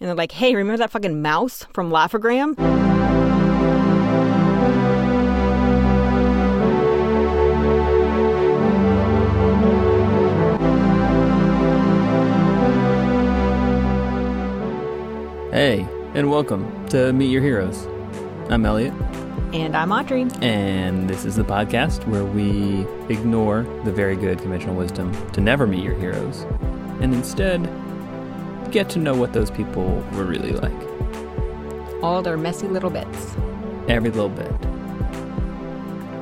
and 0.00 0.08
they're 0.08 0.16
like, 0.16 0.32
"Hey, 0.32 0.54
remember 0.54 0.78
that 0.78 0.90
fucking 0.90 1.20
mouse 1.22 1.66
from 1.72 1.90
Laugh-O-Gram?" 1.90 2.56
Hey, 15.52 15.84
and 16.14 16.30
welcome 16.30 16.86
to 16.90 17.12
Meet 17.12 17.30
Your 17.30 17.42
Heroes. 17.42 17.86
I'm 18.48 18.64
Elliot, 18.64 18.94
And 19.52 19.76
I'm 19.76 19.90
Audrey. 19.92 20.26
and 20.40 21.10
this 21.10 21.24
is 21.24 21.34
the 21.36 21.42
podcast 21.44 22.06
where 22.06 22.24
we 22.24 22.86
ignore 23.12 23.64
the 23.84 23.90
very 23.92 24.14
good 24.16 24.38
conventional 24.38 24.76
wisdom 24.76 25.12
to 25.32 25.40
never 25.40 25.66
meet 25.66 25.82
your 25.84 25.94
heroes, 25.94 26.46
and 27.00 27.12
instead 27.12 27.68
get 28.70 28.88
to 28.90 28.98
know 28.98 29.14
what 29.14 29.32
those 29.32 29.50
people 29.50 29.84
were 30.12 30.24
really 30.24 30.52
like. 30.52 32.02
All 32.02 32.22
their 32.22 32.36
messy 32.36 32.66
little 32.66 32.90
bits. 32.90 33.36
Every 33.88 34.10
little 34.10 34.28
bit. 34.28 34.50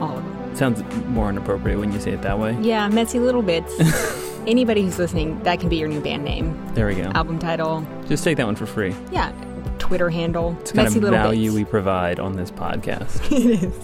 All 0.00 0.16
of 0.18 0.24
them. 0.24 0.56
Sounds 0.56 0.82
more 1.06 1.28
inappropriate 1.30 1.78
when 1.78 1.92
you 1.92 2.00
say 2.00 2.12
it 2.12 2.22
that 2.22 2.38
way. 2.38 2.56
Yeah, 2.60 2.88
messy 2.88 3.20
little 3.20 3.42
bits. 3.42 3.72
Anybody 4.46 4.82
who's 4.82 4.98
listening, 4.98 5.40
that 5.42 5.60
can 5.60 5.68
be 5.68 5.76
your 5.76 5.88
new 5.88 6.00
band 6.00 6.24
name, 6.24 6.58
There 6.74 6.86
we 6.86 6.94
go. 6.94 7.10
album 7.14 7.38
title. 7.38 7.86
Just 8.08 8.24
take 8.24 8.38
that 8.38 8.46
one 8.46 8.56
for 8.56 8.66
free. 8.66 8.94
Yeah, 9.12 9.30
Twitter 9.78 10.08
handle. 10.08 10.56
It's 10.60 10.72
kind 10.72 10.86
messy 10.86 10.98
of 10.98 11.04
little 11.04 11.18
value 11.18 11.50
bits. 11.50 11.54
we 11.54 11.64
provide 11.64 12.18
on 12.18 12.32
this 12.34 12.50
podcast. 12.50 13.20
it 13.32 13.62
is. 13.64 13.74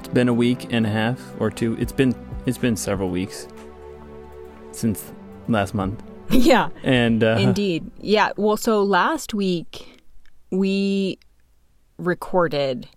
It's 0.00 0.08
been 0.08 0.28
a 0.28 0.34
week 0.34 0.72
and 0.72 0.84
a 0.86 0.90
half 0.90 1.20
or 1.40 1.50
two. 1.50 1.76
It's 1.78 1.92
been 1.92 2.14
it's 2.46 2.58
been 2.58 2.76
several 2.76 3.08
weeks 3.08 3.46
since 4.72 5.12
last 5.48 5.74
month. 5.74 6.02
Yeah, 6.44 6.68
And 6.82 7.22
uh, 7.22 7.36
indeed. 7.38 7.90
Yeah. 8.00 8.30
Well, 8.36 8.56
so 8.56 8.82
last 8.82 9.32
week 9.34 10.02
we 10.50 11.18
recorded 11.98 12.88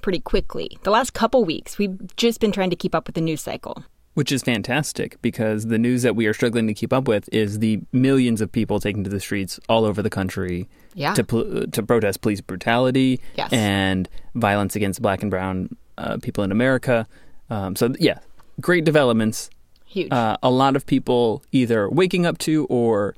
pretty 0.00 0.20
quickly. 0.20 0.78
The 0.82 0.90
last 0.90 1.12
couple 1.12 1.44
weeks, 1.44 1.78
we've 1.78 1.98
just 2.16 2.40
been 2.40 2.52
trying 2.52 2.70
to 2.70 2.76
keep 2.76 2.94
up 2.94 3.06
with 3.06 3.14
the 3.14 3.20
news 3.20 3.40
cycle. 3.42 3.84
which 4.14 4.30
is 4.30 4.42
fantastic 4.42 5.16
because 5.22 5.66
the 5.68 5.78
news 5.78 6.02
that 6.02 6.14
we 6.14 6.26
are 6.26 6.34
struggling 6.34 6.66
to 6.66 6.74
keep 6.74 6.92
up 6.92 7.08
with 7.08 7.28
is 7.32 7.60
the 7.60 7.80
millions 7.92 8.40
of 8.42 8.52
people 8.52 8.78
taking 8.78 9.02
to 9.04 9.08
the 9.10 9.18
streets 9.20 9.58
all 9.70 9.84
over 9.86 10.02
the 10.02 10.10
country 10.10 10.68
Yeah. 10.94 11.14
to 11.14 11.24
pl- 11.24 11.66
to 11.66 11.82
protest 11.82 12.20
police 12.20 12.42
brutality 12.42 13.20
Yes. 13.36 13.50
and 13.52 14.08
violence 14.34 14.76
against 14.76 15.00
black 15.00 15.22
and 15.22 15.30
brown 15.30 15.74
uh, 15.96 16.18
people 16.22 16.44
in 16.44 16.52
America. 16.52 17.06
Um, 17.48 17.74
so 17.74 17.94
yeah, 17.98 18.18
great 18.60 18.84
developments. 18.84 19.48
Huge. 19.92 20.10
Uh, 20.10 20.38
a 20.42 20.50
lot 20.50 20.74
of 20.74 20.86
people 20.86 21.42
either 21.52 21.86
waking 21.90 22.24
up 22.24 22.38
to 22.38 22.64
or 22.70 23.14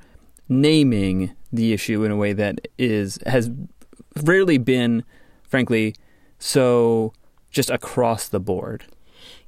naming 0.49 1.31
the 1.53 1.73
issue 1.73 2.03
in 2.03 2.11
a 2.11 2.17
way 2.17 2.33
that 2.33 2.67
is 2.79 3.17
has 3.27 3.49
rarely 4.25 4.59
been, 4.59 5.05
frankly, 5.45 5.95
so 6.41 7.13
just 7.53 7.71
across 7.71 8.27
the 8.27 8.41
board. 8.41 8.87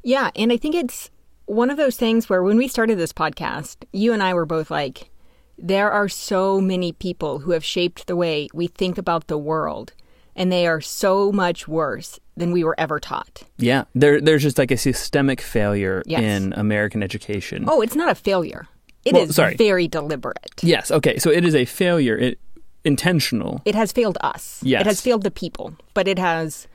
Yeah, 0.04 0.30
and 0.36 0.52
I 0.52 0.56
think 0.56 0.76
it's 0.76 1.10
one 1.46 1.68
of 1.68 1.76
those 1.76 1.96
things 1.96 2.28
where 2.28 2.44
when 2.44 2.56
we 2.56 2.68
started 2.68 2.96
this 2.96 3.12
podcast, 3.12 3.78
you 3.92 4.12
and 4.12 4.22
I 4.22 4.32
were 4.32 4.46
both 4.46 4.70
like, 4.70 5.10
there 5.58 5.90
are 5.90 6.08
so 6.08 6.60
many 6.60 6.92
people 6.92 7.40
who 7.40 7.50
have 7.50 7.64
shaped 7.64 8.06
the 8.06 8.14
way 8.14 8.46
we 8.54 8.68
think 8.68 8.98
about 8.98 9.26
the 9.26 9.36
world, 9.36 9.94
and 10.36 10.52
they 10.52 10.64
are 10.64 10.80
so 10.80 11.32
much 11.32 11.66
worse 11.66 12.20
than 12.36 12.52
we 12.52 12.62
were 12.64 12.74
ever 12.78 13.00
taught. 13.00 13.42
Yeah, 13.58 13.84
there 13.94 14.20
there's 14.20 14.42
just 14.42 14.58
like 14.58 14.70
a 14.70 14.76
systemic 14.76 15.40
failure 15.40 16.02
Yes. 16.06 16.22
in 16.22 16.52
American 16.52 17.02
education. 17.02 17.64
Oh, 17.66 17.80
it's 17.80 17.96
not 17.96 18.08
a 18.10 18.14
failure. 18.14 18.66
It 19.04 19.16
is 19.16 19.28
Well, 19.28 19.32
sorry. 19.32 19.54
very 19.56 19.88
deliberate. 19.88 20.50
Yes, 20.62 20.90
okay. 20.90 21.18
So 21.18 21.30
it 21.30 21.44
is 21.44 21.54
a 21.54 21.64
failure, 21.64 22.16
it, 22.18 22.38
intentional. 22.84 23.62
It 23.64 23.74
has 23.74 23.92
failed 23.92 24.18
us. 24.20 24.60
Yes. 24.64 24.80
It 24.82 24.86
has 24.86 25.00
failed 25.00 25.22
the 25.22 25.30
people, 25.30 25.74
but 25.94 26.06
it 26.08 26.18
has 26.18 26.66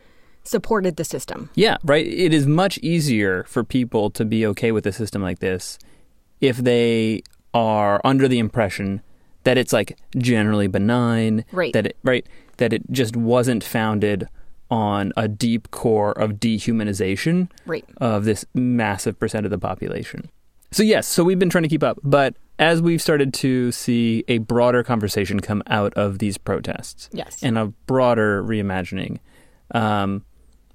supported 0.43 0.95
the 0.95 1.03
system. 1.03 1.49
Yeah, 1.55 1.77
right. 1.83 2.05
It 2.07 2.33
is 2.33 2.47
much 2.47 2.77
easier 2.79 3.43
for 3.47 3.63
people 3.63 4.09
to 4.11 4.25
be 4.25 4.45
okay 4.47 4.71
with 4.71 4.85
a 4.87 4.91
system 4.91 5.21
like 5.21 5.39
this 5.39 5.77
if 6.39 6.57
they 6.57 7.21
are 7.53 8.01
under 8.03 8.27
the 8.27 8.39
impression 8.39 9.01
that 9.43 9.57
it's 9.57 9.73
like 9.73 9.97
generally 10.17 10.67
benign, 10.67 11.43
Right. 11.51 11.73
That 11.73 11.87
it, 11.87 11.97
right, 12.03 12.25
that 12.57 12.73
it 12.73 12.89
just 12.91 13.15
wasn't 13.15 13.63
founded 13.63 14.27
on 14.71 15.11
a 15.17 15.27
deep 15.27 15.69
core 15.69 16.13
of 16.13 16.39
dehumanization 16.39 17.49
Right. 17.67 17.85
of 17.97 18.25
this 18.25 18.45
massive 18.55 19.19
percent 19.19 19.45
of 19.45 19.51
the 19.51 19.59
population. 19.59 20.29
So 20.71 20.81
yes, 20.83 21.05
so 21.05 21.23
we've 21.23 21.37
been 21.37 21.49
trying 21.49 21.63
to 21.63 21.69
keep 21.69 21.83
up, 21.83 21.99
but 22.01 22.35
as 22.57 22.81
we've 22.81 23.01
started 23.01 23.33
to 23.35 23.71
see 23.73 24.23
a 24.29 24.37
broader 24.37 24.83
conversation 24.83 25.41
come 25.41 25.61
out 25.67 25.93
of 25.95 26.19
these 26.19 26.37
protests, 26.37 27.09
Yes. 27.11 27.37
and 27.43 27.57
a 27.57 27.67
broader 27.85 28.41
reimagining, 28.43 29.19
um, 29.71 30.23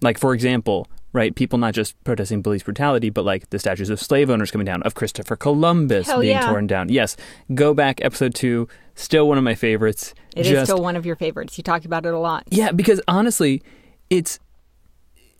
like 0.03 0.19
for 0.19 0.35
example, 0.35 0.87
right, 1.15 1.35
people 1.35 1.59
not 1.59 1.73
just 1.73 2.03
protesting 2.05 2.43
police 2.43 2.63
brutality, 2.63 3.09
but 3.09 3.25
like 3.25 3.49
the 3.49 3.59
statues 3.59 3.89
of 3.89 3.99
slave 3.99 4.29
owners 4.29 4.51
coming 4.51 4.67
down, 4.67 4.83
of 4.83 4.95
Christopher 4.95 5.37
Columbus 5.37 6.07
Hell 6.07 6.21
being 6.21 6.37
yeah. 6.37 6.47
torn 6.51 6.67
down. 6.67 6.91
Yes, 6.91 7.17
go 7.55 7.73
back 7.73 8.05
episode 8.05 8.35
two, 8.35 8.69
still 8.95 9.27
one 9.27 9.39
of 9.39 9.45
my 9.45 9.55
favorites. 9.55 10.13
It 10.35 10.41
is 10.45 10.49
just 10.53 10.71
still 10.71 10.83
one 10.83 10.97
of 10.97 11.07
your 11.07 11.17
favorites. 11.17 11.57
You 11.57 11.65
talk 11.65 11.87
about 11.87 12.05
it 12.05 12.13
a 12.13 12.19
lot. 12.19 12.45
yeah, 12.51 12.71
because 12.73 13.01
honestly, 13.09 13.63
it's 14.11 14.39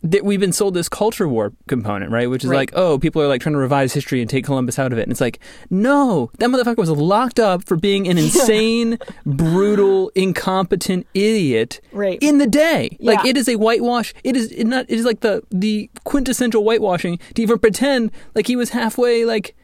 that 0.03 0.23
we've 0.23 0.39
been 0.39 0.53
sold 0.53 0.75
this 0.75 0.87
culture 0.87 1.27
war 1.27 1.51
component, 1.67 2.11
right? 2.11 2.29
Which 2.29 2.43
is 2.43 2.49
Right. 2.51 2.57
like, 2.57 2.71
oh, 2.75 2.99
people 2.99 3.19
are 3.21 3.27
like 3.27 3.41
trying 3.41 3.53
to 3.53 3.59
revise 3.59 3.93
history 3.93 4.21
and 4.21 4.29
take 4.29 4.45
Columbus 4.45 4.77
out 4.77 4.93
of 4.93 4.99
it. 4.99 5.01
And 5.01 5.11
it's 5.11 5.19
like, 5.19 5.39
no, 5.71 6.29
that 6.37 6.49
motherfucker 6.51 6.77
was 6.77 6.91
locked 6.91 7.39
up 7.39 7.65
for 7.65 7.75
being 7.75 8.07
an 8.07 8.17
insane, 8.25 8.99
brutal, 9.25 10.09
incompetent 10.13 11.07
idiot 11.15 11.81
Right. 11.91 12.19
in 12.21 12.37
the 12.37 12.45
day. 12.45 12.95
Like 12.99 13.25
it 13.25 13.35
is 13.37 13.49
a 13.49 13.55
whitewash. 13.55 14.13
It 14.23 14.35
is 14.37 14.51
it 14.51 14.65
not 14.65 14.85
it 14.87 14.97
is 14.99 15.03
like 15.05 15.21
the 15.21 15.41
the 15.49 15.89
quintessential 16.03 16.63
whitewashing 16.63 17.19
to 17.33 17.41
even 17.41 17.57
pretend 17.57 18.11
like 18.35 18.45
he 18.47 18.55
was 18.55 18.69
halfway 18.69 19.25
like 19.25 19.55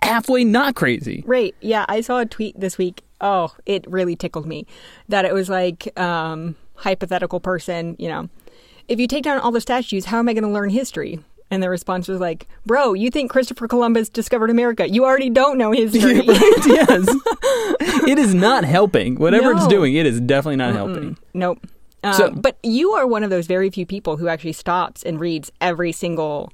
halfway 0.00 0.44
not 0.44 0.74
crazy. 0.76 1.24
Right. 1.26 1.56
Yeah, 1.60 1.84
I 1.88 2.02
saw 2.02 2.20
a 2.20 2.24
tweet 2.26 2.58
this 2.58 2.78
week. 2.78 3.02
Oh, 3.20 3.52
it 3.66 3.84
really 3.90 4.14
tickled 4.14 4.46
me. 4.46 4.66
That 5.08 5.24
it 5.24 5.34
was 5.34 5.48
like 5.48 5.98
um 5.98 6.54
hypothetical 6.76 7.40
person, 7.40 7.96
you 7.98 8.08
know, 8.08 8.28
if 8.88 8.98
you 9.00 9.06
take 9.06 9.24
down 9.24 9.38
all 9.38 9.50
the 9.52 9.60
statues, 9.60 10.06
how 10.06 10.18
am 10.18 10.28
I 10.28 10.32
going 10.34 10.44
to 10.44 10.50
learn 10.50 10.70
history? 10.70 11.20
And 11.50 11.62
the 11.62 11.68
response 11.68 12.08
was 12.08 12.18
like, 12.18 12.48
"Bro, 12.64 12.94
you 12.94 13.10
think 13.10 13.30
Christopher 13.30 13.68
Columbus 13.68 14.08
discovered 14.08 14.48
America? 14.48 14.88
You 14.88 15.04
already 15.04 15.28
don't 15.28 15.58
know 15.58 15.70
history." 15.82 16.20
right? 16.20 16.66
Yes. 16.66 17.06
it 18.08 18.18
is 18.18 18.34
not 18.34 18.64
helping. 18.64 19.16
Whatever 19.16 19.52
it's 19.52 19.66
doing, 19.66 19.94
it 19.94 20.06
is 20.06 20.18
definitely 20.20 20.56
not 20.56 20.72
helping. 20.74 21.18
nope. 21.34 21.58
Um, 22.04 22.14
So- 22.14 22.30
but 22.30 22.56
you 22.62 22.92
are 22.92 23.06
one 23.06 23.22
of 23.22 23.28
those 23.30 23.46
very 23.46 23.68
few 23.70 23.84
people 23.84 24.16
who 24.16 24.28
actually 24.28 24.54
stops 24.54 25.02
and 25.02 25.20
reads 25.20 25.52
every 25.60 25.92
single 25.92 26.50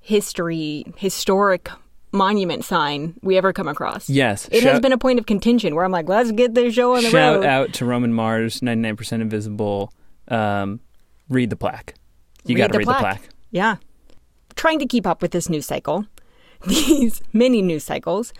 history, 0.00 0.84
historic 0.96 1.68
monument 2.12 2.64
sign 2.64 3.14
we 3.22 3.36
ever 3.36 3.52
come 3.52 3.68
across. 3.68 4.08
Yes. 4.10 4.48
It 4.50 4.62
shout, 4.62 4.72
has 4.72 4.80
been 4.80 4.92
a 4.92 4.98
point 4.98 5.18
of 5.20 5.26
contention 5.26 5.74
where 5.74 5.84
I'm 5.84 5.92
like, 5.92 6.08
let's 6.08 6.32
get 6.32 6.54
this 6.54 6.74
show 6.74 6.96
on 6.96 7.02
the 7.04 7.10
shout 7.10 7.36
road. 7.36 7.42
Shout 7.42 7.44
out 7.44 7.72
to 7.74 7.84
Roman 7.84 8.12
Mars, 8.12 8.60
99% 8.60 9.20
invisible. 9.20 9.92
Um, 10.28 10.80
read 11.30 11.48
the 11.48 11.56
plaque. 11.56 11.94
You 12.44 12.54
Read 12.56 12.60
got 12.60 12.66
to 12.66 12.72
the 12.72 12.78
read 12.78 12.84
plaque. 12.84 12.98
the 12.98 13.18
plaque. 13.20 13.28
Yeah. 13.50 13.76
Trying 14.56 14.78
to 14.80 14.86
keep 14.86 15.06
up 15.06 15.22
with 15.22 15.30
this 15.30 15.48
news 15.48 15.64
cycle, 15.64 16.04
these 16.66 17.22
many 17.32 17.62
news 17.62 17.84
cycles, 17.84 18.34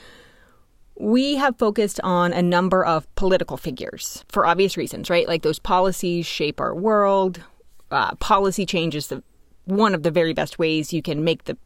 we 0.99 1.37
have 1.37 1.57
focused 1.57 1.99
on 2.05 2.33
a 2.35 2.43
number 2.43 2.85
of 2.85 3.13
political 3.15 3.57
figures 3.57 4.23
for 4.29 4.45
obvious 4.45 4.77
reasons, 4.77 5.09
right? 5.09 5.27
Like 5.27 5.43
those 5.43 5.59
policies 5.59 6.27
shape 6.27 6.61
our 6.61 6.75
world. 6.75 7.43
Uh, 7.91 8.15
policy 8.17 8.67
change 8.67 8.95
is 8.95 9.07
the, 9.09 9.23
one 9.65 9.95
of 9.95 10.03
the 10.03 10.11
very 10.11 10.35
best 10.35 10.59
ways 10.59 10.93
you 10.93 11.01
can 11.01 11.25
make 11.25 11.45
the 11.45 11.57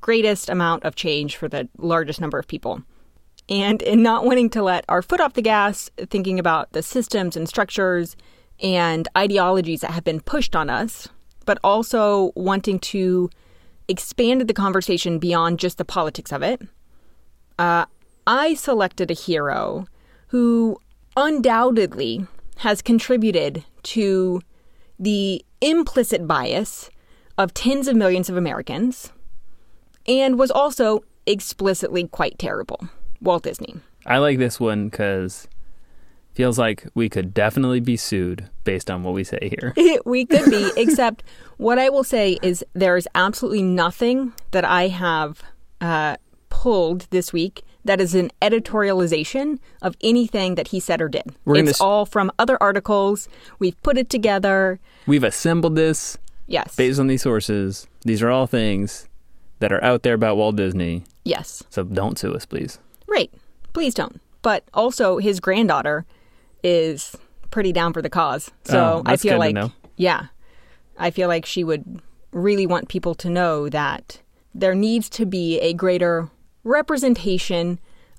greatest 0.00 0.48
amount 0.48 0.84
of 0.84 0.94
change 0.94 1.36
for 1.36 1.48
the 1.48 1.68
largest 1.76 2.20
number 2.20 2.38
of 2.38 2.48
people. 2.48 2.82
And 3.48 3.82
in 3.82 4.02
not 4.02 4.24
wanting 4.24 4.50
to 4.50 4.62
let 4.62 4.84
our 4.88 5.02
foot 5.02 5.20
off 5.20 5.34
the 5.34 5.42
gas, 5.42 5.90
thinking 6.08 6.38
about 6.38 6.72
the 6.72 6.82
systems 6.82 7.36
and 7.36 7.48
structures 7.48 8.16
and 8.62 9.08
ideologies 9.16 9.80
that 9.80 9.90
have 9.90 10.04
been 10.04 10.20
pushed 10.20 10.54
on 10.54 10.70
us, 10.70 11.08
but 11.44 11.58
also 11.64 12.32
wanting 12.36 12.78
to 12.78 13.28
expand 13.88 14.42
the 14.42 14.54
conversation 14.54 15.18
beyond 15.18 15.58
just 15.58 15.78
the 15.78 15.84
politics 15.84 16.32
of 16.32 16.42
it, 16.42 16.62
uh, 17.58 17.84
I 18.26 18.54
selected 18.54 19.10
a 19.10 19.14
hero 19.14 19.86
who 20.28 20.78
undoubtedly 21.16 22.26
has 22.58 22.80
contributed 22.80 23.64
to 23.82 24.40
the 24.98 25.44
implicit 25.60 26.26
bias 26.26 26.90
of 27.36 27.52
tens 27.52 27.88
of 27.88 27.96
millions 27.96 28.30
of 28.30 28.36
Americans 28.36 29.12
and 30.06 30.38
was 30.38 30.50
also 30.50 31.00
explicitly 31.26 32.06
quite 32.08 32.38
terrible. 32.38 32.88
Walt 33.20 33.42
Disney. 33.42 33.76
I 34.06 34.18
like 34.18 34.38
this 34.38 34.58
one 34.58 34.88
because 34.88 35.48
feels 36.34 36.58
like 36.58 36.86
we 36.94 37.08
could 37.08 37.34
definitely 37.34 37.80
be 37.80 37.96
sued 37.96 38.48
based 38.64 38.90
on 38.90 39.02
what 39.02 39.14
we 39.14 39.24
say 39.24 39.54
here. 39.58 39.74
we 40.04 40.24
could 40.24 40.50
be, 40.50 40.70
except 40.76 41.22
what 41.56 41.78
I 41.78 41.88
will 41.88 42.04
say 42.04 42.38
is 42.42 42.64
there 42.72 42.96
is 42.96 43.08
absolutely 43.14 43.62
nothing 43.62 44.32
that 44.52 44.64
I 44.64 44.88
have 44.88 45.42
uh, 45.80 46.16
pulled 46.48 47.06
this 47.10 47.32
week 47.32 47.62
that 47.84 48.00
is 48.00 48.14
an 48.14 48.30
editorialization 48.40 49.58
of 49.82 49.96
anything 50.02 50.54
that 50.54 50.68
he 50.68 50.80
said 50.80 51.00
or 51.02 51.08
did. 51.08 51.24
We're 51.44 51.56
gonna 51.56 51.70
it's 51.70 51.80
all 51.80 52.06
from 52.06 52.30
other 52.38 52.56
articles. 52.62 53.28
We've 53.58 53.80
put 53.82 53.98
it 53.98 54.08
together. 54.08 54.78
We've 55.06 55.24
assembled 55.24 55.76
this 55.76 56.16
Yes. 56.46 56.76
based 56.76 57.00
on 57.00 57.06
these 57.06 57.22
sources. 57.22 57.86
These 58.02 58.22
are 58.22 58.30
all 58.30 58.46
things 58.46 59.08
that 59.60 59.72
are 59.72 59.82
out 59.82 60.02
there 60.02 60.14
about 60.14 60.36
Walt 60.36 60.56
Disney. 60.56 61.04
yes. 61.24 61.62
So 61.70 61.84
don't 61.84 62.18
sue 62.18 62.34
us, 62.34 62.44
please. 62.46 62.78
Right. 63.06 63.32
Please 63.72 63.94
don't. 63.94 64.20
But 64.42 64.64
also, 64.74 65.18
his 65.18 65.38
granddaughter 65.40 66.04
is 66.62 67.16
pretty 67.50 67.72
down 67.72 67.92
for 67.92 68.02
the 68.02 68.10
cause. 68.10 68.50
So 68.64 68.78
Oh, 68.78 69.02
I 69.06 69.16
feel 69.16 69.38
like, 69.38 69.56
yeah, 69.96 70.26
I 70.98 71.10
feel 71.10 71.28
like 71.28 71.44
she 71.46 71.64
would 71.64 72.00
really 72.32 72.66
want 72.66 72.88
people 72.88 73.14
to 73.16 73.28
know 73.28 73.68
that 73.68 74.20
there 74.54 74.74
needs 74.74 75.08
to 75.10 75.26
be 75.26 75.58
a 75.60 75.72
greater 75.74 76.28
representation 76.64 77.78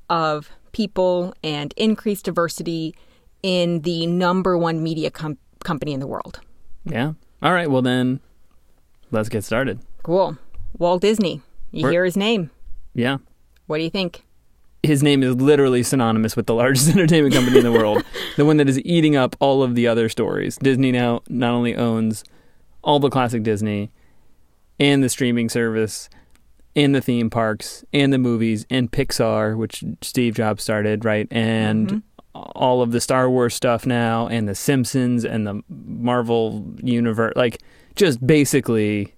of 0.09 0.49
people 0.71 1.33
and 1.43 1.73
increased 1.77 2.25
diversity 2.25 2.95
in 3.41 3.81
the 3.81 4.07
number 4.07 4.57
one 4.57 4.81
media 4.81 5.11
com- 5.11 5.37
company 5.63 5.93
in 5.93 5.99
the 5.99 6.07
world. 6.07 6.39
Yeah. 6.85 7.13
All 7.41 7.53
right. 7.53 7.69
Well, 7.69 7.81
then 7.81 8.19
let's 9.11 9.29
get 9.29 9.43
started. 9.43 9.79
Cool. 10.03 10.37
Walt 10.77 11.01
Disney. 11.01 11.41
You 11.71 11.83
We're- 11.83 11.93
hear 11.93 12.05
his 12.05 12.17
name. 12.17 12.49
Yeah. 12.93 13.17
What 13.67 13.77
do 13.77 13.83
you 13.83 13.89
think? 13.89 14.23
His 14.83 15.01
name 15.01 15.23
is 15.23 15.35
literally 15.35 15.81
synonymous 15.81 16.35
with 16.35 16.45
the 16.45 16.53
largest 16.53 16.89
entertainment 16.93 17.33
company 17.33 17.57
in 17.57 17.63
the 17.63 17.71
world, 17.71 18.03
the 18.35 18.45
one 18.45 18.57
that 18.57 18.69
is 18.69 18.79
eating 18.81 19.15
up 19.15 19.35
all 19.39 19.63
of 19.63 19.75
the 19.75 19.87
other 19.87 20.09
stories. 20.09 20.57
Disney 20.57 20.91
now 20.91 21.21
not 21.29 21.51
only 21.51 21.75
owns 21.75 22.23
all 22.83 22.99
the 22.99 23.09
classic 23.09 23.43
Disney 23.43 23.91
and 24.79 25.03
the 25.03 25.09
streaming 25.09 25.49
service 25.49 26.09
and 26.75 26.93
the 26.93 27.01
theme 27.01 27.29
parks 27.29 27.85
and 27.93 28.11
the 28.11 28.17
movies 28.17 28.65
and 28.69 28.91
Pixar, 28.91 29.55
which 29.55 29.83
Steve 30.01 30.35
Jobs 30.35 30.63
started, 30.63 31.05
right? 31.05 31.27
And 31.31 31.87
mm-hmm. 31.87 32.39
all 32.55 32.81
of 32.81 32.91
the 32.91 32.99
Star 32.99 33.29
Wars 33.29 33.53
stuff 33.53 33.85
now 33.85 34.27
and 34.27 34.47
the 34.47 34.55
Simpsons 34.55 35.23
and 35.23 35.45
the 35.45 35.61
Marvel 35.69 36.65
universe. 36.81 37.33
Like, 37.35 37.61
just 37.95 38.25
basically, 38.25 39.13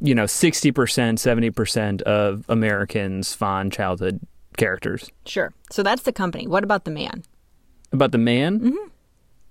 you 0.00 0.14
know, 0.14 0.24
60%, 0.24 0.72
70% 0.72 2.02
of 2.02 2.44
Americans' 2.48 3.34
fond 3.34 3.72
childhood 3.72 4.20
characters. 4.58 5.10
Sure. 5.24 5.52
So 5.72 5.82
that's 5.82 6.02
the 6.02 6.12
company. 6.12 6.46
What 6.46 6.62
about 6.64 6.84
the 6.84 6.90
man? 6.90 7.22
About 7.92 8.12
the 8.12 8.18
man, 8.18 8.58
Hmm. 8.58 8.88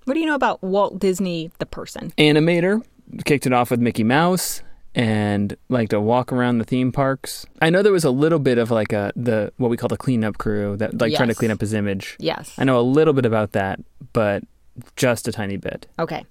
What 0.05 0.13
do 0.13 0.19
you 0.21 0.25
know 0.27 0.35
about 0.35 0.61
Walt 0.63 0.99
Disney, 0.99 1.51
the 1.59 1.65
person? 1.65 2.13
animator, 2.17 2.81
kicked 3.25 3.45
it 3.47 3.51
off 3.53 3.71
with 3.71 3.79
Mickey 3.81 4.03
Mouse 4.05 4.61
and 4.95 5.57
liked 5.69 5.89
to 5.91 5.99
walk 5.99 6.31
around 6.31 6.59
the 6.59 6.63
theme 6.63 6.91
parks. 6.93 7.45
I 7.61 7.69
know 7.69 7.81
there 7.83 7.91
was 7.91 8.05
a 8.05 8.09
little 8.11 8.39
bit 8.39 8.57
of 8.57 8.71
like 8.71 8.93
a 8.93 9.11
the 9.15 9.51
what 9.57 9.69
we 9.69 9.75
call 9.75 9.89
the 9.89 9.97
cleanup 9.97 10.37
crew 10.37 10.77
that 10.77 10.99
like 11.01 11.13
trying 11.13 11.27
to 11.27 11.35
clean 11.35 11.51
up 11.51 11.59
his 11.59 11.73
image. 11.73 12.15
Yes. 12.19 12.53
I 12.57 12.63
know 12.63 12.79
a 12.79 12.81
little 12.81 13.13
bit 13.13 13.25
about 13.25 13.51
that, 13.51 13.79
but 14.13 14.43
just 14.95 15.27
a 15.27 15.31
tiny 15.31 15.57
bit. 15.57 15.87
Okay. 15.99 16.25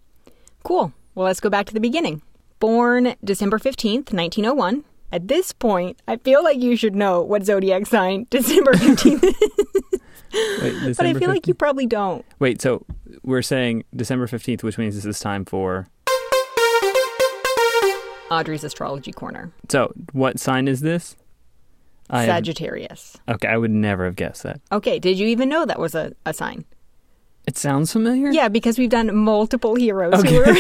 Cool. 0.62 0.92
Well, 1.14 1.26
let's 1.26 1.40
go 1.40 1.50
back 1.50 1.66
to 1.66 1.74
the 1.74 1.80
beginning. 1.80 2.22
Born 2.60 3.14
December 3.22 3.58
15th, 3.58 4.12
1901. 4.12 4.84
At 5.12 5.28
this 5.28 5.52
point, 5.52 6.00
I 6.08 6.16
feel 6.16 6.42
like 6.42 6.58
you 6.58 6.76
should 6.76 6.94
know 6.96 7.22
what 7.22 7.44
zodiac 7.44 7.86
sign 7.86 8.26
December 8.30 8.72
15th 8.72 9.22
is, 9.24 9.34
Wait, 10.62 10.72
but 10.72 10.82
I 10.82 10.86
December 10.88 11.18
feel 11.20 11.28
like 11.30 11.46
you 11.46 11.54
probably 11.54 11.86
don't. 11.86 12.24
Wait, 12.40 12.60
so 12.60 12.84
we're 13.22 13.42
saying 13.42 13.84
December 13.94 14.26
15th, 14.26 14.62
which 14.62 14.76
means 14.78 14.94
this 14.94 15.06
is 15.06 15.20
time 15.20 15.44
for 15.44 15.86
Audrey's 18.30 18.64
astrology 18.64 19.12
corner. 19.12 19.52
So, 19.68 19.92
what 20.12 20.40
sign 20.40 20.66
is 20.66 20.80
this? 20.80 21.16
I 22.10 22.22
have- 22.22 22.36
Sagittarius. 22.36 23.16
okay, 23.28 23.48
I 23.48 23.56
would 23.56 23.70
never 23.70 24.04
have 24.04 24.16
guessed 24.16 24.42
that. 24.42 24.60
Okay, 24.72 24.98
did 24.98 25.18
you 25.18 25.28
even 25.28 25.48
know 25.48 25.64
that 25.64 25.78
was 25.78 25.94
a, 25.94 26.12
a 26.24 26.34
sign? 26.34 26.64
It 27.46 27.56
sounds 27.56 27.92
familiar. 27.92 28.30
Yeah, 28.32 28.48
because 28.48 28.76
we've 28.78 28.90
done 28.90 29.14
multiple 29.16 29.76
heroes 29.76 30.14
who 30.14 30.20
Okay. 30.20 30.38
were 30.38 30.44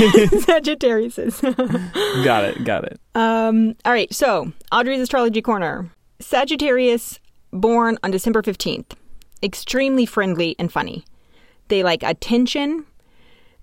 Sagittariuses. 0.46 1.42
got 2.24 2.44
it, 2.44 2.64
got 2.64 2.84
it. 2.84 3.00
Um, 3.14 3.74
all 3.84 3.92
right, 3.92 4.12
so 4.14 4.52
Audrey's 4.70 5.00
astrology 5.00 5.42
corner. 5.42 5.90
Sagittarius, 6.20 7.18
born 7.52 7.98
on 8.04 8.10
December 8.12 8.40
15th, 8.40 8.92
extremely 9.42 10.06
friendly 10.06 10.54
and 10.58 10.72
funny. 10.72 11.04
They 11.68 11.82
like 11.82 12.02
attention. 12.04 12.86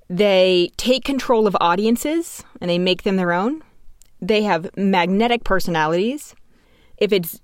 They 0.10 0.70
take 0.78 1.06
control 1.06 1.48
of 1.48 1.56
audiences 1.62 2.44
and 2.60 2.70
they 2.70 2.78
make 2.78 3.04
them 3.04 3.16
their 3.16 3.32
own. 3.32 3.64
They 4.22 4.44
have 4.44 4.70
magnetic 4.78 5.44
personalities. 5.46 6.36
If 6.98 7.12
it's 7.14 7.40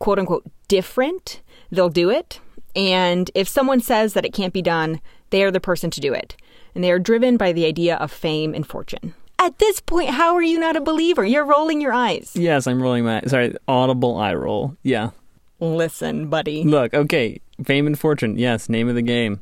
quote 0.00 0.18
unquote 0.18 0.44
different, 0.68 1.40
they'll 1.70 1.88
do 1.88 2.10
it. 2.10 2.40
And 2.74 3.30
if 3.34 3.48
someone 3.48 3.80
says 3.80 4.14
that 4.14 4.24
it 4.24 4.32
can't 4.32 4.52
be 4.52 4.62
done, 4.62 5.00
they 5.30 5.42
are 5.42 5.50
the 5.50 5.60
person 5.60 5.90
to 5.90 6.00
do 6.00 6.12
it. 6.12 6.36
And 6.74 6.82
they 6.82 6.90
are 6.90 6.98
driven 6.98 7.36
by 7.36 7.52
the 7.52 7.66
idea 7.66 7.96
of 7.96 8.10
fame 8.10 8.54
and 8.54 8.66
fortune. 8.66 9.14
At 9.38 9.58
this 9.58 9.80
point, 9.80 10.10
how 10.10 10.34
are 10.34 10.42
you 10.42 10.58
not 10.58 10.76
a 10.76 10.80
believer? 10.80 11.24
You're 11.24 11.44
rolling 11.44 11.80
your 11.80 11.92
eyes. 11.92 12.32
Yes, 12.34 12.66
I'm 12.66 12.80
rolling 12.80 13.04
my 13.04 13.22
sorry, 13.26 13.54
audible 13.66 14.16
eye 14.16 14.34
roll. 14.34 14.76
Yeah. 14.82 15.10
Listen, 15.58 16.28
buddy. 16.28 16.64
Look, 16.64 16.94
okay, 16.94 17.40
fame 17.64 17.86
and 17.86 17.98
fortune. 17.98 18.38
Yes, 18.38 18.68
name 18.68 18.88
of 18.88 18.94
the 18.94 19.02
game. 19.02 19.40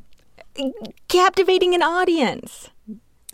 Captivating 1.09 1.75
an 1.75 1.83
audience. 1.83 2.69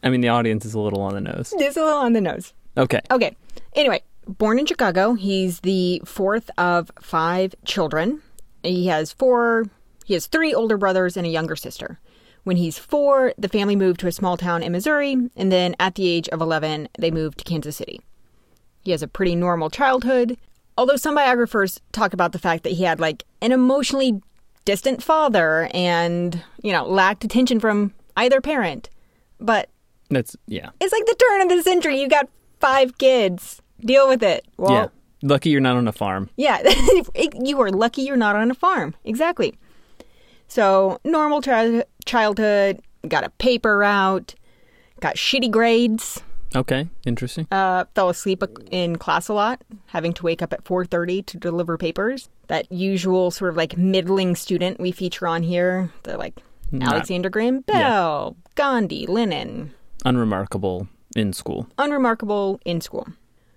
I 0.02 0.10
mean, 0.10 0.20
the 0.20 0.28
audience 0.28 0.64
is 0.64 0.74
a 0.74 0.78
little 0.78 1.00
on 1.00 1.14
the 1.14 1.20
nose. 1.20 1.52
This 1.58 1.76
a 1.76 1.80
little 1.80 1.98
on 1.98 2.12
the 2.12 2.20
nose. 2.20 2.52
Okay. 2.76 3.00
Okay. 3.10 3.34
Anyway, 3.74 4.02
born 4.26 4.58
in 4.58 4.66
Chicago, 4.66 5.14
he's 5.14 5.60
the 5.60 6.00
fourth 6.04 6.50
of 6.58 6.90
five 7.00 7.54
children. 7.64 8.22
He 8.62 8.86
has 8.88 9.12
four, 9.12 9.64
he 10.06 10.14
has 10.14 10.26
three 10.26 10.54
older 10.54 10.78
brothers 10.78 11.16
and 11.16 11.26
a 11.26 11.30
younger 11.30 11.56
sister. 11.56 11.98
When 12.44 12.56
he's 12.56 12.78
four, 12.78 13.34
the 13.36 13.48
family 13.48 13.74
moved 13.74 13.98
to 14.00 14.06
a 14.06 14.12
small 14.12 14.36
town 14.36 14.62
in 14.62 14.70
Missouri, 14.70 15.16
and 15.34 15.50
then 15.50 15.74
at 15.80 15.96
the 15.96 16.06
age 16.06 16.28
of 16.28 16.40
11, 16.40 16.88
they 16.96 17.10
moved 17.10 17.38
to 17.38 17.44
Kansas 17.44 17.76
City. 17.76 18.00
He 18.84 18.92
has 18.92 19.02
a 19.02 19.08
pretty 19.08 19.34
normal 19.34 19.68
childhood, 19.68 20.38
although 20.78 20.94
some 20.94 21.16
biographers 21.16 21.80
talk 21.90 22.12
about 22.12 22.30
the 22.30 22.38
fact 22.38 22.62
that 22.62 22.74
he 22.74 22.84
had 22.84 23.00
like 23.00 23.24
an 23.40 23.50
emotionally 23.50 24.22
distant 24.64 25.02
father 25.02 25.68
and, 25.74 26.40
you 26.62 26.70
know, 26.70 26.86
lacked 26.86 27.24
attention 27.24 27.58
from 27.58 27.92
either 28.16 28.40
parent. 28.40 28.90
But 29.40 29.68
That's 30.08 30.36
yeah. 30.46 30.70
it's 30.78 30.92
like 30.92 31.06
the 31.06 31.16
turn 31.16 31.40
of 31.40 31.48
the 31.48 31.62
century. 31.64 32.00
You 32.00 32.08
got 32.08 32.28
five 32.60 32.96
kids. 32.98 33.60
Deal 33.80 34.06
with 34.06 34.22
it. 34.22 34.46
Well, 34.56 34.72
yeah. 34.72 34.86
Lucky 35.22 35.50
you're 35.50 35.60
not 35.60 35.74
on 35.76 35.88
a 35.88 35.92
farm. 35.92 36.30
yeah, 36.36 36.62
you 37.42 37.60
are 37.60 37.70
lucky 37.70 38.02
you're 38.02 38.16
not 38.16 38.36
on 38.36 38.52
a 38.52 38.54
farm. 38.54 38.94
Exactly. 39.04 39.58
So, 40.48 40.98
normal 41.04 41.40
child- 41.42 41.84
childhood, 42.04 42.80
got 43.08 43.24
a 43.24 43.30
paper 43.30 43.78
route, 43.78 44.34
got 45.00 45.16
shitty 45.16 45.50
grades, 45.50 46.22
Okay, 46.54 46.88
interesting. 47.04 47.46
uh, 47.50 47.84
fell 47.94 48.08
asleep 48.08 48.42
in 48.70 48.96
class 48.96 49.28
a 49.28 49.34
lot, 49.34 49.60
having 49.86 50.12
to 50.14 50.22
wake 50.22 50.40
up 50.42 50.52
at 50.52 50.64
4.30 50.64 51.22
to 51.26 51.36
deliver 51.36 51.76
papers. 51.76 52.28
That 52.48 52.70
usual 52.70 53.30
sort 53.32 53.50
of 53.50 53.56
like 53.56 53.76
middling 53.76 54.36
student 54.36 54.78
we 54.80 54.92
feature 54.92 55.26
on 55.26 55.42
here. 55.42 55.90
They're 56.04 56.16
like 56.16 56.38
Not- 56.70 56.92
Alexander 56.92 57.28
Graham 57.28 57.60
Bell, 57.60 58.36
Gandhi, 58.54 59.06
Lenin, 59.06 59.72
Unremarkable 60.04 60.86
in 61.16 61.32
school. 61.32 61.66
unremarkable 61.78 62.60
in 62.64 62.80
school. 62.80 63.08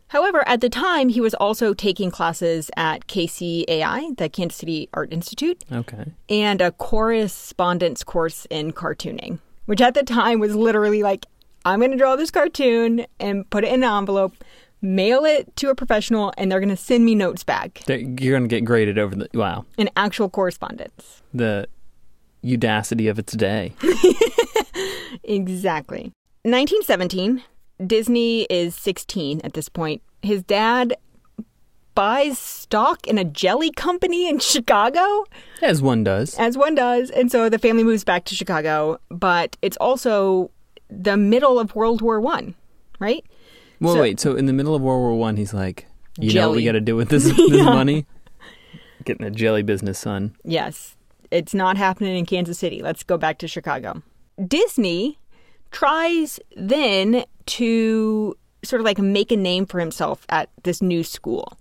However, 0.09 0.43
at 0.47 0.61
the 0.61 0.69
time, 0.69 1.09
he 1.09 1.21
was 1.21 1.33
also 1.35 1.73
taking 1.73 2.09
classes 2.11 2.69
at 2.75 3.07
KCAI, 3.07 4.17
the 4.17 4.27
Kansas 4.29 4.57
City 4.57 4.89
Art 4.93 5.13
Institute, 5.13 5.63
Okay. 5.71 6.05
and 6.29 6.61
a 6.61 6.71
correspondence 6.71 8.03
course 8.03 8.45
in 8.49 8.73
cartooning, 8.73 9.39
which 9.65 9.81
at 9.81 9.93
the 9.93 10.03
time 10.03 10.39
was 10.39 10.55
literally 10.55 11.03
like, 11.03 11.25
I'm 11.63 11.79
going 11.79 11.91
to 11.91 11.97
draw 11.97 12.15
this 12.15 12.31
cartoon 12.31 13.05
and 13.19 13.47
put 13.49 13.63
it 13.63 13.67
in 13.71 13.83
an 13.83 13.97
envelope, 13.97 14.33
mail 14.81 15.25
it 15.25 15.55
to 15.57 15.69
a 15.69 15.75
professional, 15.75 16.33
and 16.37 16.51
they're 16.51 16.59
going 16.59 16.69
to 16.69 16.75
send 16.77 17.05
me 17.05 17.13
notes 17.13 17.43
back. 17.43 17.81
They- 17.85 18.07
You're 18.19 18.35
gonna 18.37 18.47
get 18.47 18.65
graded 18.65 18.97
over 18.97 19.13
the 19.15 19.27
wow. 19.33 19.65
An 19.77 19.89
actual 19.95 20.29
correspondence. 20.29 21.21
The 21.33 21.67
audacity 22.45 23.07
of 23.09 23.19
its 23.19 23.33
day. 23.33 23.73
Exactly. 25.23 26.11
1917, 26.43 27.43
Disney 27.85 28.43
is 28.43 28.75
16 28.75 29.41
at 29.43 29.53
this 29.53 29.69
point. 29.69 30.01
His 30.21 30.43
dad 30.43 30.95
buys 31.95 32.37
stock 32.37 33.07
in 33.07 33.17
a 33.17 33.23
jelly 33.23 33.71
company 33.71 34.27
in 34.29 34.39
Chicago, 34.39 35.25
As 35.61 35.81
one 35.81 36.03
does. 36.03 36.37
as 36.37 36.57
one 36.57 36.75
does. 36.75 37.09
And 37.09 37.31
so 37.31 37.49
the 37.49 37.59
family 37.59 37.83
moves 37.83 38.03
back 38.03 38.25
to 38.25 38.35
Chicago, 38.35 38.99
but 39.09 39.57
it's 39.61 39.77
also 39.77 40.51
the 40.89 41.17
middle 41.17 41.59
of 41.59 41.75
World 41.75 42.01
War 42.01 42.19
One, 42.21 42.55
right? 42.99 43.25
Well, 43.79 43.95
So- 43.95 44.01
wait. 44.01 44.19
So 44.19 44.35
in 44.35 44.45
the 44.45 44.53
middle 44.53 44.75
of 44.75 44.81
World 44.81 45.01
War 45.01 45.15
One, 45.17 45.37
he's 45.37 45.53
like, 45.53 45.85
"You 46.17 46.33
know 46.33 46.49
what 46.49 46.55
we 46.57 46.65
got 46.65 46.73
to 46.73 46.81
do 46.81 46.95
with 46.95 47.09
this, 47.09 47.23
this 47.35 47.63
money? 47.63 48.05
Getting 49.05 49.25
a 49.25 49.31
jelly 49.31 49.61
business, 49.63 49.99
son." 49.99 50.35
Yes, 50.43 50.95
it's 51.31 51.53
not 51.53 51.77
happening 51.77 52.17
in 52.17 52.25
Kansas 52.25 52.57
City. 52.59 52.81
Let's 52.81 53.03
go 53.03 53.17
back 53.17 53.37
to 53.39 53.47
Chicago. 53.47 54.01
Disney 54.47 55.18
tries 55.71 56.39
then 56.55 57.23
to 57.47 58.35
sort 58.63 58.79
of 58.81 58.85
like 58.85 58.97
make 58.99 59.31
a 59.31 59.37
name 59.37 59.65
for 59.65 59.79
himself 59.79 60.25
at 60.29 60.49
this 60.63 60.81
new 60.81 61.03
school. 61.03 61.57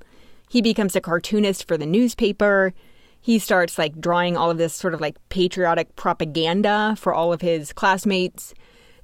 He 0.51 0.63
becomes 0.63 0.97
a 0.97 1.01
cartoonist 1.01 1.69
for 1.69 1.77
the 1.77 1.87
newspaper. 1.87 2.73
he 3.21 3.39
starts 3.39 3.77
like 3.79 4.01
drawing 4.01 4.37
all 4.37 4.51
of 4.51 4.59
this 4.59 4.73
sort 4.75 4.95
of 4.95 5.01
like 5.01 5.17
patriotic 5.29 5.95
propaganda 5.97 6.95
for 6.99 7.13
all 7.13 7.33
of 7.33 7.41
his 7.41 7.73
classmates. 7.73 8.55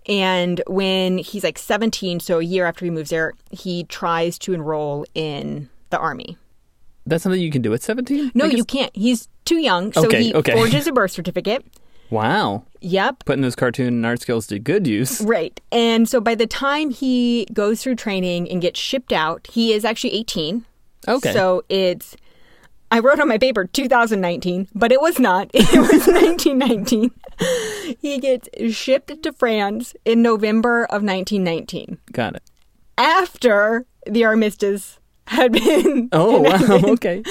And 0.06 0.62
when 0.66 1.18
he's 1.18 1.44
like 1.44 1.58
17, 1.58 2.20
so 2.20 2.38
a 2.38 2.42
year 2.42 2.64
after 2.66 2.84
he 2.84 2.90
moves 2.90 3.11
there, 3.11 3.32
he 3.50 3.84
tries 3.84 4.38
to 4.40 4.52
enroll 4.54 5.04
in 5.14 5.68
the 5.90 5.99
army. 5.99 6.37
That's 7.06 7.23
something 7.23 7.40
you 7.40 7.50
can 7.50 7.62
do 7.62 7.73
at 7.75 7.82
17? 7.82 8.32
No, 8.34 8.44
you 8.46 8.64
can't. 8.64 8.94
He's 8.96 9.28
too 9.44 9.58
young. 9.58 9.92
So 9.92 10.06
Okay, 10.06 10.23
he 10.25 10.34
okay. 10.34 10.52
forges 10.52 10.87
a 10.87 10.92
birth 10.99 11.11
certificate. 11.11 11.64
Wow. 12.11 12.64
Yep. 12.85 13.25
Putting 13.25 13.43
those 13.43 13.57
cartoon 13.57 13.88
and 13.88 14.07
art 14.07 14.21
skills 14.21 14.47
to 14.49 14.59
good 14.59 14.87
use. 14.87 15.21
Right. 15.23 15.59
And 15.73 16.09
so 16.09 16.21
by 16.21 16.35
the 16.35 16.47
time 16.47 16.91
he 16.91 17.47
goes 17.53 17.83
through 17.83 17.97
training 17.97 18.50
and 18.50 18.61
gets 18.61 18.79
shipped 18.79 19.12
out, 19.12 19.49
he 19.50 19.73
is 19.73 19.85
actually 19.85 20.12
18. 20.14 20.64
Okay. 21.09 21.33
So 21.33 21.64
it's, 21.69 22.14
I 22.91 22.99
wrote 23.00 23.19
on 23.21 23.29
my 23.29 23.38
paper 23.38 23.64
2019, 23.64 24.69
but 24.75 24.93
it 24.93 25.00
was 25.00 25.19
not. 25.19 25.50
It 25.55 25.67
was 25.81 26.07
1919. 26.07 27.11
He 28.00 28.19
gets 28.19 28.49
shipped 28.76 29.23
to 29.23 29.33
France 29.33 29.95
in 30.05 30.23
November 30.23 30.85
of 30.85 31.03
1919 31.03 31.99
Got 32.12 32.37
it. 32.37 32.43
after 32.99 33.87
the 34.07 34.25
armistice 34.25 34.99
had 35.26 35.53
been. 35.53 36.09
Oh, 36.12 36.41
wow. 36.43 36.93
Okay. 36.93 37.23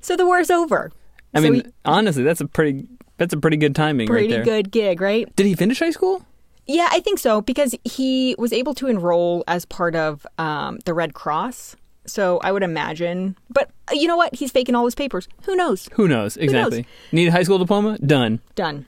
So 0.00 0.16
the 0.16 0.26
war's 0.26 0.50
over. 0.50 0.90
I 1.34 1.40
So 1.40 1.50
mean, 1.50 1.54
he- 1.66 1.72
honestly, 1.84 2.22
that's 2.22 2.40
a 2.40 2.46
pretty 2.46 2.88
that's 3.22 3.32
a 3.32 3.36
pretty 3.36 3.56
good 3.56 3.74
timing 3.74 4.08
right 4.08 4.14
pretty 4.14 4.28
there. 4.28 4.44
good 4.44 4.72
gig, 4.72 5.00
right? 5.00 5.34
Did 5.36 5.46
he 5.46 5.54
finish 5.54 5.78
high 5.78 5.90
school? 5.90 6.26
Yeah, 6.66 6.88
I 6.90 6.98
think 7.00 7.20
so 7.20 7.40
because 7.40 7.74
he 7.84 8.34
was 8.36 8.52
able 8.52 8.74
to 8.74 8.88
enroll 8.88 9.44
as 9.46 9.64
part 9.64 9.94
of 9.94 10.26
um, 10.38 10.78
the 10.84 10.92
Red 10.92 11.14
Cross. 11.14 11.76
So 12.04 12.40
I 12.42 12.50
would 12.50 12.64
imagine, 12.64 13.36
but 13.48 13.70
uh, 13.88 13.94
you 13.94 14.08
know 14.08 14.16
what? 14.16 14.34
He's 14.34 14.50
faking 14.50 14.74
all 14.74 14.84
his 14.84 14.96
papers. 14.96 15.28
Who 15.44 15.54
knows? 15.54 15.88
Who 15.92 16.08
knows? 16.08 16.36
Exactly. 16.36 16.84
Need 17.12 17.28
a 17.28 17.32
high 17.32 17.44
school 17.44 17.58
diploma? 17.58 17.96
Done. 17.98 18.40
Done. 18.56 18.86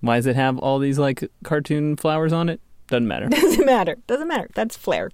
Why 0.00 0.16
does 0.16 0.26
it 0.26 0.36
have 0.36 0.58
all 0.58 0.78
these 0.78 0.98
like 0.98 1.30
cartoon 1.44 1.96
flowers 1.96 2.32
on 2.32 2.48
it? 2.48 2.60
Doesn't 2.86 3.06
matter. 3.06 3.28
Doesn't 3.30 3.66
matter. 3.66 3.96
Doesn't 4.06 4.28
matter. 4.28 4.48
That's 4.54 4.78
flair. 4.78 5.10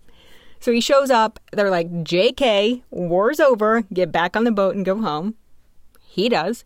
So 0.60 0.70
he 0.70 0.80
shows 0.80 1.10
up. 1.10 1.40
They're 1.52 1.70
like, 1.70 2.04
"J.K. 2.04 2.84
War's 2.90 3.40
over. 3.40 3.82
Get 3.92 4.12
back 4.12 4.36
on 4.36 4.44
the 4.44 4.52
boat 4.52 4.76
and 4.76 4.84
go 4.84 5.00
home." 5.00 5.34
He 6.06 6.28
does, 6.28 6.64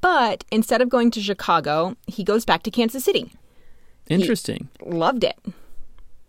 but 0.00 0.44
instead 0.50 0.80
of 0.80 0.88
going 0.88 1.10
to 1.12 1.20
Chicago, 1.20 1.96
he 2.06 2.22
goes 2.24 2.44
back 2.44 2.62
to 2.64 2.70
Kansas 2.70 3.04
City. 3.04 3.32
Interesting. 4.08 4.68
Loved 4.84 5.24
it. 5.24 5.36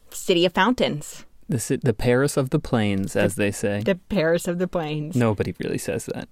City 0.10 0.46
of 0.46 0.54
fountains, 0.54 1.26
The 1.50 1.80
the 1.84 1.94
Paris 1.94 2.38
of 2.38 2.50
the 2.50 2.60
plains, 2.60 3.16
as 3.16 3.36
they 3.36 3.52
say. 3.52 3.82
the 3.86 3.96
Paris 3.96 4.48
of 4.48 4.58
the 4.58 4.68
plains. 4.68 5.16
Nobody 5.16 5.54
really 5.64 5.78
says 5.78 6.06
that. 6.08 6.28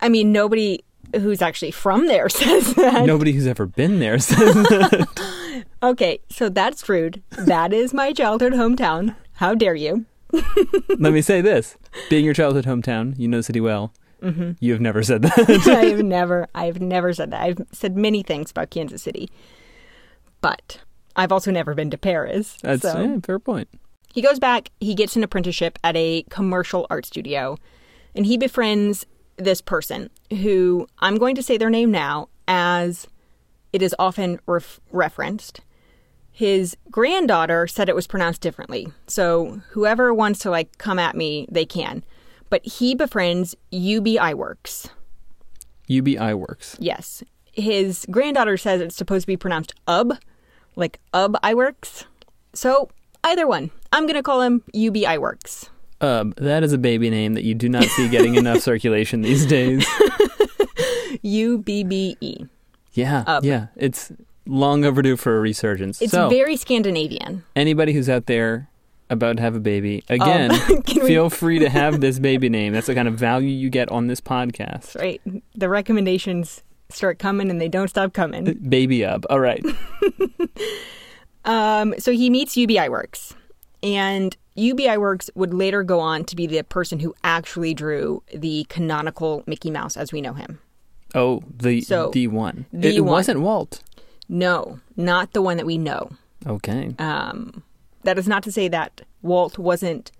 I 0.00 0.08
mean, 0.08 0.32
nobody 0.32 0.84
who's 1.14 1.40
actually 1.40 1.70
from 1.70 2.06
there 2.08 2.28
says 2.42 2.74
that. 2.74 3.06
Nobody 3.06 3.32
who's 3.32 3.46
ever 3.46 3.66
been 3.66 3.98
there 4.00 4.18
says 4.18 4.54
that. 4.54 5.08
Okay, 5.82 6.20
so 6.28 6.48
that's 6.48 6.88
rude. 6.88 7.22
That 7.30 7.72
is 7.72 7.92
my 7.92 8.12
childhood 8.12 8.52
hometown. 8.52 9.16
How 9.34 9.54
dare 9.54 9.74
you? 9.74 10.06
Let 10.98 11.12
me 11.12 11.22
say 11.22 11.40
this: 11.40 11.76
being 12.08 12.24
your 12.24 12.34
childhood 12.34 12.64
hometown, 12.66 13.18
you 13.18 13.26
know 13.26 13.38
the 13.38 13.42
city 13.42 13.60
well. 13.60 13.92
Mm-hmm. 14.22 14.52
You 14.60 14.72
have 14.72 14.80
never 14.80 15.02
said 15.02 15.22
that. 15.22 15.66
I 15.66 15.86
have 15.86 16.02
never, 16.04 16.48
I've 16.54 16.80
never 16.80 17.12
said 17.12 17.30
that. 17.32 17.40
I've 17.42 17.58
said 17.72 17.96
many 17.96 18.22
things 18.22 18.50
about 18.50 18.70
Kansas 18.70 19.02
City, 19.02 19.30
but 20.40 20.80
I've 21.16 21.32
also 21.32 21.50
never 21.50 21.74
been 21.74 21.90
to 21.90 21.98
Paris. 21.98 22.56
That's 22.62 22.82
so 22.82 23.00
yeah, 23.00 23.18
fair 23.24 23.38
point. 23.38 23.68
he 24.14 24.22
goes 24.22 24.38
back. 24.38 24.70
He 24.80 24.94
gets 24.94 25.16
an 25.16 25.24
apprenticeship 25.24 25.78
at 25.84 25.96
a 25.96 26.24
commercial 26.30 26.86
art 26.90 27.06
studio, 27.06 27.58
and 28.14 28.26
he 28.26 28.36
befriends 28.36 29.06
this 29.36 29.60
person 29.60 30.10
who 30.30 30.86
I'm 31.00 31.18
going 31.18 31.34
to 31.36 31.42
say 31.42 31.56
their 31.58 31.70
name 31.70 31.90
now, 31.90 32.28
as 32.46 33.06
it 33.72 33.82
is 33.82 33.94
often 33.98 34.38
ref- 34.46 34.80
referenced. 34.90 35.60
His 36.34 36.76
granddaughter 36.90 37.66
said 37.66 37.88
it 37.88 37.94
was 37.94 38.06
pronounced 38.06 38.40
differently. 38.40 38.88
So 39.06 39.60
whoever 39.70 40.14
wants 40.14 40.40
to 40.40 40.50
like 40.50 40.78
come 40.78 40.98
at 40.98 41.14
me, 41.16 41.46
they 41.50 41.66
can. 41.66 42.04
But 42.52 42.66
he 42.66 42.94
befriends 42.94 43.54
UB 43.72 44.04
Iwerks. 44.20 44.90
Ub 45.88 46.04
Iwerks. 46.04 46.76
Yes. 46.78 47.22
His 47.50 48.06
granddaughter 48.10 48.58
says 48.58 48.82
it's 48.82 48.94
supposed 48.94 49.22
to 49.22 49.26
be 49.26 49.38
pronounced 49.38 49.72
UB, 49.88 50.18
like 50.76 51.00
UB 51.14 51.38
Iwerks. 51.42 52.04
So 52.52 52.90
either 53.24 53.46
one. 53.46 53.70
I'm 53.90 54.02
going 54.02 54.16
to 54.16 54.22
call 54.22 54.42
him 54.42 54.62
UB 54.68 54.96
Iwerks. 54.96 55.70
Um, 56.02 56.34
that 56.36 56.62
is 56.62 56.74
a 56.74 56.78
baby 56.78 57.08
name 57.08 57.32
that 57.32 57.44
you 57.44 57.54
do 57.54 57.70
not 57.70 57.84
see 57.84 58.06
getting 58.10 58.34
enough 58.34 58.60
circulation 58.60 59.22
these 59.22 59.46
days. 59.46 59.86
U 61.22 61.56
B 61.56 61.84
B 61.84 62.18
E. 62.20 62.44
Yeah, 62.92 63.24
Ub. 63.26 63.46
yeah, 63.46 63.68
it's 63.76 64.12
long 64.46 64.84
overdue 64.84 65.16
for 65.16 65.38
a 65.38 65.40
resurgence. 65.40 66.02
It's 66.02 66.12
so, 66.12 66.28
very 66.28 66.56
Scandinavian. 66.56 67.44
anybody 67.56 67.94
who's 67.94 68.10
out 68.10 68.26
there 68.26 68.68
about 69.12 69.36
to 69.36 69.42
have 69.42 69.54
a 69.54 69.60
baby, 69.60 70.02
again, 70.08 70.50
can 70.86 71.02
we- 71.02 71.08
feel 71.08 71.30
free 71.30 71.58
to 71.60 71.68
have 71.68 72.00
this 72.00 72.18
baby 72.18 72.48
name. 72.48 72.72
That's 72.72 72.86
the 72.88 72.94
kind 72.94 73.06
of 73.08 73.14
value 73.14 73.48
you 73.50 73.70
get 73.70 73.90
on 73.90 74.06
this 74.08 74.20
podcast. 74.20 74.96
Right. 74.98 75.20
The 75.54 75.68
recommendations 75.68 76.62
start 76.88 77.18
coming 77.18 77.50
and 77.50 77.60
they 77.60 77.68
don't 77.68 77.88
stop 77.88 78.12
coming. 78.12 78.44
Baby 78.68 79.04
up. 79.04 79.24
All 79.30 79.40
right. 79.40 79.64
Um, 81.44 81.94
so 81.98 82.12
he 82.12 82.30
meets 82.30 82.56
Ub 82.56 82.68
Iwerks, 82.68 83.34
and 83.82 84.36
Ub 84.56 84.78
Iwerks 84.78 85.28
would 85.34 85.52
later 85.52 85.82
go 85.82 85.98
on 85.98 86.24
to 86.26 86.36
be 86.36 86.46
the 86.46 86.62
person 86.62 87.00
who 87.00 87.14
actually 87.24 87.74
drew 87.74 88.22
the 88.32 88.64
canonical 88.68 89.42
Mickey 89.46 89.68
Mouse 89.70 89.96
as 89.96 90.12
we 90.12 90.20
know 90.20 90.34
him. 90.34 90.60
Oh, 91.16 91.42
the 91.52 91.80
So, 91.80 92.10
the 92.12 92.28
one. 92.28 92.66
the 92.72 92.94
it 92.96 93.00
one. 93.00 93.10
wasn't 93.10 93.40
Walt. 93.40 93.82
No, 94.28 94.78
not 94.96 95.32
the 95.32 95.42
one 95.42 95.56
that 95.56 95.66
we 95.66 95.78
know. 95.78 96.10
Okay. 96.46 96.94
Um, 97.00 97.64
that 98.04 98.18
is 98.18 98.28
not 98.28 98.42
to 98.44 98.52
say 98.52 98.68
that 98.68 99.02
Walt 99.22 99.58
wasn't 99.58 100.12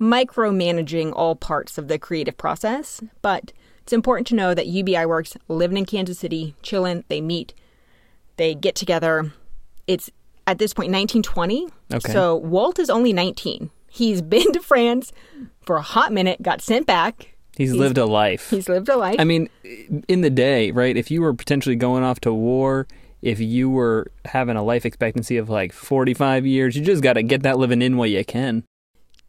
micromanaging 0.00 1.12
all 1.14 1.36
parts 1.36 1.78
of 1.78 1.88
the 1.88 1.98
creative 1.98 2.36
process, 2.36 3.00
but 3.22 3.52
it's 3.82 3.92
important 3.92 4.26
to 4.28 4.34
know 4.34 4.54
that 4.54 4.66
Ub 4.66 4.86
Iwerks 4.86 5.36
living 5.48 5.78
in 5.78 5.84
Kansas 5.84 6.18
City, 6.18 6.54
chilling, 6.62 7.04
they 7.08 7.20
meet, 7.20 7.54
they 8.36 8.54
get 8.54 8.74
together. 8.74 9.32
It's 9.86 10.10
at 10.46 10.58
this 10.58 10.74
point 10.74 10.90
1920. 10.90 11.68
Okay. 11.92 12.12
So 12.12 12.36
Walt 12.36 12.78
is 12.78 12.90
only 12.90 13.12
19. 13.12 13.70
He's 13.88 14.22
been 14.22 14.52
to 14.52 14.60
France 14.60 15.12
for 15.64 15.76
a 15.76 15.82
hot 15.82 16.12
minute, 16.12 16.42
got 16.42 16.60
sent 16.62 16.86
back. 16.86 17.28
He's, 17.56 17.74
lived 17.74 17.98
a 17.98 18.06
life. 18.06 18.48
He's 18.48 18.68
lived 18.68 18.88
a 18.88 18.96
life. 18.96 19.16
I 19.18 19.24
mean, 19.24 19.50
in 20.08 20.22
the 20.22 20.30
day, 20.30 20.70
right? 20.70 20.96
If 20.96 21.10
you 21.10 21.20
were 21.20 21.34
potentially 21.34 21.76
going 21.76 22.02
off 22.02 22.18
to 22.20 22.32
war, 22.32 22.86
if 23.22 23.40
you 23.40 23.70
were 23.70 24.10
having 24.24 24.56
a 24.56 24.62
life 24.62 24.84
expectancy 24.84 25.36
of 25.36 25.48
like 25.48 25.72
45 25.72 26.44
years, 26.44 26.76
you 26.76 26.84
just 26.84 27.02
got 27.02 27.14
to 27.14 27.22
get 27.22 27.42
that 27.44 27.56
living 27.56 27.80
in 27.80 27.96
while 27.96 28.08
you 28.08 28.24
can. 28.24 28.64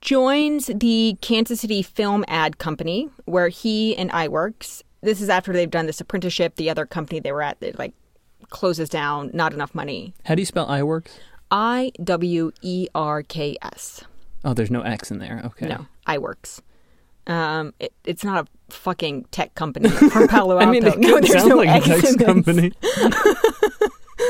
joins 0.02 0.68
the 0.68 1.18
Kansas 1.22 1.62
City 1.62 1.82
Film 1.82 2.26
Ad 2.28 2.58
Company, 2.58 3.10
where 3.26 3.50
he 3.50 3.96
and 3.96 4.12
Iwerks. 4.12 4.82
This 5.02 5.22
is 5.22 5.30
after 5.30 5.54
they've 5.54 5.70
done 5.70 5.86
this 5.86 6.02
apprenticeship. 6.02 6.56
The 6.56 6.70
other 6.70 6.86
company 6.86 7.20
they 7.20 7.32
were 7.32 7.42
at, 7.42 7.58
it 7.62 7.78
like 7.78 7.94
closes 8.50 8.90
down. 8.90 9.32
Not 9.34 9.54
enough 9.54 9.74
money. 9.76 10.14
How 10.26 10.36
do 10.36 10.42
you 10.42 10.46
spell 10.46 10.68
Iwerks? 10.68 11.20
I 11.52 11.92
W 12.04 12.52
E 12.62 12.88
R 12.96 13.22
K 13.22 13.58
S. 13.62 14.04
Oh, 14.44 14.54
there's 14.54 14.72
no 14.72 14.82
X 14.82 15.12
in 15.12 15.20
there. 15.20 15.42
Okay. 15.46 15.68
No, 15.68 15.86
Iwerks. 16.08 16.62
Um, 17.28 17.74
it, 17.80 17.94
it's 18.04 18.24
not 18.24 18.46
a 18.48 18.74
fucking 18.74 19.26
tech 19.32 19.56
company 19.56 19.90
from 19.90 20.28
Palo 20.28 20.60
Alto. 20.60 20.66
I 20.68 20.72
mean, 20.72 20.86
it 20.86 20.98
no, 21.00 21.20
there's 21.20 21.46
no 21.46 21.58
like 21.58 21.86
a 21.88 22.02
this. 22.02 22.16
company. 22.18 22.72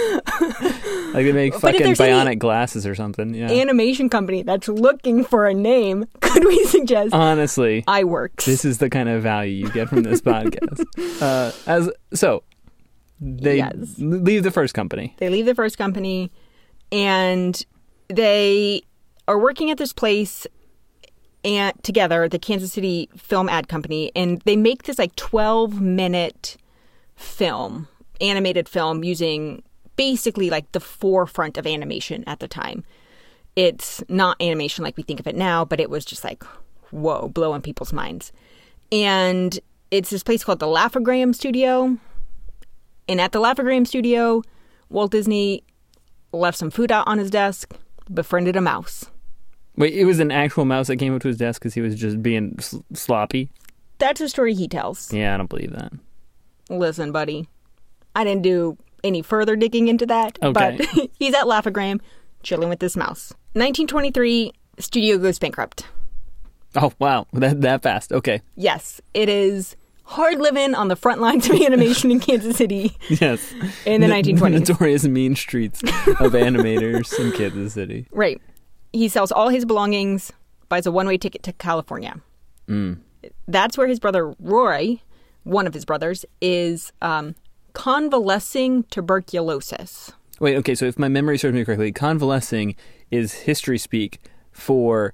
like 1.13 1.25
they 1.25 1.31
make 1.31 1.53
fucking 1.55 1.93
bionic 1.93 2.39
glasses 2.39 2.85
or 2.85 2.95
something. 2.95 3.33
Yeah. 3.33 3.51
Animation 3.51 4.09
company 4.09 4.43
that's 4.43 4.67
looking 4.67 5.23
for 5.23 5.47
a 5.47 5.53
name. 5.53 6.05
Could 6.21 6.45
we 6.45 6.63
suggest 6.65 7.13
Honestly, 7.13 7.83
iWorks? 7.87 8.45
this 8.45 8.65
is 8.65 8.77
the 8.77 8.89
kind 8.89 9.09
of 9.09 9.21
value 9.23 9.53
you 9.65 9.71
get 9.71 9.89
from 9.89 10.03
this 10.03 10.21
podcast. 10.21 10.83
Uh, 11.21 11.51
as 11.67 11.89
so, 12.13 12.43
they 13.19 13.57
Yes. 13.57 13.95
leave 13.97 14.43
the 14.43 14.51
first 14.51 14.73
company. 14.73 15.15
They 15.17 15.29
leave 15.29 15.45
the 15.45 15.55
first 15.55 15.77
company 15.77 16.31
and 16.91 17.63
they 18.07 18.81
are 19.27 19.39
working 19.39 19.71
at 19.71 19.77
this 19.77 19.93
place 19.93 20.45
and 21.43 21.73
together, 21.83 22.29
the 22.29 22.39
Kansas 22.39 22.73
City 22.73 23.09
Film 23.15 23.49
Ad 23.49 23.67
Company, 23.67 24.11
and 24.15 24.41
they 24.41 24.55
make 24.55 24.83
this 24.83 24.97
like 24.97 25.15
12 25.15 25.81
minute 25.81 26.57
film, 27.15 27.87
animated 28.21 28.69
film 28.69 29.03
using 29.03 29.63
basically 29.95 30.49
like 30.49 30.71
the 30.71 30.79
forefront 30.79 31.57
of 31.57 31.67
animation 31.67 32.23
at 32.25 32.39
the 32.39 32.47
time. 32.47 32.83
It's 33.55 34.03
not 34.09 34.41
animation 34.41 34.83
like 34.83 34.97
we 34.97 35.03
think 35.03 35.19
of 35.19 35.27
it 35.27 35.35
now, 35.35 35.63
but 35.63 35.79
it 35.79 35.89
was 35.89 36.05
just 36.05 36.23
like, 36.23 36.43
whoa, 36.91 37.29
blowing 37.29 37.61
people's 37.61 37.93
minds. 37.93 38.31
And 38.91 39.59
it's 39.91 40.09
this 40.09 40.23
place 40.23 40.43
called 40.43 40.59
the 40.59 40.67
Laugh-O-Gram 40.67 41.33
Studio. 41.33 41.97
And 43.07 43.21
at 43.21 43.31
the 43.31 43.39
Laugh-O-Gram 43.39 43.85
Studio, 43.85 44.41
Walt 44.89 45.11
Disney 45.11 45.63
left 46.31 46.57
some 46.57 46.71
food 46.71 46.91
out 46.91 47.07
on 47.07 47.19
his 47.19 47.29
desk, 47.29 47.75
befriended 48.11 48.55
a 48.55 48.61
mouse. 48.61 49.05
Wait, 49.75 49.93
it 49.93 50.05
was 50.05 50.19
an 50.19 50.31
actual 50.31 50.65
mouse 50.65 50.87
that 50.87 50.97
came 50.97 51.15
up 51.15 51.21
to 51.23 51.27
his 51.27 51.37
desk 51.37 51.61
because 51.61 51.73
he 51.73 51.81
was 51.81 51.95
just 51.95 52.21
being 52.21 52.57
sl- 52.59 52.79
sloppy. 52.93 53.49
That's 53.97 54.21
a 54.21 54.29
story 54.29 54.53
he 54.53 54.67
tells. 54.67 55.11
Yeah, 55.13 55.33
I 55.33 55.37
don't 55.37 55.49
believe 55.49 55.71
that. 55.71 55.91
listen, 56.69 57.11
buddy, 57.11 57.47
I 58.15 58.23
didn't 58.23 58.43
do 58.43 58.77
any 59.03 59.21
further 59.21 59.55
digging 59.55 59.87
into 59.87 60.05
that, 60.05 60.37
Okay. 60.41 60.77
but 60.77 61.09
he's 61.19 61.33
at 61.33 61.47
Laugh-O-Gram 61.47 62.01
chilling 62.43 62.69
with 62.69 62.79
this 62.79 62.95
mouse. 62.95 63.31
1923, 63.53 64.51
studio 64.79 65.17
goes 65.17 65.39
bankrupt. 65.39 65.85
Oh 66.75 66.91
wow, 66.99 67.27
that 67.33 67.61
that 67.61 67.83
fast. 67.83 68.11
Okay. 68.11 68.41
Yes, 68.55 68.99
it 69.13 69.29
is 69.29 69.75
hard 70.05 70.39
living 70.39 70.73
on 70.73 70.87
the 70.87 70.95
front 70.95 71.21
lines 71.21 71.47
of 71.49 71.55
animation 71.61 72.09
in 72.11 72.19
Kansas 72.19 72.57
City 72.57 72.95
Yes. 73.09 73.53
in 73.85 74.01
the 74.01 74.07
1920s. 74.07 74.67
Notorious 74.67 75.03
mean 75.05 75.35
streets 75.35 75.81
of 75.83 76.33
animators 76.33 77.17
in 77.19 77.31
Kansas 77.31 77.73
City. 77.73 78.07
Right. 78.11 78.41
He 78.93 79.07
sells 79.09 79.31
all 79.31 79.49
his 79.49 79.65
belongings, 79.65 80.31
buys 80.69 80.85
a 80.85 80.91
one 80.91 81.07
way 81.07 81.17
ticket 81.17 81.43
to 81.43 81.53
California. 81.53 82.21
Mm. 82.69 82.99
That's 83.47 83.77
where 83.77 83.87
his 83.87 83.99
brother 83.99 84.33
Roy, 84.39 85.01
one 85.43 85.67
of 85.67 85.73
his 85.73 85.83
brothers, 85.85 86.25
is 86.41 86.93
um, 87.01 87.35
convalescing 87.73 88.83
tuberculosis. 88.83 90.11
Wait, 90.39 90.55
okay, 90.57 90.75
so 90.75 90.85
if 90.85 90.97
my 90.99 91.07
memory 91.07 91.37
serves 91.37 91.55
me 91.55 91.63
correctly, 91.63 91.91
convalescing 91.91 92.75
is 93.11 93.33
history 93.33 93.77
speak 93.77 94.19
for 94.51 95.13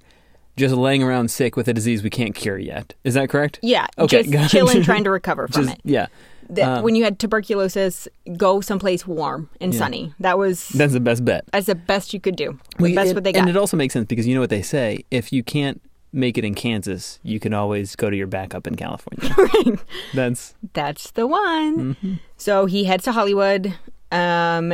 just 0.58 0.74
laying 0.76 1.04
around 1.04 1.30
sick 1.30 1.56
with 1.56 1.68
a 1.68 1.74
disease 1.74 2.04
we 2.04 2.10
can't 2.10 2.36
cure 2.36 2.58
yet. 2.58 2.94
Is 3.04 3.14
that 3.14 3.30
correct? 3.30 3.60
Yeah, 3.62 3.88
Okay, 3.98 4.24
just 4.24 4.52
chilling, 4.52 4.82
trying 4.84 5.04
to 5.06 5.12
recover 5.20 5.48
from 5.48 5.66
Just 5.66 5.76
it. 5.78 5.82
yeah. 5.86 6.08
That 6.52 6.78
um, 6.80 6.84
when 6.84 6.96
you 6.96 7.04
had 7.04 7.20
tuberculosis, 7.20 8.08
go 8.38 8.60
someplace 8.62 9.06
warm 9.06 9.50
and 9.62 9.72
Yeah. 9.74 9.80
sunny. 9.80 10.14
That 10.20 10.38
was 10.40 10.68
That's 10.70 10.94
the 10.94 11.00
best 11.00 11.24
bet. 11.24 11.46
that's 11.52 11.68
the 11.68 11.76
best 11.76 12.14
you 12.14 12.20
could 12.20 12.36
do. 12.36 12.58
The 12.78 12.84
Well, 12.84 12.96
best 12.96 13.12
it- 13.12 13.16
what 13.16 13.24
they 13.24 13.32
got. 13.34 13.42
And 13.42 13.50
it 13.50 13.56
also 13.58 13.78
makes 13.78 13.94
sense 13.94 14.08
because 14.08 14.26
you 14.28 14.34
know 14.34 14.42
what 14.42 14.50
they 14.50 14.62
say: 14.64 15.06
if 15.12 15.32
you 15.32 15.44
can't 15.44 15.80
make 16.12 16.40
it 16.40 16.44
in 16.44 16.56
Kansas, 16.56 17.20
you 17.22 17.40
can 17.40 17.54
always 17.54 17.96
go 17.96 18.10
to 18.10 18.18
your 18.18 18.26
backup 18.26 18.66
in 18.66 18.76
California. 18.76 19.78
That's 20.16 20.56
That's 20.74 21.12
the 21.12 21.28
one. 21.28 21.96
mhm. 21.96 22.20
So 22.38 22.66
he 22.66 22.86
heads 22.86 23.04
to 23.04 23.12
Hollywood. 23.12 23.76
Um, 24.12 24.74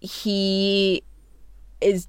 he 0.00 1.02
is 1.80 2.08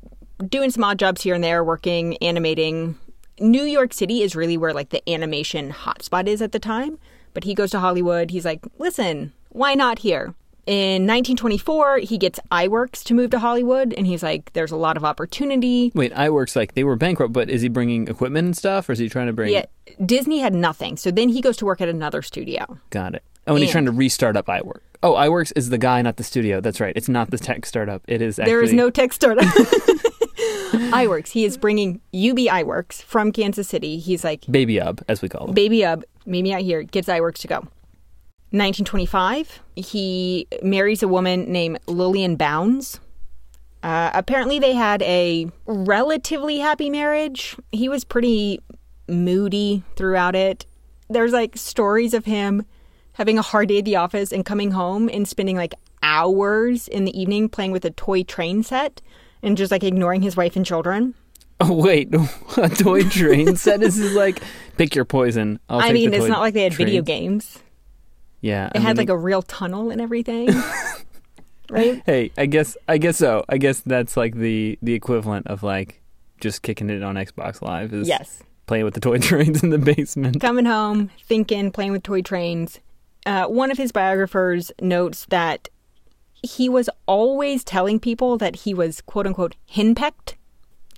doing 0.50 0.70
some 0.72 0.84
odd 0.84 0.98
jobs 1.00 1.22
here 1.22 1.36
and 1.36 1.44
there, 1.44 1.64
working, 1.64 2.18
animating. 2.18 2.98
New 3.40 3.64
York 3.64 3.94
City 3.94 4.22
is 4.22 4.36
really 4.36 4.58
where 4.58 4.74
like 4.74 4.90
the 4.90 5.08
animation 5.10 5.72
hotspot 5.72 6.28
is 6.28 6.42
at 6.42 6.52
the 6.52 6.60
time. 6.60 6.98
But 7.36 7.44
he 7.44 7.54
goes 7.54 7.70
to 7.72 7.80
Hollywood. 7.80 8.32
He's 8.32 8.46
like, 8.46 8.65
listen, 8.80 9.34
why 9.50 9.75
not 9.75 10.00
here? 10.00 10.34
In 10.65 11.04
1924, 11.04 12.00
he 12.00 12.18
gets 12.18 12.39
Iwerks 12.51 13.04
to 13.04 13.13
move 13.13 13.30
to 13.30 13.38
Hollywood, 13.39 13.94
and 13.94 14.08
he's 14.08 14.24
like, 14.24 14.51
"There's 14.54 14.72
a 14.72 14.75
lot 14.75 14.98
of 14.98 15.06
opportunity." 15.06 15.92
wait. 15.94 16.12
Iwerks 16.13 16.56
like 16.56 16.74
they 16.74 16.84
were 16.84 16.96
bankrupt, 16.96 17.34
but 17.34 17.51
is 17.51 17.62
he 17.62 17.68
bringing 17.68 18.08
equipment 18.08 18.46
and 18.46 18.58
stuff, 18.58 18.89
or 18.89 18.94
is 18.94 18.98
he 18.98 19.08
trying 19.08 19.27
to 19.27 19.34
bring? 19.34 19.54
Yeah, 19.54 19.65
Disney 20.04 20.39
had 20.39 20.56
nothing, 20.56 20.98
so 20.98 21.12
then 21.12 21.30
he 21.30 21.39
goes 21.39 21.56
to 21.58 21.65
work 21.65 21.82
at 21.82 21.89
another 21.89 22.24
studio. 22.24 22.80
Got 22.89 23.13
it. 23.13 23.24
Oh, 23.46 23.54
and 23.54 23.62
he's 23.62 23.72
trying 23.72 23.86
to 23.86 23.92
restart 23.92 24.36
up 24.36 24.48
iWork. 24.48 24.80
Oh, 25.04 25.13
Iwerks 25.13 25.54
is 25.56 25.70
the 25.70 25.77
guy, 25.77 26.01
not 26.01 26.18
the 26.18 26.24
studio. 26.24 26.62
That's 26.62 26.80
right. 26.80 26.94
It's 26.96 27.10
not 27.10 27.30
the 27.30 27.38
tech 27.38 27.68
startup. 27.68 28.01
It 28.08 28.24
is 28.24 28.39
actually. 28.39 28.51
There 28.51 28.63
is 28.63 28.74
no 28.74 28.89
tech 28.89 29.13
startup. 29.13 29.46
Iwerks. 30.74 31.30
He 31.30 31.46
is 31.46 31.58
bringing 31.58 32.01
UB 32.13 32.38
Iwerks 32.38 33.04
from 33.04 33.32
Kansas 33.32 33.68
City. 33.68 34.00
He's 34.00 34.24
like, 34.24 34.46
Baby 34.50 34.82
Ub, 34.82 35.01
as 35.08 35.22
we 35.22 35.30
call 35.30 35.46
them. 35.46 35.56
baby 35.56 35.86
up, 35.86 36.04
meet 36.25 36.44
me 36.44 36.53
out 36.53 36.62
here, 36.62 36.84
gives 36.84 37.08
Iwerks 37.08 37.39
to 37.39 37.48
go. 37.48 37.55
1925, 38.51 39.60
he 39.75 40.48
marries 40.62 41.03
a 41.03 41.08
woman 41.08 41.51
named 41.51 41.79
Lillian 41.88 42.36
Bounds. 42.36 43.00
Uh, 43.84 44.12
apparently, 44.13 44.60
they 44.60 44.74
had 44.74 45.01
a 45.01 45.50
relatively 45.65 46.60
happy 46.60 46.89
marriage. 46.89 47.55
He 47.72 47.89
was 47.89 48.03
pretty 48.03 48.60
moody 49.08 49.84
throughout 49.96 50.36
it. 50.36 50.65
There's 51.10 51.34
like 51.34 51.58
stories 51.58 52.13
of 52.13 52.25
him 52.25 52.65
having 53.13 53.38
a 53.38 53.41
hard 53.41 53.70
day 53.70 53.79
at 53.79 53.86
the 53.86 53.96
office 53.96 54.32
and 54.32 54.46
coming 54.46 54.72
home 54.72 55.10
and 55.12 55.27
spending 55.27 55.55
like 55.55 55.74
hours 56.01 56.88
in 56.88 57.05
the 57.05 57.20
evening 57.20 57.50
playing 57.50 57.72
with 57.72 57.86
a 57.86 57.91
toy 57.91 58.24
train 58.24 58.63
set 58.63 59.01
and 59.41 59.58
just 59.58 59.72
like 59.72 59.84
ignoring 59.84 60.22
his 60.22 60.38
wife 60.38 60.55
and 60.55 60.65
children. 60.65 61.13
Oh 61.62 61.74
wait, 61.74 62.13
a 62.58 62.68
toy 62.70 63.04
train 63.04 63.56
set. 63.58 63.82
Is 63.82 63.98
like 64.13 64.41
pick 64.78 64.94
your 64.94 65.06
poison. 65.06 65.60
I'll 65.70 65.80
I 65.80 65.94
mean, 65.94 66.13
it's 66.13 66.28
not 66.28 66.39
like 66.41 66.54
they 66.54 66.63
had 66.63 66.74
video 66.74 67.02
games. 67.02 67.60
Yeah, 68.41 68.70
It 68.76 68.82
had 68.82 68.98
like 68.98 69.10
a 69.10 69.18
real 69.18 69.41
tunnel 69.41 69.89
and 69.89 70.00
everything. 70.02 70.50
right? 71.70 72.02
Hey, 72.06 72.32
I 72.38 72.46
guess 72.46 72.76
I 72.88 72.98
guess 72.98 73.18
so. 73.18 73.44
I 73.50 73.58
guess 73.58 73.80
that's 73.82 74.18
like 74.18 74.36
the 74.36 74.78
the 74.82 74.94
equivalent 74.94 75.48
of 75.48 75.63
like 75.63 76.02
just 76.41 76.62
kicking 76.62 76.89
it 76.89 77.02
on 77.04 77.15
Xbox 77.15 77.62
Live 77.62 77.94
is 77.94 78.08
Yes. 78.08 78.44
playing 78.68 78.84
with 78.86 78.94
the 78.94 79.00
toy 79.00 79.18
trains 79.20 79.63
in 79.63 79.70
the 79.70 79.78
basement. 79.78 80.41
Coming 80.41 80.65
home, 80.65 81.10
thinking, 81.24 81.72
playing 81.72 81.94
with 81.94 82.04
toy 82.04 82.22
trains. 82.22 82.80
Uh, 83.26 83.46
one 83.46 83.72
of 83.72 83.78
his 83.78 83.91
biographers 83.91 84.72
notes 84.82 85.26
that 85.30 85.70
he 86.44 86.70
was 86.70 86.89
always 87.08 87.63
telling 87.63 88.00
people 88.00 88.38
that 88.38 88.58
he 88.58 88.74
was 88.74 89.02
quote 89.02 89.26
unquote 89.26 89.56
henpecked. 89.74 90.36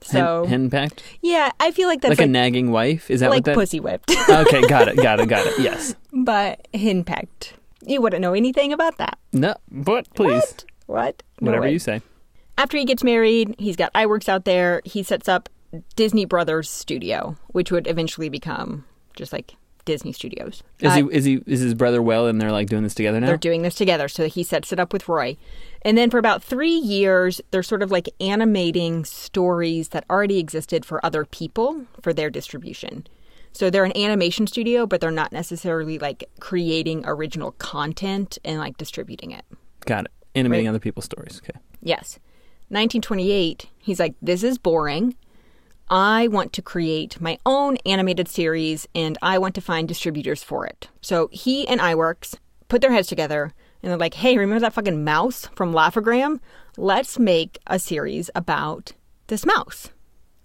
So, 0.01 0.45
hen, 0.45 0.69
henpecked? 0.69 0.99
yeah, 1.21 1.51
I 1.59 1.71
feel 1.71 1.87
like 1.87 2.01
that's 2.01 2.11
Like, 2.11 2.19
like, 2.19 2.27
a 2.27 2.31
nagging 2.31 2.71
wife? 2.71 3.09
Is 3.11 3.19
that 3.21 3.29
like 3.29 3.37
what 3.39 3.45
that? 3.45 3.55
pussy 3.55 3.79
whipped, 3.79 4.11
okay, 4.29 4.61
got 4.67 4.87
it, 4.87 4.95
got 4.97 5.19
it, 5.19 5.27
got 5.27 5.45
it. 5.45 5.59
Yes. 5.59 5.95
but 6.13 6.67
henpecked. 6.73 7.53
You 7.85 8.01
wouldn't 8.01 8.21
know 8.21 8.33
anything 8.33 8.73
about 8.73 8.97
that. 8.97 9.17
No, 9.33 9.55
but 9.71 10.13
please, 10.13 10.41
What? 10.41 10.65
What? 10.87 11.23
No 11.41 11.45
whatever 11.47 11.65
way. 11.65 11.71
you 11.73 11.79
say. 11.79 12.01
After 12.57 12.77
he 12.77 12.85
gets 12.85 13.03
married, 13.03 13.55
he's 13.59 13.75
got 13.75 13.93
Iwerks 13.93 14.27
out 14.29 14.45
there. 14.45 14.81
He 14.85 15.03
sets 15.03 15.27
up 15.29 15.47
Disney 15.95 16.25
Brothers 16.25 16.69
Studio, 16.69 17.37
which 17.49 17.71
would 17.71 17.87
eventually 17.87 18.29
become 18.29 18.85
just 19.15 19.31
like 19.33 19.55
Disney 19.85 20.11
Studios. 20.11 20.63
Is 20.79 20.91
Uh, 20.91 20.95
he 20.95 21.01
is 21.11 21.25
he 21.25 21.43
is 21.45 21.59
his 21.59 21.73
brother 21.73 22.01
well 22.01 22.25
and 22.27 22.41
they're 22.41 22.51
like 22.51 22.67
doing 22.67 22.83
this 22.83 22.95
together 22.95 23.19
now? 23.19 23.27
They're 23.27 23.37
doing 23.37 23.61
this 23.61 23.75
together. 23.75 24.07
So 24.07 24.27
he 24.27 24.43
sets 24.43 24.71
it 24.73 24.79
up 24.79 24.91
with 24.91 25.07
Roy. 25.07 25.37
And 25.83 25.97
then 25.97 26.09
for 26.09 26.17
about 26.17 26.43
three 26.43 26.75
years, 26.75 27.39
they're 27.51 27.63
sort 27.63 27.83
of 27.83 27.91
like 27.91 28.09
animating 28.19 29.05
stories 29.05 29.89
that 29.89 30.05
already 30.09 30.39
existed 30.39 30.85
for 30.85 31.03
other 31.05 31.25
people 31.25 31.85
for 32.01 32.13
their 32.13 32.29
distribution. 32.29 33.07
So 33.53 33.69
they're 33.69 33.85
an 33.85 33.97
animation 33.97 34.45
studio, 34.47 34.85
but 34.85 35.01
they're 35.01 35.11
not 35.11 35.31
necessarily 35.31 35.97
like 35.97 36.23
creating 36.39 37.03
original 37.05 37.51
content 37.53 38.37
and 38.45 38.59
like 38.59 38.77
distributing 38.77 39.31
it. 39.31 39.45
Got 39.85 40.05
it. 40.05 40.11
Animating 40.35 40.65
Right. 40.65 40.69
other 40.69 40.79
people's 40.79 41.05
stories. 41.05 41.41
Okay. 41.43 41.57
Yes. 41.81 42.19
1928, 42.69 43.67
he's 43.79 43.99
like, 43.99 44.13
this 44.21 44.43
is 44.43 44.57
boring. 44.57 45.15
I 45.89 46.27
want 46.27 46.51
to 46.53 46.61
create 46.61 47.19
my 47.21 47.39
own 47.45 47.77
animated 47.85 48.27
series 48.27 48.87
and 48.93 49.17
I 49.21 49.37
want 49.37 49.55
to 49.55 49.61
find 49.61 49.87
distributors 49.87 50.43
for 50.43 50.67
it. 50.67 50.89
So 51.01 51.29
he 51.31 51.67
and 51.67 51.79
Iwerks 51.79 52.35
put 52.67 52.81
their 52.81 52.91
heads 52.91 53.07
together 53.07 53.53
and 53.81 53.89
they're 53.91 53.97
like, 53.97 54.15
hey, 54.15 54.37
remember 54.37 54.59
that 54.61 54.73
fucking 54.73 55.03
mouse 55.03 55.47
from 55.55 55.73
Laugh-O-Gram? 55.73 56.39
Let's 56.77 57.17
make 57.19 57.57
a 57.67 57.79
series 57.79 58.29
about 58.35 58.93
this 59.27 59.45
mouse. 59.45 59.89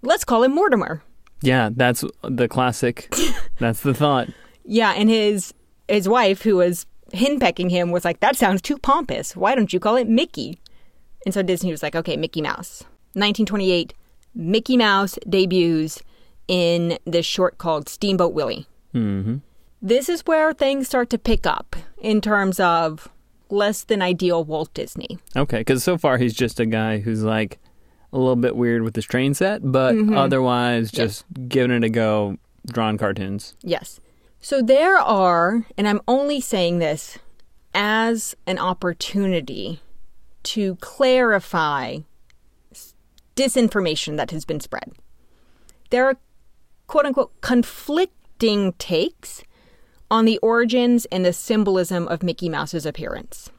Let's 0.02 0.24
call 0.24 0.42
him 0.42 0.54
Mortimer. 0.54 1.02
Yeah, 1.42 1.70
that's 1.74 2.04
the 2.22 2.48
classic. 2.48 3.12
that's 3.58 3.80
the 3.80 3.94
thought. 3.94 4.28
Yeah, 4.64 4.92
and 4.92 5.08
his 5.08 5.52
his 5.88 6.08
wife, 6.08 6.42
who 6.42 6.56
was 6.56 6.86
henpecking 7.12 7.70
him, 7.70 7.90
was 7.90 8.04
like, 8.04 8.20
"That 8.20 8.36
sounds 8.36 8.62
too 8.62 8.78
pompous. 8.78 9.36
Why 9.36 9.54
don't 9.54 9.72
you 9.72 9.80
call 9.80 9.96
it 9.96 10.08
Mickey?" 10.08 10.60
And 11.24 11.34
so 11.34 11.42
Disney 11.42 11.70
was 11.70 11.82
like, 11.82 11.96
"Okay, 11.96 12.16
Mickey 12.16 12.40
Mouse." 12.40 12.82
1928, 13.14 13.92
Mickey 14.34 14.76
Mouse 14.76 15.18
debuts 15.28 16.02
in 16.48 16.98
this 17.04 17.26
short 17.26 17.58
called 17.58 17.88
Steamboat 17.88 18.32
Willie. 18.32 18.66
hmm 18.92 19.36
This 19.80 20.08
is 20.08 20.22
where 20.26 20.52
things 20.52 20.86
start 20.86 21.10
to 21.10 21.18
pick 21.18 21.46
up 21.46 21.76
in 22.00 22.20
terms 22.20 22.58
of 22.60 23.08
less 23.52 23.84
than 23.84 24.00
ideal 24.02 24.42
Walt 24.44 24.72
Disney. 24.74 25.18
Okay, 25.36 25.58
because 25.58 25.84
so 25.84 25.98
far 25.98 26.16
he's 26.18 26.34
just 26.34 26.58
a 26.58 26.66
guy 26.66 26.98
who's 26.98 27.22
like 27.22 27.58
a 28.12 28.18
little 28.18 28.36
bit 28.36 28.56
weird 28.56 28.82
with 28.82 28.96
his 28.96 29.04
train 29.04 29.34
set, 29.34 29.60
but 29.62 29.94
Mhm. 29.94 30.16
otherwise 30.16 30.90
Yes. 30.92 30.92
just 30.92 31.24
giving 31.48 31.70
it 31.76 31.84
a 31.84 31.88
go, 31.88 32.36
drawn 32.66 32.98
cartoons. 32.98 33.54
Yes. 33.62 34.00
So 34.40 34.60
there 34.62 34.96
are, 34.98 35.66
and 35.78 35.86
I'm 35.86 36.00
only 36.08 36.40
saying 36.40 36.78
this 36.78 37.18
as 37.74 38.34
an 38.46 38.58
opportunity 38.58 39.80
to 40.44 40.74
clarify 40.76 41.98
disinformation 43.36 44.16
that 44.16 44.30
has 44.30 44.44
been 44.44 44.60
spread. 44.60 44.92
There 45.90 46.04
are 46.06 46.16
quote 46.86 47.06
unquote 47.06 47.32
conflicting 47.40 48.72
takes 48.74 49.42
on 50.12 50.26
the 50.26 50.38
origins 50.38 51.06
and 51.06 51.24
the 51.24 51.32
symbolism 51.32 52.06
of 52.08 52.22
Mickey 52.22 52.50
Mouse's 52.50 52.84
appearance. 52.84 53.50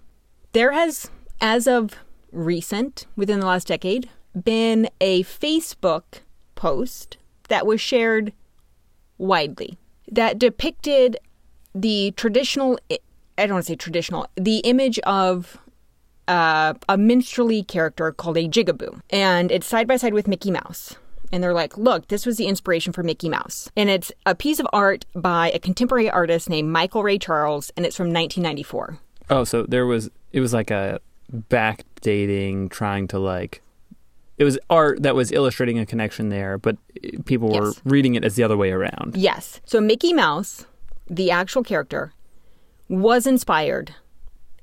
There 0.51 0.71
has, 0.71 1.09
as 1.41 1.65
of 1.67 1.95
recent, 2.31 3.07
within 3.15 3.39
the 3.39 3.47
last 3.47 3.67
decade, 3.67 4.07
been 4.39 4.87
a 5.01 5.23
Facebook 5.23 6.21
post 6.53 7.17
that 7.49 7.65
was 7.65 7.81
shared 7.81 8.33
widely 9.17 9.77
that 10.11 10.37
depicted 10.37 11.17
the 11.73 12.13
traditional 12.15 12.77
I 12.91 13.47
don't 13.47 13.55
want 13.55 13.65
to 13.65 13.71
say 13.71 13.75
traditional, 13.75 14.27
the 14.35 14.57
image 14.59 14.99
of 14.99 15.57
uh, 16.27 16.75
a 16.87 16.97
minstrelly 16.99 17.63
character 17.63 18.11
called 18.11 18.37
a 18.37 18.47
jigaboo. 18.47 19.01
And 19.09 19.51
it's 19.51 19.65
side 19.65 19.87
by 19.87 19.97
side 19.97 20.13
with 20.13 20.27
Mickey 20.27 20.51
Mouse. 20.51 20.97
And 21.33 21.43
they're 21.43 21.53
like, 21.53 21.77
look, 21.77 22.07
this 22.07 22.25
was 22.25 22.37
the 22.37 22.45
inspiration 22.45 22.93
for 22.93 23.01
Mickey 23.03 23.27
Mouse. 23.27 23.69
And 23.75 23.89
it's 23.89 24.11
a 24.25 24.35
piece 24.35 24.59
of 24.59 24.67
art 24.71 25.05
by 25.15 25.49
a 25.51 25.59
contemporary 25.59 26.09
artist 26.09 26.47
named 26.49 26.69
Michael 26.71 27.01
Ray 27.03 27.17
Charles, 27.17 27.71
and 27.75 27.85
it's 27.85 27.97
from 27.97 28.13
1994. 28.13 28.99
Oh, 29.31 29.43
so 29.43 29.63
there 29.63 29.85
was 29.87 30.09
it 30.31 30.39
was 30.39 30.53
like 30.53 30.69
a 30.71 30.99
backdating, 31.33 32.69
trying 32.69 33.07
to 33.09 33.19
like 33.19 33.61
it 34.37 34.43
was 34.43 34.57
art 34.69 35.03
that 35.03 35.15
was 35.15 35.31
illustrating 35.31 35.77
a 35.79 35.85
connection 35.85 36.29
there, 36.29 36.57
but 36.57 36.77
people 37.25 37.49
were 37.49 37.67
Yes. 37.67 37.81
reading 37.85 38.15
it 38.15 38.23
as 38.25 38.35
the 38.35 38.43
other 38.43 38.57
way 38.57 38.71
around. 38.71 39.15
Yes. 39.15 39.61
So 39.65 39.79
Mickey 39.79 40.11
Mouse, 40.13 40.65
the 41.09 41.29
actual 41.31 41.63
character, 41.63 42.13
was 42.89 43.27
inspired 43.27 43.93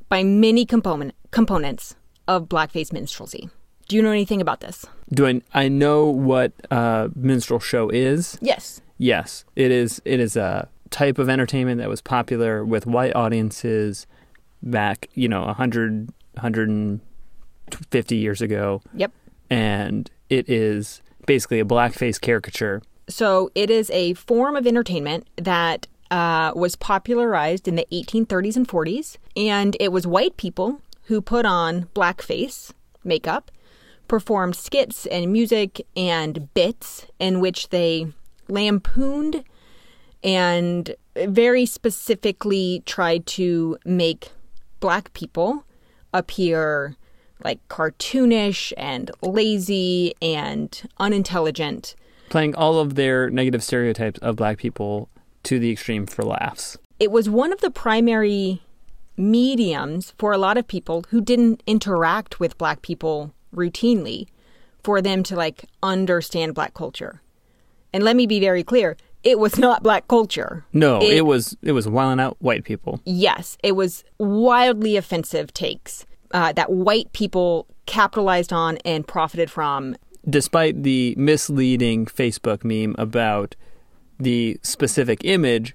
by 0.09 0.25
many 0.25 0.67
component, 0.67 1.15
components 1.31 1.95
of 2.27 2.49
blackface 2.49 2.93
minstrelsy. 2.93 3.49
Do 3.91 3.97
you 3.97 4.03
know 4.03 4.13
anything 4.13 4.41
about 4.41 4.61
this? 4.61 4.87
Do 5.13 5.27
I 5.27 5.43
I 5.53 5.67
know 5.67 6.05
what 6.05 6.53
uh 6.71 7.09
minstrel 7.17 7.59
show 7.59 7.89
is? 7.89 8.39
Yes. 8.41 8.81
Yes, 8.99 9.45
it 9.57 9.73
is. 9.73 10.01
It 10.05 10.21
is 10.21 10.37
a 10.37 10.69
type 10.91 11.19
of 11.19 11.29
entertainment 11.29 11.81
that 11.81 11.89
was 11.89 12.01
popular 12.01 12.65
with 12.65 12.87
white 12.87 13.17
audiences 13.17 14.07
back, 14.63 15.09
you 15.15 15.27
know, 15.27 15.43
100, 15.47 16.09
150 16.35 18.17
years 18.17 18.41
ago. 18.41 18.81
Yep. 18.95 19.11
And 19.51 20.09
it 20.29 20.49
is 20.49 21.03
basically 21.27 21.59
a 21.59 21.65
blackface 21.65 22.21
caricature. 22.21 22.83
So 23.09 23.51
it 23.57 23.71
is 23.71 23.91
a 23.91 24.15
form 24.15 24.55
of 24.55 24.69
entertainment 24.69 25.27
that 25.35 25.89
uh, 26.13 26.53
was 26.55 26.77
popularized 26.77 27.67
in 27.67 27.75
the 27.75 27.89
1830s 27.91 28.57
and 28.57 28.69
40s, 28.69 29.17
and 29.37 29.77
it 29.81 29.91
was 29.91 30.07
white 30.07 30.37
people 30.37 30.81
who 31.07 31.21
put 31.21 31.45
on 31.45 31.87
blackface 31.95 32.71
makeup, 33.03 33.51
performed 34.11 34.57
skits 34.57 35.07
and 35.07 35.31
music 35.31 35.87
and 35.97 36.53
bits 36.53 37.07
in 37.21 37.39
which 37.39 37.69
they 37.69 38.05
lampooned 38.49 39.45
and 40.25 40.97
very 41.29 41.65
specifically 41.65 42.83
tried 42.87 43.25
to 43.25 43.79
make 43.85 44.33
black 44.81 45.13
people 45.13 45.65
appear 46.13 46.97
like 47.45 47.61
cartoonish 47.69 48.73
and 48.77 49.13
lazy 49.23 50.13
and 50.21 50.89
unintelligent. 50.99 51.95
Playing 52.31 52.57
all 52.57 52.81
of 52.81 52.97
their 52.97 53.31
negative 53.31 53.63
stereotypes 53.63 54.19
of 54.19 54.35
black 54.35 54.59
people 54.59 55.09
to 55.45 55.61
the 55.61 55.71
extreme 55.71 56.05
for 56.05 56.25
laughs. 56.25 56.77
It 56.99 57.13
was 57.13 57.31
one 57.31 57.53
of 57.53 57.61
the 57.61 57.71
primary 57.71 58.61
mediums 59.17 60.15
for 60.19 60.33
a 60.33 60.39
lot 60.39 60.59
of 60.59 60.67
people 60.67 61.05
who 61.11 61.21
didn't 61.21 61.63
interact 61.65 62.41
with 62.41 62.59
black 62.59 62.83
people 62.83 63.33
routinely 63.55 64.27
for 64.83 65.01
them 65.03 65.23
to 65.25 65.37
like 65.37 65.65
understand 65.83 66.55
black 66.55 66.75
culture. 66.75 67.21
And 67.93 68.05
let 68.05 68.17
me 68.17 68.27
be 68.27 68.41
very 68.41 68.63
clear, 68.63 68.97
it 69.25 69.39
was 69.39 69.59
not 69.59 69.83
black 69.83 70.09
culture. 70.09 70.65
No, 70.73 71.01
it, 71.03 71.19
It- 71.19 71.27
was 71.27 71.57
it 71.63 71.73
was 71.73 71.87
wilding 71.89 72.21
out 72.25 72.37
white 72.41 72.65
people. 72.65 73.01
Yes, 73.05 73.59
it 73.63 73.73
was 73.73 74.05
wildly 74.19 74.97
offensive 74.97 75.53
takes 75.53 76.07
uh, 76.33 76.53
that 76.53 76.71
white 76.71 77.13
people 77.13 77.67
capitalized 77.87 78.53
on 78.53 78.79
and 78.85 79.07
profited 79.07 79.51
from. 79.51 79.97
Despite 80.29 80.83
the 80.83 81.15
misleading 81.19 82.07
Facebook 82.07 82.63
meme 82.63 82.95
about 82.99 83.57
the 84.19 84.59
specific 84.63 85.25
image, 85.25 85.75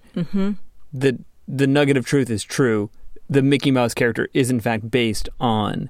the 0.93 1.19
the 1.47 1.67
nugget 1.67 1.97
of 1.97 2.05
truth 2.05 2.29
is 2.29 2.43
true. 2.43 2.89
The 3.29 3.41
Mickey 3.41 3.71
Mouse 3.71 3.93
character 3.93 4.29
is 4.33 4.49
in 4.49 4.59
fact 4.59 4.89
based 4.91 5.29
on 5.39 5.89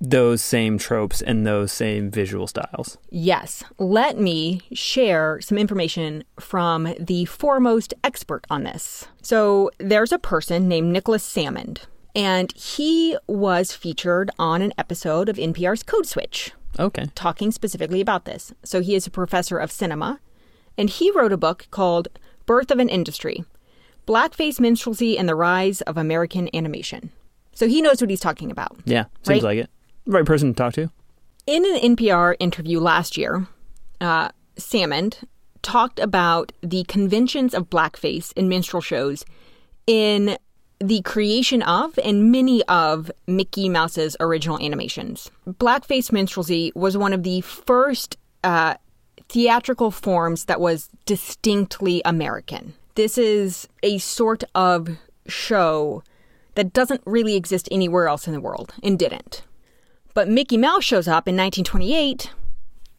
those 0.00 0.42
same 0.42 0.76
tropes 0.78 1.22
and 1.22 1.46
those 1.46 1.72
same 1.72 2.10
visual 2.10 2.46
styles. 2.46 2.98
Yes, 3.10 3.64
let 3.78 4.18
me 4.18 4.60
share 4.72 5.40
some 5.40 5.56
information 5.58 6.22
from 6.38 6.94
the 7.00 7.24
foremost 7.24 7.94
expert 8.04 8.44
on 8.50 8.64
this. 8.64 9.06
So, 9.22 9.70
there's 9.78 10.12
a 10.12 10.18
person 10.18 10.68
named 10.68 10.92
Nicholas 10.92 11.22
Sammond, 11.24 11.82
and 12.14 12.52
he 12.54 13.16
was 13.26 13.72
featured 13.72 14.30
on 14.38 14.60
an 14.62 14.72
episode 14.76 15.28
of 15.28 15.36
NPR's 15.36 15.82
Code 15.82 16.06
Switch 16.06 16.52
Okay. 16.78 17.06
talking 17.14 17.50
specifically 17.50 18.00
about 18.02 18.26
this. 18.26 18.52
So, 18.64 18.80
he 18.82 18.94
is 18.94 19.06
a 19.06 19.10
professor 19.10 19.56
of 19.58 19.72
cinema, 19.72 20.20
and 20.76 20.90
he 20.90 21.10
wrote 21.10 21.32
a 21.32 21.38
book 21.38 21.68
called 21.70 22.08
Birth 22.44 22.70
of 22.70 22.78
an 22.78 22.88
Industry 22.90 23.44
Blackface 24.06 24.60
Minstrelsy 24.60 25.18
and 25.18 25.28
the 25.28 25.34
Rise 25.34 25.80
of 25.80 25.96
American 25.96 26.48
Animation. 26.54 27.10
So, 27.54 27.66
he 27.66 27.80
knows 27.80 28.02
what 28.02 28.10
he's 28.10 28.20
talking 28.20 28.50
about. 28.50 28.76
Yeah, 28.84 29.04
seems 29.22 29.42
Right? 29.42 29.56
like 29.56 29.64
it. 29.64 29.70
Right 30.06 30.24
person 30.24 30.54
to 30.54 30.56
talk 30.56 30.74
to. 30.74 30.90
In 31.46 31.64
an 31.64 31.96
NPR 31.96 32.36
interview 32.38 32.80
last 32.80 33.16
year, 33.16 33.46
uh, 34.00 34.30
Sammond 34.56 35.26
talked 35.62 35.98
about 35.98 36.52
the 36.60 36.84
conventions 36.84 37.54
of 37.54 37.68
blackface 37.70 38.32
in 38.34 38.48
minstrel 38.48 38.80
shows 38.80 39.24
in 39.86 40.38
the 40.78 41.02
creation 41.02 41.62
of 41.62 41.98
and 42.04 42.30
many 42.30 42.62
of 42.64 43.10
Mickey 43.26 43.68
Mouse's 43.68 44.16
original 44.20 44.60
animations. 44.60 45.30
Blackface 45.48 46.12
minstrelsy 46.12 46.70
was 46.74 46.96
one 46.96 47.12
of 47.12 47.22
the 47.22 47.40
first 47.40 48.16
uh, 48.44 48.74
theatrical 49.28 49.90
forms 49.90 50.44
that 50.44 50.60
was 50.60 50.88
distinctly 51.04 52.02
American. 52.04 52.74
This 52.94 53.18
is 53.18 53.68
a 53.82 53.98
sort 53.98 54.44
of 54.54 54.88
show 55.26 56.02
that 56.54 56.72
doesn't 56.72 57.02
really 57.04 57.34
exist 57.34 57.68
anywhere 57.70 58.08
else 58.08 58.26
in 58.26 58.32
the 58.32 58.40
world 58.40 58.74
and 58.82 58.98
didn't. 58.98 59.42
But 60.16 60.28
Mickey 60.28 60.56
Mouse 60.56 60.82
shows 60.82 61.08
up 61.08 61.28
in 61.28 61.36
1928. 61.36 62.30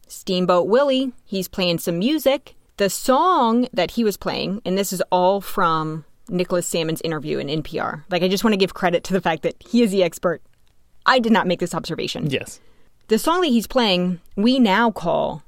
Steamboat 0.06 0.68
Willie, 0.68 1.10
he's 1.24 1.48
playing 1.48 1.78
some 1.78 1.98
music. 1.98 2.54
The 2.76 2.88
song 2.88 3.66
that 3.72 3.90
he 3.90 4.04
was 4.04 4.16
playing, 4.16 4.62
and 4.64 4.78
this 4.78 4.92
is 4.92 5.02
all 5.10 5.40
from 5.40 6.04
Nicholas 6.28 6.68
Sammond's 6.68 7.00
interview 7.00 7.38
in 7.38 7.48
NPR. 7.48 8.04
Like, 8.08 8.22
I 8.22 8.28
just 8.28 8.44
want 8.44 8.52
to 8.52 8.56
give 8.56 8.72
credit 8.72 9.02
to 9.02 9.12
the 9.12 9.20
fact 9.20 9.42
that 9.42 9.56
he 9.58 9.82
is 9.82 9.90
the 9.90 10.04
expert. 10.04 10.40
I 11.06 11.18
did 11.18 11.32
not 11.32 11.48
make 11.48 11.58
this 11.58 11.74
observation. 11.74 12.30
Yes. 12.30 12.60
The 13.08 13.18
song 13.18 13.40
that 13.40 13.48
he's 13.48 13.66
playing, 13.66 14.20
we 14.36 14.60
now 14.60 14.92
call 14.92 15.42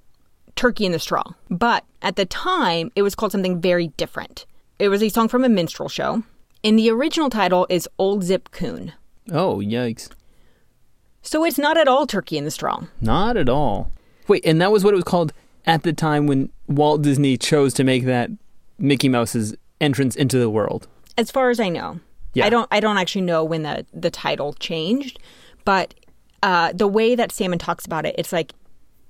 Turkey 0.57 0.87
in 0.87 0.91
the 0.91 0.99
Straw. 0.99 1.23
But 1.51 1.85
at 2.03 2.17
the 2.17 2.27
time, 2.27 2.91
it 2.97 3.03
was 3.03 3.15
called 3.15 3.31
something 3.31 3.61
very 3.61 3.93
different. 3.97 4.45
It 4.81 4.89
was 4.89 5.05
a 5.05 5.09
song 5.09 5.29
from 5.29 5.45
a 5.45 5.49
minstrel 5.49 5.89
show, 5.89 6.25
and 6.65 6.77
the 6.77 6.91
original 6.91 7.31
title 7.31 7.69
is 7.71 7.89
Old 7.97 8.25
Zip 8.25 8.51
Coon. 8.51 8.93
Oh, 9.31 9.59
yikes. 9.59 10.11
So 11.23 11.45
it's 11.45 11.59
not 11.59 11.77
at 11.77 11.89
all 11.89 12.07
Turkey 12.07 12.39
in 12.39 12.45
the 12.45 12.51
Straw. 12.51 12.85
Not 13.01 13.37
at 13.37 13.49
all. 13.49 13.93
Wait, 14.29 14.45
and 14.47 14.61
that 14.61 14.73
was 14.73 14.85
what 14.85 14.95
it 14.95 14.97
was 14.97 15.05
called 15.05 15.33
at 15.67 15.83
the 15.83 15.93
time 15.93 16.27
when 16.27 16.51
Walt 16.67 17.03
Disney 17.03 17.37
chose 17.37 17.75
to 17.75 17.85
make 17.85 18.05
that 18.07 18.31
Mickey 18.79 19.09
Mouse's 19.09 19.55
entrance 19.81 20.17
into 20.17 20.39
the 20.39 20.49
world. 20.51 20.87
As 21.19 21.31
far 21.31 21.51
as 21.51 21.61
I 21.61 21.69
know, 21.69 22.01
Yeah. 22.33 22.47
I 22.47 22.51
don't. 22.51 22.69
I 22.71 22.81
don't 22.81 22.97
actually 22.97 23.23
know 23.23 23.45
when 23.45 23.63
the 23.63 23.85
the 23.93 24.11
title 24.11 24.55
changed, 24.55 25.19
but 25.65 25.95
uh, 26.43 26.73
the 26.73 26.87
way 26.89 27.15
that 27.15 27.33
Sammond 27.33 27.61
talks 27.61 27.85
about 27.85 28.07
it, 28.07 28.15
it's 28.17 28.33
like 28.33 28.55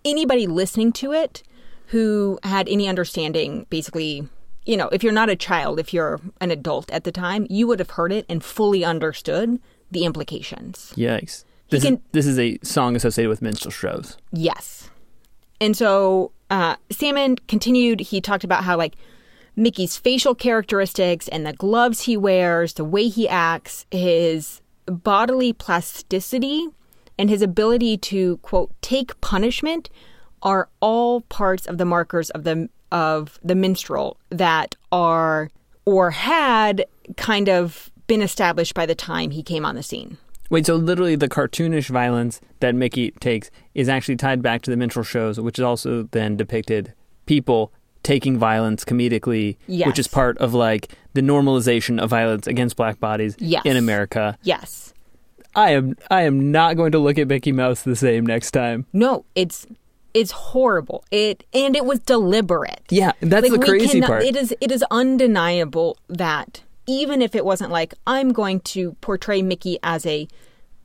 anybody 0.05 0.47
listening 0.47 0.93
to 0.93 1.13
it 1.13 1.43
who 1.89 2.39
had 2.43 2.69
any 2.69 2.89
understanding, 2.89 3.67
basically, 3.71 4.27
you 4.65 4.77
know, 4.77 4.89
if 4.89 5.03
you're 5.05 5.13
not 5.13 5.29
a 5.29 5.37
child, 5.37 5.79
if 5.79 5.93
you're 5.93 6.21
an 6.41 6.51
adult 6.51 6.91
at 6.91 7.05
the 7.05 7.13
time, 7.13 7.47
you 7.51 7.67
would 7.67 7.79
have 7.79 7.91
heard 7.91 8.13
it 8.13 8.25
and 8.29 8.43
fully 8.43 8.85
understood 8.85 9.61
the 9.91 10.05
implications. 10.05 10.93
Yikes. 10.97 11.45
This, 11.71 11.85
can- 11.85 11.95
is, 11.95 12.01
this 12.13 12.27
is 12.27 12.39
a 12.39 12.59
song 12.63 12.97
associated 12.97 13.29
with 13.29 13.43
minstrel 13.43 13.71
shows. 13.71 14.17
Yes. 14.33 14.91
And 15.61 15.77
so 15.77 16.33
uh, 16.51 16.77
Sammond 16.91 17.47
continued. 17.49 18.01
He 18.01 18.21
talked 18.21 18.45
about 18.45 18.65
how, 18.65 18.77
like, 18.77 18.95
Mickey's 19.57 19.97
facial 19.97 20.35
characteristics 20.35 21.29
and 21.29 21.45
the 21.45 21.53
gloves 21.53 22.03
he 22.03 22.17
wears, 22.17 22.75
the 22.75 22.85
way 22.85 23.09
he 23.09 23.29
acts, 23.29 23.85
his 23.91 24.61
bodily 24.87 25.53
plasticity, 25.53 26.69
and 27.19 27.29
his 27.29 27.43
ability 27.43 27.99
to, 27.99 28.39
quote, 28.39 28.71
take 28.81 29.21
punishment 29.21 29.91
are 30.43 30.69
all 30.81 31.21
parts 31.23 31.67
of 31.67 31.79
the 31.79 31.85
markers 31.85 32.31
of 32.31 32.45
the 32.45 32.69
of 32.91 33.39
the 33.45 33.55
minstrel 33.55 34.17
that 34.31 34.75
are 34.91 35.51
or 35.85 36.11
had 36.11 36.85
kind 37.17 37.49
of 37.49 37.91
been 38.07 38.23
established 38.23 38.75
by 38.75 38.87
the 38.87 38.95
time 38.95 39.31
he 39.31 39.43
came 39.43 39.65
on 39.65 39.75
the 39.75 39.83
scene. 39.83 40.17
Wait, 40.51 40.67
so 40.67 40.75
literally 40.77 41.15
the 41.17 41.29
cartoonish 41.29 41.89
violence 41.89 42.41
that 42.59 42.75
Mickey 42.75 43.13
takes 43.21 43.51
is 43.75 43.89
actually 43.89 44.17
tied 44.17 44.43
back 44.43 44.63
to 44.63 44.71
the 44.71 44.77
minstrel 44.77 45.05
shows, 45.05 45.39
which 45.41 45.59
is 45.59 45.63
also 45.65 46.03
then 46.11 46.37
depicted 46.37 46.93
people 47.27 47.73
taking 48.03 48.37
violence 48.39 48.85
comedically, 48.85 49.57
Yes. 49.67 49.87
which 49.87 49.99
is 49.99 50.09
part 50.09 50.37
of 50.39 50.53
like 50.55 50.89
the 51.15 51.21
normalization 51.21 52.01
of 52.01 52.11
violence 52.11 52.47
against 52.47 52.77
black 52.77 52.99
bodies 52.99 53.37
Yes. 53.39 53.63
in 53.65 53.77
America. 53.77 54.37
Yes. 54.43 54.93
I 55.55 55.71
am 55.73 55.95
I 56.11 56.23
am 56.23 56.51
not 56.53 56.77
going 56.77 56.93
to 56.93 56.99
look 56.99 57.19
at 57.19 57.29
Mickey 57.29 57.53
Mouse 57.53 57.83
the 57.83 57.97
same 57.97 58.25
next 58.27 58.53
time. 58.53 58.87
No, 58.93 59.25
it's 59.35 59.67
it's 60.15 60.31
horrible. 60.33 61.05
It 61.11 61.45
and 61.53 61.77
it 61.77 61.85
was 61.85 61.99
deliberate. 62.01 62.81
Yeah, 62.91 63.13
that's 63.21 63.49
Like, 63.49 63.61
the 63.61 63.67
crazy 63.67 64.01
cannot- 64.01 64.07
part. 64.09 64.25
It 64.25 64.35
is 64.37 64.55
it 64.61 64.73
is 64.73 64.85
undeniable 64.91 65.97
that 66.09 66.63
even 66.87 67.23
if 67.23 67.35
it 67.35 67.45
wasn't 67.45 67.71
like 67.71 67.95
I'm 68.07 68.33
going 68.33 68.61
to 68.61 68.93
portray 69.01 69.43
Mickey 69.43 69.79
as 69.83 70.05
a 70.07 70.29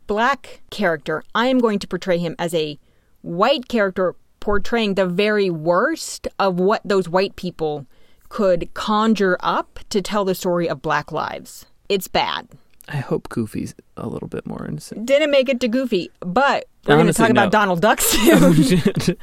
black 0.08 0.62
character, 0.70 1.24
I 1.34 1.48
am 1.48 1.60
going 1.60 1.80
to 1.80 1.88
portray 1.88 2.18
him 2.18 2.36
as 2.38 2.54
a 2.54 2.80
white 3.22 3.68
character 3.68 4.16
portraying 4.40 4.94
the 4.94 5.08
very 5.08 5.50
worst 5.50 6.28
of 6.38 6.60
what 6.60 6.82
those 6.86 7.10
white 7.10 7.36
people 7.36 7.88
could 8.30 8.74
conjure 8.74 9.38
up 9.40 9.80
to 9.90 10.02
tell 10.02 10.26
the 10.26 10.36
story 10.36 10.70
of 10.70 10.82
black 10.82 11.12
lives. 11.12 11.66
It's 11.90 12.08
bad. 12.08 12.48
I 12.88 12.98
hope 12.98 13.30
Goofy's 13.30 13.74
a 13.98 14.08
little 14.08 14.28
bit 14.28 14.46
more 14.46 14.66
innocent. 14.68 15.08
Didn't 15.08 15.32
make 15.32 15.50
it 15.50 15.60
to 15.62 15.68
Goofy, 15.68 16.12
but 16.20 16.68
we're 16.86 16.96
going 16.96 17.08
to 17.08 17.14
talk 17.14 17.32
about. 17.32 17.52
Donald 17.52 17.82
Duck 17.82 18.00
soon. 18.00 18.44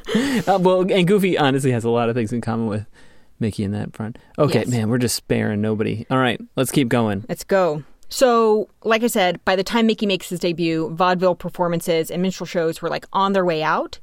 uh, 0.49 0.59
well, 0.61 0.81
and 0.91 1.07
Goofy 1.07 1.39
honestly 1.39 1.71
has 1.71 1.85
a 1.85 1.91
lot 1.91 2.09
of 2.09 2.17
things 2.17 2.33
in 2.33 2.41
common 2.41 2.67
with 2.67 2.87
Mickey 3.42 3.62
in 3.64 3.72
that 3.72 3.94
front. 3.94 4.16
Okay, 4.38 4.61
Yes. 4.61 4.68
man, 4.68 4.88
we're 4.88 4.96
just 4.98 5.16
sparing 5.16 5.61
nobody. 5.61 6.07
All 6.11 6.16
right, 6.18 6.40
let's 6.57 6.70
keep 6.70 6.88
going. 6.88 7.26
Let's 7.28 7.44
go. 7.44 7.83
So, 8.09 8.68
like 8.85 9.02
I 9.02 9.07
said, 9.09 9.42
by 9.44 9.57
the 9.57 9.62
time 9.64 9.87
Mickey 9.87 10.07
makes 10.07 10.28
his 10.31 10.40
debut, 10.40 10.90
vaudeville 10.94 11.35
performances 11.35 12.11
and 12.11 12.20
minstrel 12.22 12.46
shows 12.46 12.81
were 12.83 12.88
like 12.88 13.07
on 13.12 13.33
their 13.35 13.44
way 13.44 13.62
out. 13.62 13.98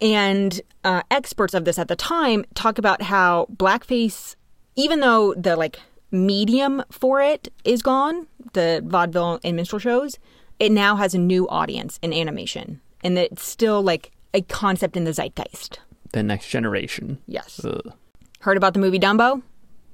And 0.00 0.60
uh, 0.84 1.02
experts 1.10 1.54
of 1.54 1.64
this 1.64 1.78
at 1.78 1.88
the 1.88 1.96
time 1.96 2.44
talk 2.54 2.78
about 2.78 3.02
how 3.02 3.46
blackface, 3.52 4.36
even 4.76 5.00
though 5.00 5.34
the 5.34 5.56
like 5.56 5.78
medium 6.10 6.82
for 6.90 7.20
it 7.20 7.48
is 7.64 7.82
gone, 7.82 8.26
the 8.52 8.82
vaudeville 8.84 9.40
and 9.42 9.56
minstrel 9.56 9.80
shows, 9.80 10.18
it 10.58 10.70
now 10.70 10.96
has 10.96 11.14
a 11.14 11.18
new 11.18 11.48
audience 11.48 11.98
in 12.02 12.12
animation, 12.12 12.80
and 13.02 13.16
that 13.16 13.32
it's 13.32 13.44
still 13.44 13.82
like 13.82 14.12
a 14.34 14.42
concept 14.42 14.96
in 14.96 15.04
the 15.04 15.12
zeitgeist. 15.12 15.78
The 16.12 16.22
next 16.22 16.48
generation. 16.48 17.18
Yes. 17.26 17.60
Ugh. 17.64 17.92
Heard 18.40 18.56
about 18.56 18.74
the 18.74 18.80
movie 18.80 18.98
Dumbo? 18.98 19.42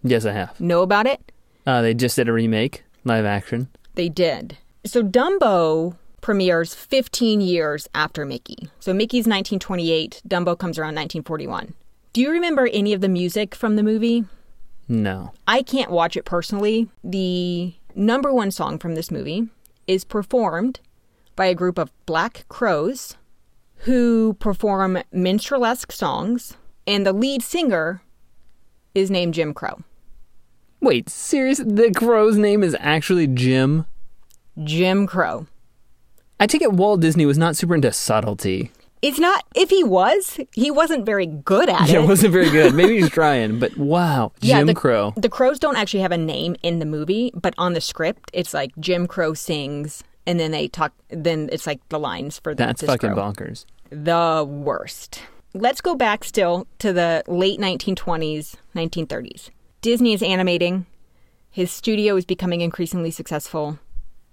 Yes, 0.02 0.26
I 0.26 0.32
have. 0.32 0.60
Know 0.60 0.82
about 0.82 1.06
it? 1.06 1.32
Uh, 1.66 1.80
they 1.80 1.94
just 1.94 2.16
did 2.16 2.28
a 2.28 2.32
remake, 2.32 2.84
live 3.04 3.24
action. 3.24 3.68
They 3.94 4.08
did. 4.08 4.58
So 4.84 5.02
Dumbo 5.02 5.96
premieres 6.20 6.74
15 6.74 7.40
years 7.40 7.88
after 7.94 8.24
Mickey. 8.26 8.68
So 8.80 8.92
Mickey's 8.92 9.26
1928, 9.26 10.22
Dumbo 10.28 10.58
comes 10.58 10.78
around 10.78 10.94
1941. 10.94 11.74
Do 12.12 12.20
you 12.20 12.30
remember 12.30 12.68
any 12.72 12.92
of 12.92 13.00
the 13.00 13.08
music 13.08 13.54
from 13.54 13.76
the 13.76 13.82
movie? 13.82 14.24
No. 14.88 15.32
I 15.48 15.62
can't 15.62 15.90
watch 15.90 16.16
it 16.16 16.24
personally. 16.24 16.88
The 17.02 17.74
number 17.94 18.32
one 18.32 18.50
song 18.50 18.78
from 18.78 18.94
this 18.94 19.10
movie 19.10 19.48
is 19.86 20.04
performed 20.04 20.80
by 21.34 21.46
a 21.46 21.54
group 21.54 21.78
of 21.78 21.90
black 22.06 22.44
crows 22.48 23.16
who 23.78 24.34
perform 24.38 25.02
minstrelsque 25.12 25.92
songs, 25.92 26.56
and 26.86 27.04
the 27.04 27.12
lead 27.12 27.42
singer 27.42 28.02
is 28.94 29.10
named 29.10 29.34
Jim 29.34 29.52
Crow. 29.54 29.82
Wait, 30.80 31.08
serious? 31.08 31.58
The 31.58 31.92
crow's 31.94 32.36
name 32.36 32.62
is 32.62 32.76
actually 32.78 33.26
Jim? 33.26 33.86
Jim 34.62 35.06
Crow. 35.06 35.46
I 36.38 36.46
take 36.46 36.62
it 36.62 36.72
Walt 36.72 37.00
Disney 37.00 37.26
was 37.26 37.38
not 37.38 37.56
super 37.56 37.74
into 37.74 37.92
subtlety. 37.92 38.70
It's 39.00 39.18
not, 39.18 39.44
if 39.54 39.68
he 39.70 39.84
was, 39.84 40.38
he 40.54 40.70
wasn't 40.70 41.04
very 41.04 41.26
good 41.26 41.68
at 41.68 41.88
it. 41.88 41.92
Yeah, 41.92 42.00
it. 42.00 42.04
it 42.04 42.08
wasn't 42.08 42.32
very 42.32 42.48
good. 42.50 42.74
Maybe 42.74 42.96
he's 42.96 43.10
trying, 43.10 43.58
but 43.58 43.76
wow, 43.76 44.32
Yeah, 44.40 44.58
Jim 44.58 44.66
the- 44.68 44.74
Crow. 44.74 45.12
The 45.16 45.28
crows 45.28 45.58
don't 45.58 45.76
actually 45.76 46.00
have 46.00 46.12
a 46.12 46.16
name 46.18 46.56
in 46.62 46.78
the 46.78 46.86
movie, 46.86 47.30
but 47.34 47.54
on 47.58 47.74
the 47.74 47.80
script, 47.82 48.30
it's 48.32 48.54
like 48.54 48.72
Jim 48.80 49.06
Crow 49.06 49.34
sings, 49.34 50.02
and 50.26 50.40
then 50.40 50.52
they 50.52 50.68
talk. 50.68 50.94
Then 51.08 51.50
it's 51.52 51.66
like 51.66 51.86
the 51.90 51.98
lines 51.98 52.38
for 52.38 52.54
the, 52.54 52.64
That's 52.64 52.82
fucking 52.82 53.12
crow. 53.12 53.32
bonkers. 53.32 53.66
The 53.90 54.42
worst. 54.48 55.20
Let's 55.56 55.80
go 55.80 55.94
back 55.94 56.24
still 56.24 56.66
to 56.80 56.92
the 56.92 57.22
late 57.28 57.60
1920s, 57.60 58.56
1930s. 58.74 59.50
Disney 59.82 60.12
is 60.12 60.22
animating. 60.22 60.86
His 61.50 61.70
studio 61.70 62.16
is 62.16 62.24
becoming 62.24 62.60
increasingly 62.60 63.12
successful. 63.12 63.78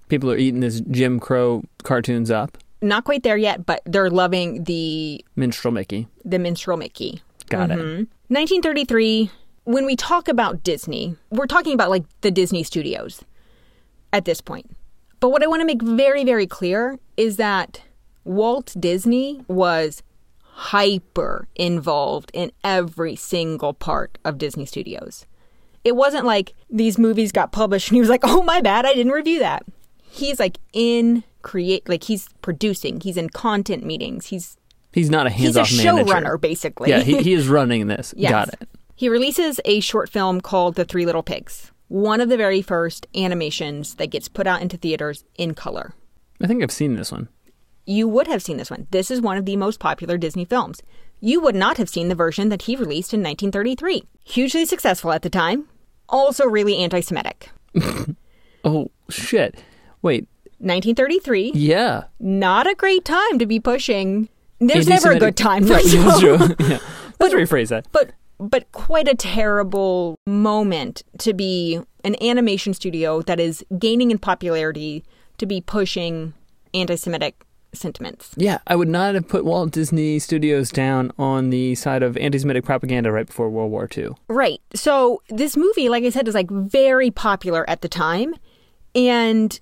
People 0.10 0.32
are 0.32 0.38
eating 0.38 0.62
this 0.62 0.82
Jim 0.82 1.20
Crow 1.20 1.64
cartoons 1.84 2.32
up. 2.32 2.58
Not 2.82 3.04
quite 3.04 3.22
there 3.22 3.38
yet, 3.38 3.68
but 3.68 3.82
they're 3.86 4.10
loving 4.10 4.64
the 4.64 5.24
Minstrel 5.36 5.72
Mickey. 5.72 6.08
the 6.26 6.40
minstrel 6.40 6.78
Mickey. 6.78 7.22
Got 7.50 7.70
it. 7.70 7.78
Mhm. 7.78 8.08
1933, 8.30 9.30
when 9.66 9.86
we 9.86 9.96
talk 9.96 10.28
about 10.28 10.64
Disney, 10.64 11.16
we're 11.30 11.46
talking 11.46 11.74
about 11.76 11.92
like 11.92 12.04
the 12.22 12.32
Disney 12.32 12.64
studios 12.64 13.22
at 14.12 14.26
this 14.26 14.42
point. 14.42 14.76
But 15.20 15.30
what 15.30 15.44
I 15.44 15.48
want 15.48 15.62
to 15.62 15.66
make 15.68 15.84
very, 15.84 16.24
very 16.24 16.48
clear 16.48 16.98
is 17.16 17.38
that 17.38 17.82
Walt 18.24 18.74
Disney 18.80 19.44
was 19.48 20.02
hyper 20.62 21.48
involved 21.56 22.30
in 22.36 22.52
every 22.64 23.16
single 23.16 23.74
part 23.74 24.20
of 24.24 24.38
Disney 24.38 24.66
Studios. 24.66 25.26
It 25.84 25.96
wasn't 25.96 26.24
like 26.24 26.54
these 26.70 27.00
movies 27.00 27.32
got 27.32 27.52
published 27.52 27.90
and 27.90 27.96
he 27.96 28.00
was 28.00 28.10
like, 28.10 28.22
oh, 28.24 28.44
my 28.44 28.62
bad, 28.62 28.86
I 28.86 28.94
didn't 28.94 29.12
review 29.12 29.40
that. 29.40 29.66
He's 30.04 30.40
like 30.40 30.60
in 30.72 31.24
create, 31.42 31.90
like 31.90 32.04
he's 32.04 32.30
producing, 32.44 33.00
he's 33.00 33.18
in 33.18 33.30
content 33.30 33.84
meetings, 33.84 34.28
he's 34.28 34.58
He's 34.94 35.10
not 35.10 35.26
a 35.26 35.30
he's 35.30 35.56
a 35.56 35.64
hands-off 35.64 35.86
showrunner 35.86 36.40
basically. 36.40 36.90
Yeah, 36.90 37.00
he, 37.00 37.24
he 37.24 37.34
is 37.34 37.48
running 37.50 37.88
this. 37.88 38.14
Yes. 38.16 38.30
Got 38.30 38.50
it. 38.50 38.70
He 38.94 39.10
releases 39.10 39.60
a 39.66 39.80
short 39.80 40.10
film 40.10 40.42
called 40.42 40.76
The 40.76 40.86
Three 40.86 41.06
Little 41.06 41.24
Pigs, 41.24 41.72
one 41.88 42.22
of 42.22 42.30
the 42.30 42.38
very 42.38 42.62
first 42.62 43.08
animations 43.16 43.96
that 43.96 44.08
gets 44.08 44.28
put 44.28 44.46
out 44.46 44.62
into 44.62 44.78
theaters 44.78 45.24
in 45.38 45.56
color. 45.56 45.96
I 46.40 46.46
think 46.46 46.62
I've 46.62 46.72
seen 46.72 46.96
this 46.98 47.12
one. 47.12 47.30
You 47.86 48.08
would 48.08 48.28
have 48.28 48.42
seen 48.44 48.58
this 48.58 48.70
one. 48.70 48.88
This 48.92 49.10
is 49.12 49.22
one 49.22 49.38
of 49.38 49.46
the 49.46 49.58
most 49.58 49.80
popular 49.80 50.18
Disney 50.18 50.46
films. 50.46 50.82
You 51.20 51.40
would 51.42 51.56
not 51.56 51.78
have 51.78 51.90
seen 51.90 52.10
the 52.10 52.16
version 52.16 52.50
that 52.50 52.64
he 52.64 52.76
released 52.76 53.14
in 53.14 53.22
1933. 53.22 54.04
Hugely 54.24 54.66
successful 54.66 55.12
at 55.12 55.22
the 55.22 55.30
time, 55.30 55.68
also 56.10 56.46
really 56.46 56.78
anti 56.78 57.02
Semitic. 57.02 57.50
Oh 58.64 58.92
shit! 59.10 59.56
Wait, 60.02 60.28
1933, 60.60 61.54
yeah. 61.56 62.04
not 62.20 62.68
a 62.68 62.76
great 62.76 63.04
time 63.04 63.40
to 63.40 63.46
be 63.46 63.60
pushing. 63.60 64.30
There's 64.60 64.88
never 64.88 65.12
a 65.12 65.20
good 65.20 65.36
time 65.36 65.66
for 65.66 65.74
Right, 65.74 65.86
that's 65.86 66.20
true. 66.20 66.38
yeah. 66.60 66.78
Let's 67.20 67.34
rephrase 67.34 67.70
that. 67.70 67.88
but 67.92 68.12
but 68.40 68.72
quite 68.72 69.08
a 69.08 69.16
terrible 69.16 70.16
moment 70.28 71.04
to 71.20 71.34
be 71.34 71.80
an 72.04 72.16
animation 72.24 72.74
studio 72.74 73.22
that 73.24 73.40
is 73.40 73.64
gaining 73.78 74.12
in 74.12 74.18
popularity 74.18 75.04
to 75.38 75.46
be 75.46 75.62
pushing 75.62 76.34
anti-Semitic 76.74 77.44
sentiments. 77.74 78.34
Yeah, 78.38 78.60
I 78.68 78.76
would 78.76 78.88
not 78.88 79.16
have 79.16 79.28
put 79.28 79.46
Walt 79.46 79.72
Disney 79.72 80.20
Studios 80.20 80.72
down 80.72 81.12
on 81.18 81.50
the 81.50 81.76
side 81.76 82.04
of 82.04 82.18
anti-Semitic 82.18 82.64
propaganda 82.64 83.12
right 83.12 83.26
before 83.26 83.50
World 83.50 83.72
War 83.72 83.88
II. 83.96 84.10
Right. 84.28 84.62
So 84.74 85.22
this 85.30 85.56
movie, 85.56 85.90
like 85.90 86.04
I 86.04 86.10
said, 86.10 86.28
is 86.28 86.36
like 86.36 86.50
very 86.50 87.12
popular 87.12 87.70
at 87.70 87.82
the 87.82 87.90
time, 87.90 88.36
and 88.96 89.60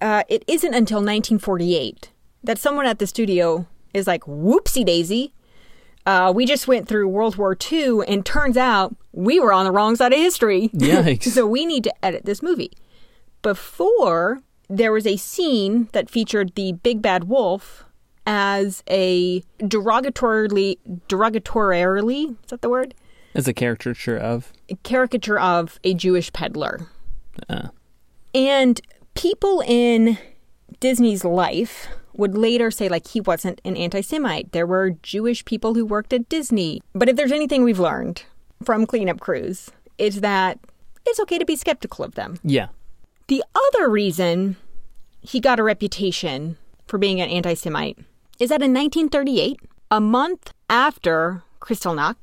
uh, 0.00 0.24
it 0.28 0.44
isn't 0.46 0.74
until 0.74 0.98
1948 0.98 2.10
that 2.44 2.58
someone 2.58 2.86
at 2.86 2.98
the 2.98 3.06
studio 3.06 3.66
is 3.94 4.06
like, 4.06 4.22
"Whoopsie 4.24 4.84
daisy." 4.84 5.34
Uh, 6.04 6.32
we 6.34 6.44
just 6.44 6.66
went 6.66 6.88
through 6.88 7.06
World 7.06 7.36
War 7.36 7.56
II, 7.70 8.00
and 8.08 8.26
turns 8.26 8.56
out 8.56 8.96
we 9.12 9.38
were 9.38 9.52
on 9.52 9.64
the 9.64 9.70
wrong 9.70 9.94
side 9.94 10.12
of 10.12 10.18
history. 10.18 10.68
Yikes. 10.74 11.24
so 11.32 11.46
we 11.46 11.64
need 11.64 11.84
to 11.84 12.04
edit 12.04 12.24
this 12.24 12.42
movie. 12.42 12.72
Before, 13.42 14.40
there 14.76 14.92
was 14.92 15.06
a 15.06 15.16
scene 15.16 15.88
that 15.92 16.08
featured 16.08 16.54
the 16.54 16.72
big 16.72 17.02
bad 17.02 17.24
wolf 17.24 17.84
as 18.26 18.82
a 18.88 19.40
derogatorily, 19.58 20.78
derogatorily, 21.08 22.30
is 22.30 22.50
that 22.50 22.62
the 22.62 22.68
word? 22.70 22.94
As 23.34 23.48
a 23.48 23.52
caricature 23.52 24.16
of. 24.16 24.52
A 24.68 24.76
caricature 24.76 25.38
of 25.38 25.78
a 25.84 25.94
Jewish 25.94 26.32
peddler. 26.32 26.86
Uh, 27.48 27.68
And 28.34 28.80
people 29.14 29.62
in 29.66 30.18
Disney's 30.80 31.24
life 31.24 31.88
would 32.14 32.36
later 32.36 32.70
say, 32.70 32.88
like, 32.88 33.08
he 33.08 33.20
wasn't 33.20 33.60
an 33.64 33.76
anti 33.76 34.00
Semite. 34.00 34.52
There 34.52 34.66
were 34.66 34.90
Jewish 35.02 35.44
people 35.44 35.74
who 35.74 35.84
worked 35.84 36.12
at 36.12 36.28
Disney. 36.28 36.80
But 36.94 37.08
if 37.08 37.16
there's 37.16 37.32
anything 37.32 37.62
we've 37.64 37.78
learned 37.78 38.24
from 38.64 38.86
Cleanup 38.86 39.20
Crews, 39.20 39.70
it's 39.98 40.20
that 40.20 40.58
it's 41.06 41.20
okay 41.20 41.38
to 41.38 41.44
be 41.44 41.56
skeptical 41.56 42.04
of 42.04 42.14
them. 42.14 42.38
yeah. 42.42 42.68
The 43.28 43.42
other 43.54 43.88
reason 43.88 44.56
he 45.22 45.40
got 45.40 45.58
a 45.58 45.62
reputation 45.62 46.56
for 46.86 46.98
being 46.98 47.20
an 47.20 47.28
anti 47.30 47.54
Semite 47.54 47.98
is 48.38 48.48
that 48.50 48.60
in 48.62 48.72
1938, 48.74 49.60
a 49.90 50.00
month 50.00 50.52
after 50.68 51.42
Kristallnacht, 51.60 52.16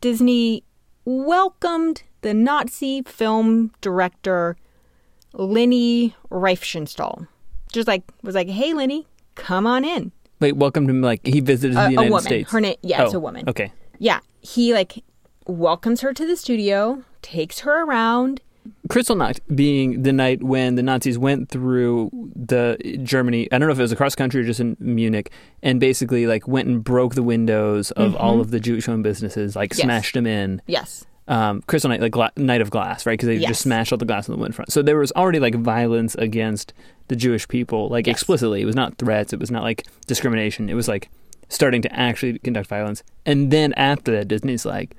Disney 0.00 0.64
welcomed 1.04 2.02
the 2.22 2.32
Nazi 2.34 3.02
film 3.02 3.72
director 3.80 4.56
Leni 5.34 6.14
Riefenstahl. 6.30 7.26
Just 7.72 7.88
like, 7.88 8.04
was 8.22 8.34
like, 8.34 8.48
hey, 8.48 8.72
Lenny, 8.72 9.06
come 9.34 9.66
on 9.66 9.84
in. 9.84 10.12
Wait, 10.40 10.56
welcome 10.56 10.86
to 10.86 10.92
like 10.94 11.26
he 11.26 11.40
visited 11.40 11.76
A- 11.76 11.84
the 11.84 11.90
United 11.90 12.10
woman. 12.10 12.24
States. 12.24 12.50
Her 12.50 12.60
na- 12.60 12.74
yeah, 12.82 13.02
it's 13.04 13.14
Oh, 13.14 13.18
a 13.18 13.20
woman. 13.20 13.48
Okay. 13.48 13.72
Yeah, 13.98 14.20
he 14.40 14.72
like 14.72 15.02
welcomes 15.46 16.00
her 16.00 16.12
to 16.14 16.26
the 16.26 16.36
studio, 16.36 17.02
takes 17.22 17.60
her 17.60 17.84
around. 17.84 18.40
Kristallnacht 18.88 19.40
being 19.54 20.02
the 20.02 20.12
night 20.12 20.42
when 20.42 20.74
the 20.74 20.82
Nazis 20.82 21.18
went 21.18 21.48
through 21.48 22.10
the 22.36 22.76
Germany. 23.02 23.48
I 23.52 23.58
don't 23.58 23.68
know 23.68 23.72
if 23.72 23.78
it 23.78 23.82
was 23.82 23.92
across 23.92 24.14
country 24.14 24.40
or 24.42 24.44
just 24.44 24.60
in 24.60 24.76
Munich, 24.78 25.30
and 25.62 25.80
basically 25.80 26.26
like 26.26 26.46
went 26.48 26.68
and 26.68 26.82
broke 26.84 27.14
the 27.14 27.22
windows 27.22 27.90
of 27.92 28.14
all 28.16 28.40
of 28.40 28.50
the 28.50 28.60
Jewish-owned 28.60 29.02
businesses, 29.02 29.56
like 29.56 29.70
Mm-hmm. 29.70 29.78
Yes. 29.78 29.84
smashed 29.84 30.14
them 30.14 30.26
in. 30.26 30.62
Yes. 30.66 31.04
Um, 31.26 31.62
Crystal 31.66 31.88
Night, 31.88 32.02
like 32.02 32.12
gla- 32.12 32.32
Night 32.36 32.60
of 32.60 32.68
Glass, 32.70 33.06
right? 33.06 33.14
Because 33.14 33.28
they 33.28 33.36
Yes. 33.36 33.48
just 33.48 33.62
smashed 33.62 33.92
all 33.92 33.98
the 33.98 34.04
glass 34.04 34.28
on 34.28 34.36
the 34.36 34.40
wind 34.42 34.54
front. 34.54 34.70
So 34.70 34.82
there 34.82 34.98
was 34.98 35.10
already 35.12 35.38
like 35.40 35.54
violence 35.54 36.14
against 36.16 36.74
the 37.08 37.16
Jewish 37.16 37.48
people, 37.48 37.88
like 37.88 38.06
Yes. 38.06 38.16
explicitly. 38.16 38.60
It 38.60 38.66
was 38.66 38.76
not 38.76 38.98
threats. 38.98 39.32
It 39.32 39.40
was 39.40 39.50
not 39.50 39.62
like 39.62 39.86
discrimination. 40.06 40.68
It 40.68 40.74
was 40.74 40.86
like 40.86 41.08
starting 41.48 41.80
to 41.82 41.92
actually 41.98 42.38
conduct 42.40 42.68
violence. 42.68 43.02
And 43.24 43.50
then 43.50 43.72
after 43.74 44.12
that, 44.12 44.28
Disney's 44.28 44.66
like, 44.66 44.94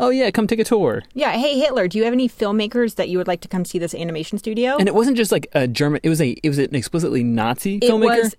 oh, 0.00 0.10
yeah, 0.10 0.30
come 0.30 0.46
take 0.46 0.58
a 0.58 0.64
tour. 0.64 1.02
Yeah, 1.14 1.32
hey 1.32 1.58
Hitler, 1.58 1.86
do 1.88 1.98
you 1.98 2.04
have 2.04 2.12
any 2.12 2.28
filmmakers 2.28 2.96
that 2.96 3.08
you 3.08 3.18
would 3.18 3.28
like 3.28 3.40
to 3.42 3.48
come 3.48 3.64
see 3.64 3.78
this 3.78 3.94
animation 3.94 4.38
studio? 4.38 4.76
And 4.78 4.88
it 4.88 4.94
wasn't 4.94 5.16
just 5.16 5.30
like 5.30 5.46
a 5.52 5.68
German, 5.68 6.00
it 6.02 6.08
was 6.08 6.20
a 6.20 6.30
it 6.42 6.48
was 6.48 6.58
an 6.58 6.74
explicitly 6.74 7.22
Nazi 7.22 7.76
it 7.76 7.82
filmmaker. 7.84 8.22
was 8.22 8.36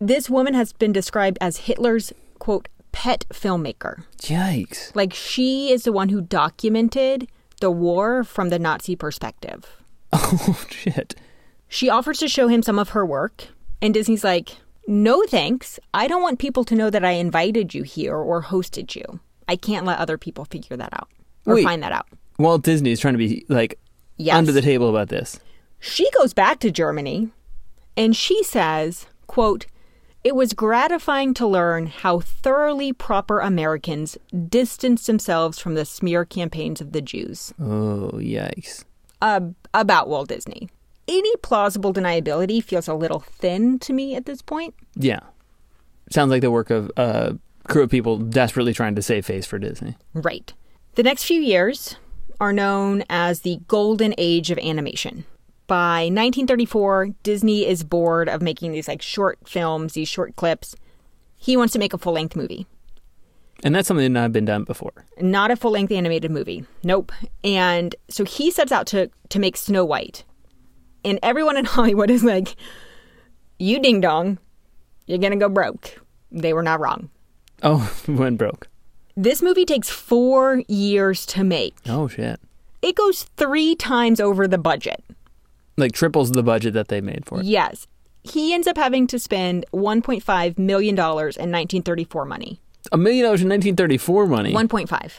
this 0.00 0.28
woman 0.30 0.54
has 0.54 0.72
been 0.72 0.92
described 0.92 1.38
as 1.40 1.58
Hitler's 1.58 2.12
quote 2.38 2.68
pet 2.92 3.24
filmmaker. 3.32 4.04
Yikes. 4.18 4.94
Like 4.94 5.14
she 5.14 5.70
is 5.72 5.84
the 5.84 5.92
one 5.92 6.08
who 6.10 6.20
documented 6.20 7.28
the 7.60 7.70
war 7.70 8.24
from 8.24 8.48
the 8.50 8.58
Nazi 8.58 8.96
perspective. 8.96 9.64
Oh, 10.12 10.64
shit. 10.70 11.14
She 11.68 11.90
offers 11.90 12.18
to 12.20 12.28
show 12.28 12.48
him 12.48 12.62
some 12.62 12.78
of 12.78 12.90
her 12.90 13.04
work, 13.04 13.48
and 13.82 13.92
Disney's 13.92 14.24
like, 14.24 14.56
"No 14.86 15.22
thanks. 15.28 15.78
I 15.92 16.08
don't 16.08 16.22
want 16.22 16.38
people 16.38 16.64
to 16.64 16.74
know 16.74 16.88
that 16.88 17.04
I 17.04 17.10
invited 17.10 17.74
you 17.74 17.82
here 17.82 18.16
or 18.16 18.42
hosted 18.42 18.94
you. 18.96 19.20
I 19.48 19.56
can't 19.56 19.86
let 19.86 19.98
other 19.98 20.18
people 20.18 20.44
figure 20.44 20.76
that 20.76 20.92
out 20.92 21.08
or 21.46 21.54
Wait. 21.54 21.64
find 21.64 21.82
that 21.82 21.92
out." 21.92 22.06
Walt 22.38 22.62
Disney 22.62 22.90
is 22.92 23.00
trying 23.00 23.14
to 23.14 23.18
be 23.18 23.44
like 23.48 23.78
Yes. 24.16 24.36
under 24.36 24.52
the 24.52 24.62
table 24.62 24.88
about 24.88 25.08
this. 25.08 25.40
She 25.80 26.08
goes 26.18 26.32
back 26.32 26.58
to 26.60 26.70
Germany 26.70 27.28
and 27.96 28.14
she 28.16 28.42
says, 28.44 29.06
quote, 29.26 29.66
it 30.24 30.34
was 30.34 30.52
gratifying 30.52 31.32
to 31.34 31.46
learn 31.46 31.86
how 31.86 32.18
thoroughly 32.20 32.92
proper 32.92 33.38
Americans 33.40 34.18
distanced 34.48 35.06
themselves 35.06 35.58
from 35.60 35.74
the 35.74 35.84
smear 35.84 36.24
campaigns 36.24 36.80
of 36.80 36.90
the 36.92 37.00
Jews 37.00 37.52
Oh, 37.60 38.10
yikes. 38.14 38.84
uh, 39.22 39.40
about 39.72 40.08
Walt 40.08 40.28
Disney. 40.28 40.68
Any 41.06 41.34
plausible 41.36 41.92
deniability 41.94 42.62
feels 42.62 42.88
a 42.88 42.94
little 42.94 43.20
thin 43.20 43.78
to 43.78 43.92
me 43.92 44.14
at 44.16 44.26
this 44.26 44.42
point. 44.42 44.74
Yeah. 44.96 45.20
Sounds 46.10 46.30
like 46.30 46.42
the 46.42 46.50
work 46.50 46.70
of 46.70 46.90
a 46.96 47.36
crew 47.68 47.82
of 47.82 47.90
people 47.90 48.18
desperately 48.18 48.72
trying 48.72 48.94
to 48.94 49.02
save 49.02 49.26
face 49.26 49.46
for 49.46 49.58
Disney. 49.58 49.96
Right. 50.14 50.52
The 50.94 51.02
next 51.02 51.24
few 51.24 51.40
years 51.40 51.96
are 52.40 52.52
known 52.52 53.04
as 53.08 53.40
the 53.40 53.60
golden 53.68 54.14
age 54.18 54.50
of 54.50 54.58
animation. 54.58 55.24
By 55.66 56.04
1934, 56.04 57.08
Disney 57.22 57.66
is 57.66 57.84
bored 57.84 58.28
of 58.28 58.40
making 58.40 58.72
these 58.72 58.88
like 58.88 59.02
short 59.02 59.38
films, 59.46 59.92
these 59.92 60.08
short 60.08 60.34
clips. 60.36 60.74
He 61.36 61.56
wants 61.56 61.72
to 61.74 61.78
make 61.78 61.92
a 61.92 61.98
full-length 61.98 62.34
movie. 62.34 62.66
And 63.62 63.74
that's 63.74 63.86
something 63.86 64.12
that 64.12 64.20
not 64.20 64.32
been 64.32 64.44
done 64.44 64.64
before. 64.64 65.04
Not 65.20 65.50
a 65.50 65.56
full-length 65.56 65.92
animated 65.92 66.30
movie. 66.30 66.64
Nope. 66.84 67.12
And 67.44 67.94
so 68.08 68.24
he 68.24 68.50
sets 68.50 68.72
out 68.72 68.86
to 68.88 69.10
to 69.28 69.38
make 69.38 69.56
Snow 69.56 69.84
White. 69.84 70.24
And 71.04 71.18
everyone 71.22 71.56
in 71.56 71.64
Hollywood 71.76 72.10
is 72.10 72.24
like, 72.24 72.56
"You 73.58 73.80
ding 73.80 74.00
dong. 74.00 74.38
You're 75.06 75.18
going 75.18 75.32
to 75.32 75.38
go 75.38 75.48
broke." 75.48 76.00
They 76.30 76.52
were 76.52 76.62
not 76.62 76.80
wrong. 76.80 77.10
Oh, 77.62 77.92
went 78.08 78.38
broke. 78.38 78.68
This 79.16 79.42
movie 79.42 79.64
takes 79.64 79.88
4 79.90 80.62
years 80.68 81.26
to 81.26 81.42
make. 81.44 81.74
Oh, 81.88 82.06
shit. 82.08 82.40
It 82.82 82.94
goes 82.94 83.24
3 83.36 83.74
times 83.74 84.20
over 84.20 84.46
the 84.46 84.58
budget. 84.58 85.02
Like 85.76 85.92
triples 85.92 86.30
the 86.32 86.42
budget 86.42 86.74
that 86.74 86.88
they 86.88 87.00
made 87.00 87.24
for 87.26 87.40
it. 87.40 87.46
Yes. 87.46 87.86
He 88.24 88.52
ends 88.52 88.66
up 88.66 88.76
having 88.76 89.06
to 89.08 89.18
spend 89.18 89.64
$1.5 89.72 90.58
million 90.58 90.94
in 90.96 91.04
1934 91.04 92.24
money. 92.24 92.60
A 92.92 92.96
million 92.96 93.24
dollars 93.24 93.42
in 93.42 93.48
1934 93.48 94.26
money. 94.26 94.52
1.5. 94.52 95.12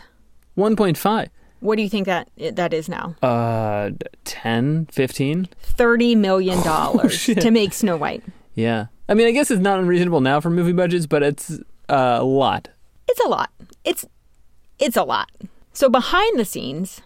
1.5. 0.57 1.27
What 1.61 1.75
do 1.75 1.81
you 1.81 1.89
think 1.89 2.05
that 2.05 2.29
that 2.37 2.73
is 2.73 2.87
now? 2.87 3.15
Uh, 3.21 3.91
10, 4.25 4.87
15? 4.91 5.49
$30 5.77 6.17
million 6.17 7.09
shit. 7.09 7.41
to 7.41 7.51
make 7.51 7.73
Snow 7.73 7.97
White. 7.97 8.23
Yeah. 8.55 8.87
I 9.09 9.13
mean, 9.13 9.27
I 9.27 9.31
guess 9.31 9.51
it's 9.51 9.61
not 9.61 9.79
unreasonable 9.79 10.21
now 10.21 10.39
for 10.39 10.49
movie 10.49 10.71
budgets, 10.71 11.05
but 11.05 11.21
it's 11.23 11.59
a 11.89 12.23
lot. 12.23 12.69
It's 13.07 13.19
a 13.25 13.27
lot. 13.27 13.49
It's 13.83 14.05
it's 14.77 14.97
a 14.97 15.03
lot. 15.03 15.29
So 15.73 15.89
behind 15.89 16.39
the 16.39 16.45
scenes, 16.45 17.01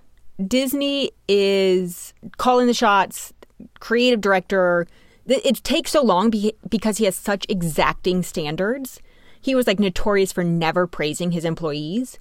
Disney 0.46 1.12
is 1.28 2.14
calling 2.38 2.68
the 2.68 2.74
shots, 2.74 3.34
creative 3.80 4.22
director. 4.22 4.88
It 5.26 5.64
takes 5.64 5.92
so 5.92 6.04
long 6.04 6.32
because 6.70 6.98
he 6.98 7.06
has 7.06 7.16
such 7.16 7.46
exacting 7.50 8.24
standards. 8.24 9.00
He 9.42 9.56
was 9.56 9.68
like 9.68 9.80
notorious 9.80 10.32
for 10.32 10.44
never 10.44 10.86
praising 10.88 11.32
his 11.32 11.46
employees. 11.46 12.20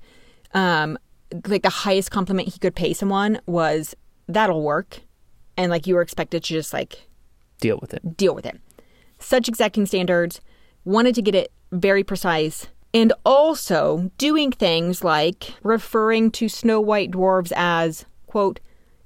Um, 0.54 0.98
like 1.46 1.62
the 1.62 1.70
highest 1.70 2.10
compliment 2.10 2.48
he 2.48 2.58
could 2.58 2.74
pay 2.74 2.92
someone 2.92 3.40
was 3.46 3.94
that'll 4.28 4.62
work, 4.62 5.00
and 5.56 5.70
like 5.70 5.86
you 5.86 5.94
were 5.94 6.02
expected 6.02 6.44
to 6.44 6.52
just 6.54 6.72
like 6.72 7.08
Deal 7.60 7.78
with 7.80 7.94
it. 7.94 8.16
deal 8.16 8.34
with 8.34 8.44
it. 8.46 8.60
Such 9.18 9.48
exacting 9.48 9.86
standards, 9.86 10.40
wanted 10.84 11.14
to 11.14 11.22
get 11.22 11.34
it 11.34 11.52
very 11.72 12.04
precise, 12.04 12.68
and 12.94 13.12
also 13.24 14.10
doing 14.18 14.52
things 14.52 15.02
like 15.02 15.54
referring 15.62 16.30
to 16.32 16.48
snow 16.48 16.80
white 16.80 17.10
dwarves 17.10 17.52
as, 17.56 18.04
quote, 18.26 18.60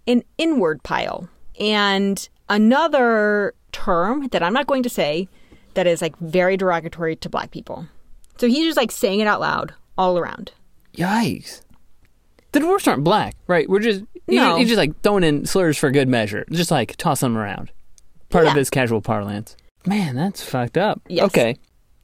an 0.06 0.22
inward 0.38 0.82
pile. 0.82 1.28
And 1.58 2.28
another 2.48 3.54
term 3.72 4.28
that 4.28 4.42
I'm 4.42 4.52
not 4.52 4.66
going 4.66 4.82
to 4.82 4.88
say 4.90 5.28
that 5.74 5.86
is 5.86 6.02
like 6.02 6.16
very 6.18 6.56
derogatory 6.56 7.16
to 7.16 7.28
black 7.28 7.50
people. 7.50 7.86
So 8.38 8.46
he's 8.48 8.64
just 8.66 8.76
like 8.76 8.90
saying 8.90 9.20
it 9.20 9.26
out 9.26 9.40
loud 9.40 9.72
all 9.96 10.18
around. 10.18 10.52
Yikes. 10.96 11.62
The 12.52 12.60
dwarfs 12.60 12.86
aren't 12.88 13.04
black, 13.04 13.34
right? 13.46 13.68
We're 13.68 13.80
just 13.80 14.02
No. 14.28 14.56
he's 14.56 14.68
just 14.68 14.78
like 14.78 15.00
throwing 15.02 15.24
in 15.24 15.46
slurs 15.46 15.76
for 15.78 15.90
good 15.90 16.08
measure, 16.08 16.44
just 16.50 16.70
like 16.70 16.96
tossing 16.96 17.30
them 17.30 17.38
around. 17.38 17.70
Part 18.30 18.44
of 18.46 18.52
Yeah. 18.54 18.58
his 18.58 18.70
casual 18.70 19.00
parlance. 19.00 19.56
Man, 19.86 20.16
that's 20.16 20.42
fucked 20.42 20.76
up. 20.76 21.00
Yes. 21.08 21.26
Okay, 21.26 21.56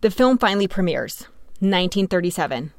The 0.02 0.10
film 0.10 0.36
finally 0.38 0.66
premieres, 0.68 1.22
1937. 1.60 2.72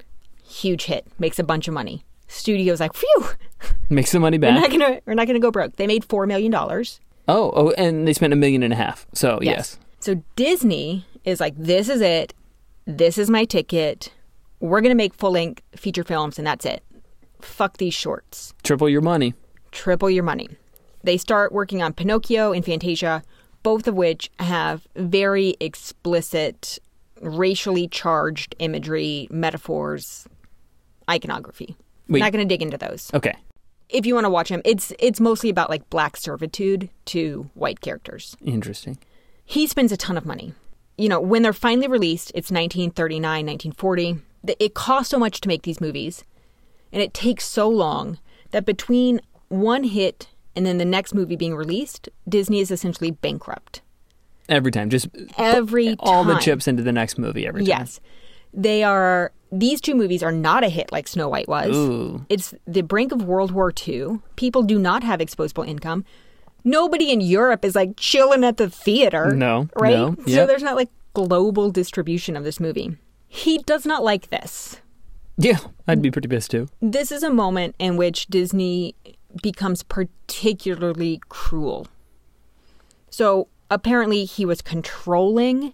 Huge 0.45 0.83
hit, 0.85 1.07
makes 1.19 1.39
a 1.39 1.43
bunch 1.43 1.67
of 1.67 1.73
money. 1.73 2.03
Studio's 2.27 2.79
like, 2.79 2.93
phew, 2.93 3.25
make 3.89 4.07
some 4.07 4.21
money 4.21 4.37
we're 4.37 4.51
not 4.51 4.69
back. 4.69 4.71
gonna 4.71 4.99
we're 5.05 5.13
not 5.13 5.27
gonna 5.27 5.39
go 5.39 5.51
broke. 5.51 5.75
They 5.77 5.87
made 5.87 6.03
four 6.03 6.25
million 6.27 6.51
dollars. 6.51 6.99
Oh, 7.27 7.51
oh, 7.55 7.71
and 7.77 8.07
they 8.07 8.13
spent 8.13 8.33
a 8.33 8.35
million 8.35 8.63
and 8.63 8.73
a 8.73 8.75
half. 8.75 9.07
So 9.13 9.39
yes, 9.41 9.77
So 9.99 10.21
Disney 10.35 11.05
is 11.23 11.39
like, 11.39 11.53
this 11.57 11.87
is 11.89 12.01
it. 12.01 12.33
This 12.85 13.17
is 13.17 13.29
my 13.29 13.45
ticket. 13.45 14.11
We're 14.59 14.81
gonna 14.81 14.95
make 14.95 15.13
full 15.13 15.31
length 15.31 15.61
feature 15.75 16.03
films, 16.03 16.37
and 16.37 16.45
that's 16.45 16.65
it. 16.65 16.83
Fuck 17.41 17.77
these 17.77 17.93
shorts. 17.93 18.53
triple 18.63 18.89
your 18.89 19.01
money. 19.01 19.33
Triple 19.71 20.09
your 20.09 20.23
money. 20.23 20.49
They 21.03 21.17
start 21.17 21.51
working 21.51 21.81
on 21.81 21.93
Pinocchio 21.93 22.51
and 22.53 22.63
Fantasia, 22.65 23.23
both 23.63 23.87
of 23.87 23.95
which 23.95 24.29
have 24.39 24.87
very 24.95 25.55
explicit, 25.59 26.79
racially 27.23 27.87
charged 27.87 28.55
imagery, 28.59 29.27
metaphors, 29.31 30.27
iconography. 31.09 31.75
Wait. 32.09 32.19
Not 32.19 32.31
going 32.31 32.47
to 32.47 32.53
dig 32.53 32.61
into 32.61 32.77
those. 32.77 33.09
Okay, 33.13 33.33
If 33.89 34.05
you 34.05 34.13
want 34.13 34.25
to 34.25 34.29
watch 34.29 34.49
them, 34.49 34.61
it's 34.65 34.91
it's 34.99 35.19
mostly 35.19 35.49
about 35.49 35.69
like 35.69 35.89
black 35.89 36.17
servitude 36.17 36.89
to 37.05 37.49
white 37.53 37.79
characters. 37.81 38.35
interesting. 38.43 38.97
He 39.45 39.67
spends 39.67 39.91
a 39.91 39.97
ton 39.97 40.17
of 40.17 40.25
money. 40.25 40.53
You 40.97 41.09
know, 41.09 41.19
when 41.19 41.41
they're 41.41 41.53
finally 41.53 41.87
released, 41.87 42.29
it's 42.35 42.51
1939, 42.51 43.45
1940. 43.45 44.19
It 44.59 44.73
costs 44.73 45.09
so 45.09 45.17
much 45.19 45.41
to 45.41 45.47
make 45.47 45.63
these 45.63 45.81
movies, 45.81 46.23
and 46.91 47.01
it 47.01 47.13
takes 47.13 47.45
so 47.45 47.67
long 47.67 48.19
that 48.51 48.65
between 48.65 49.19
one 49.49 49.83
hit 49.85 50.27
and 50.55 50.65
then 50.65 50.77
the 50.77 50.85
next 50.85 51.13
movie 51.15 51.35
being 51.35 51.55
released, 51.55 52.09
Disney 52.29 52.59
is 52.59 52.69
essentially 52.69 53.09
bankrupt. 53.11 53.81
Every 54.49 54.71
time, 54.71 54.89
just 54.89 55.07
Every 55.37 55.95
all 55.99 56.23
the 56.23 56.37
chips 56.37 56.67
into 56.67 56.83
the 56.83 56.91
next 56.91 57.17
movie. 57.17 57.47
Every 57.47 57.61
time. 57.61 57.67
Yes. 57.79 57.99
They 58.53 58.83
are 58.83 59.31
these 59.51 59.79
two 59.81 59.95
movies 59.95 60.21
are 60.23 60.31
not 60.31 60.63
a 60.63 60.69
hit 60.69 60.91
like 60.91 61.07
Snow 61.07 61.29
White 61.29 61.47
was. 61.47 61.75
Ooh. 61.75 62.25
It's 62.29 62.53
the 62.67 62.81
brink 62.81 63.11
of 63.11 63.23
World 63.23 63.51
War 63.51 63.71
II. 63.87 64.19
People 64.35 64.63
do 64.63 64.77
not 64.79 65.03
have 65.03 65.19
exposable 65.19 65.67
income. 65.67 66.05
Nobody 66.63 67.11
in 67.11 67.21
Europe 67.21 67.63
is 67.65 67.75
like 67.75 67.95
chilling 67.97 68.43
at 68.43 68.57
the 68.57 68.69
theater. 68.69 69.31
No, 69.35 69.69
Right? 69.75 69.93
no, 69.95 70.15
So 70.27 70.45
there's 70.45 70.63
not 70.63 70.75
like 70.75 70.89
global 71.13 71.69
distribution 71.71 72.35
of 72.35 72.43
this 72.43 72.59
movie. 72.59 72.97
He 73.27 73.59
does 73.59 73.85
not 73.85 74.03
like 74.03 74.29
this. 74.29 74.79
Yeah, 75.37 75.59
I'd 75.87 76.01
be 76.01 76.11
pretty 76.11 76.27
pissed 76.27 76.51
too. 76.51 76.67
This 76.81 77.11
is 77.11 77.23
a 77.23 77.31
moment 77.31 77.75
in 77.79 77.97
which 77.97 78.27
Disney 78.27 78.95
becomes 79.41 79.83
particularly 79.83 81.19
cruel. 81.29 81.87
So 83.09 83.47
apparently 83.69 84.25
he 84.25 84.45
was 84.45 84.61
controlling, 84.61 85.73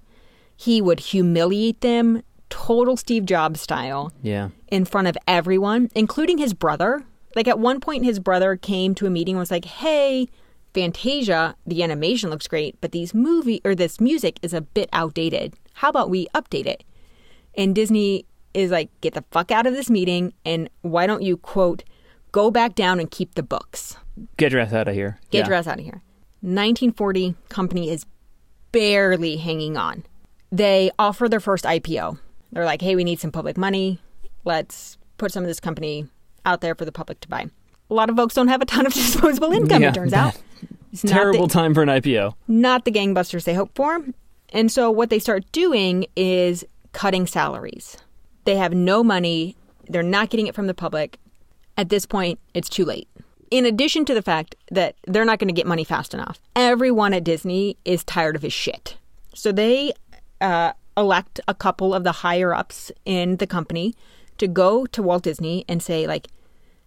he 0.55 0.81
would 0.81 0.99
humiliate 0.99 1.81
them, 1.81 2.21
total 2.49 2.97
Steve 2.97 3.25
Jobs 3.25 3.61
style, 3.61 4.11
Yeah. 4.21 4.49
in 4.69 4.85
front 4.85 5.07
of 5.07 5.17
everyone, 5.27 5.89
including 5.95 6.37
his 6.37 6.53
brother. 6.53 7.03
Like 7.35 7.47
at 7.47 7.59
one 7.59 7.79
point, 7.79 8.03
his 8.05 8.19
brother 8.19 8.55
came 8.55 8.95
to 8.95 9.05
a 9.05 9.09
meeting 9.09 9.35
and 9.35 9.39
was 9.39 9.51
like, 9.51 9.65
"Hey, 9.65 10.27
Fantasia, 10.73 11.55
the 11.65 11.83
animation 11.83 12.29
looks 12.29 12.47
great, 12.47 12.75
but 12.81 12.91
these 12.91 13.13
movie 13.13 13.61
or 13.63 13.75
this 13.75 13.99
music 13.99 14.39
is 14.41 14.53
a 14.53 14.61
bit 14.61 14.89
outdated. 14.93 15.53
How 15.73 15.89
about 15.89 16.09
we 16.09 16.27
update 16.33 16.65
it?" 16.65 16.83
And 17.55 17.75
Disney 17.75 18.25
is 18.53 18.71
like, 18.71 18.89
"Get 19.01 19.13
the 19.13 19.23
fuck 19.31 19.51
out 19.51 19.67
of 19.67 19.73
this 19.73 19.89
meeting, 19.89 20.33
and 20.43 20.69
why 20.81 21.05
don't 21.05 21.21
you 21.21 21.37
quote, 21.37 21.83
go 22.31 22.49
back 22.49 22.73
down 22.75 22.99
and 22.99 23.09
keep 23.11 23.35
the 23.35 23.43
books? 23.43 23.95
Get 24.37 24.51
your 24.51 24.61
ass 24.61 24.73
out 24.73 24.87
of 24.87 24.95
here. 24.95 25.19
Get 25.29 25.39
yeah. 25.39 25.47
your 25.47 25.55
ass 25.55 25.67
out 25.67 25.79
of 25.79 25.85
here." 25.85 26.01
1940 26.41 27.35
company 27.49 27.89
is 27.89 28.05
barely 28.71 29.37
hanging 29.37 29.77
on. 29.77 30.05
They 30.51 30.91
offer 30.97 31.27
their 31.29 31.39
first 31.39 31.65
IPO. 31.65 32.19
They're 32.51 32.65
like, 32.65 32.81
hey, 32.81 32.95
we 32.95 33.03
need 33.03 33.19
some 33.19 33.31
public 33.31 33.57
money. 33.57 33.99
Let's 34.45 34.97
put 35.17 35.31
some 35.31 35.43
of 35.43 35.47
this 35.47 35.59
company 35.59 36.07
out 36.45 36.61
there 36.61 36.75
for 36.75 36.85
the 36.85 36.91
public 36.91 37.19
to 37.21 37.27
buy. 37.27 37.47
A 37.89 37.93
lot 37.93 38.09
of 38.09 38.15
folks 38.15 38.33
don't 38.35 38.47
have 38.47 38.61
a 38.61 38.65
ton 38.65 38.85
of 38.85 38.93
disposable 38.93 39.51
income, 39.51 39.81
Yeah, 39.81 39.89
it 39.89 39.95
turns 39.95 40.13
out. 40.13 40.35
It's 40.91 41.03
not 41.03 41.09
the- 41.09 41.13
Terrible 41.13 41.47
time 41.47 41.73
for 41.73 41.83
an 41.83 41.89
IPO. 41.89 42.33
not 42.47 42.85
the 42.85 42.91
gangbusters 42.91 43.43
they 43.43 43.53
hope 43.53 43.71
for. 43.75 43.99
And 44.51 44.71
so 44.71 44.89
what 44.89 45.09
they 45.09 45.19
start 45.19 45.51
doing 45.51 46.05
is 46.15 46.63
cutting 46.93 47.27
salaries. 47.27 47.97
They 48.45 48.55
have 48.55 48.73
no 48.73 49.03
money, 49.03 49.55
they're 49.89 50.01
not 50.03 50.29
getting 50.29 50.47
it 50.47 50.55
from 50.55 50.67
the 50.67 50.73
public. 50.73 51.19
At 51.77 51.89
this 51.89 52.05
point, 52.05 52.39
it's 52.53 52.69
too 52.69 52.85
late. 52.85 53.07
In 53.51 53.65
addition 53.65 54.05
to 54.05 54.13
the 54.13 54.21
fact 54.21 54.55
that 54.71 54.95
they're 55.07 55.25
not 55.25 55.39
going 55.39 55.47
to 55.47 55.53
get 55.53 55.65
money 55.65 55.83
fast 55.83 56.13
enough, 56.13 56.39
everyone 56.55 57.13
at 57.13 57.23
Disney 57.23 57.77
is 57.83 58.03
tired 58.03 58.35
of 58.35 58.41
his 58.41 58.53
shit. 58.53 58.97
So 59.33 59.51
they 59.51 59.93
uh, 60.39 60.73
elect 60.95 61.39
a 61.47 61.53
couple 61.53 61.93
of 61.93 62.03
the 62.03 62.11
higher 62.11 62.53
ups 62.53 62.91
in 63.05 63.37
the 63.37 63.47
company 63.47 63.95
to 64.37 64.47
go 64.47 64.85
to 64.87 65.01
Walt 65.01 65.23
Disney 65.23 65.65
and 65.67 65.81
say, 65.81 66.05
like, 66.05 66.27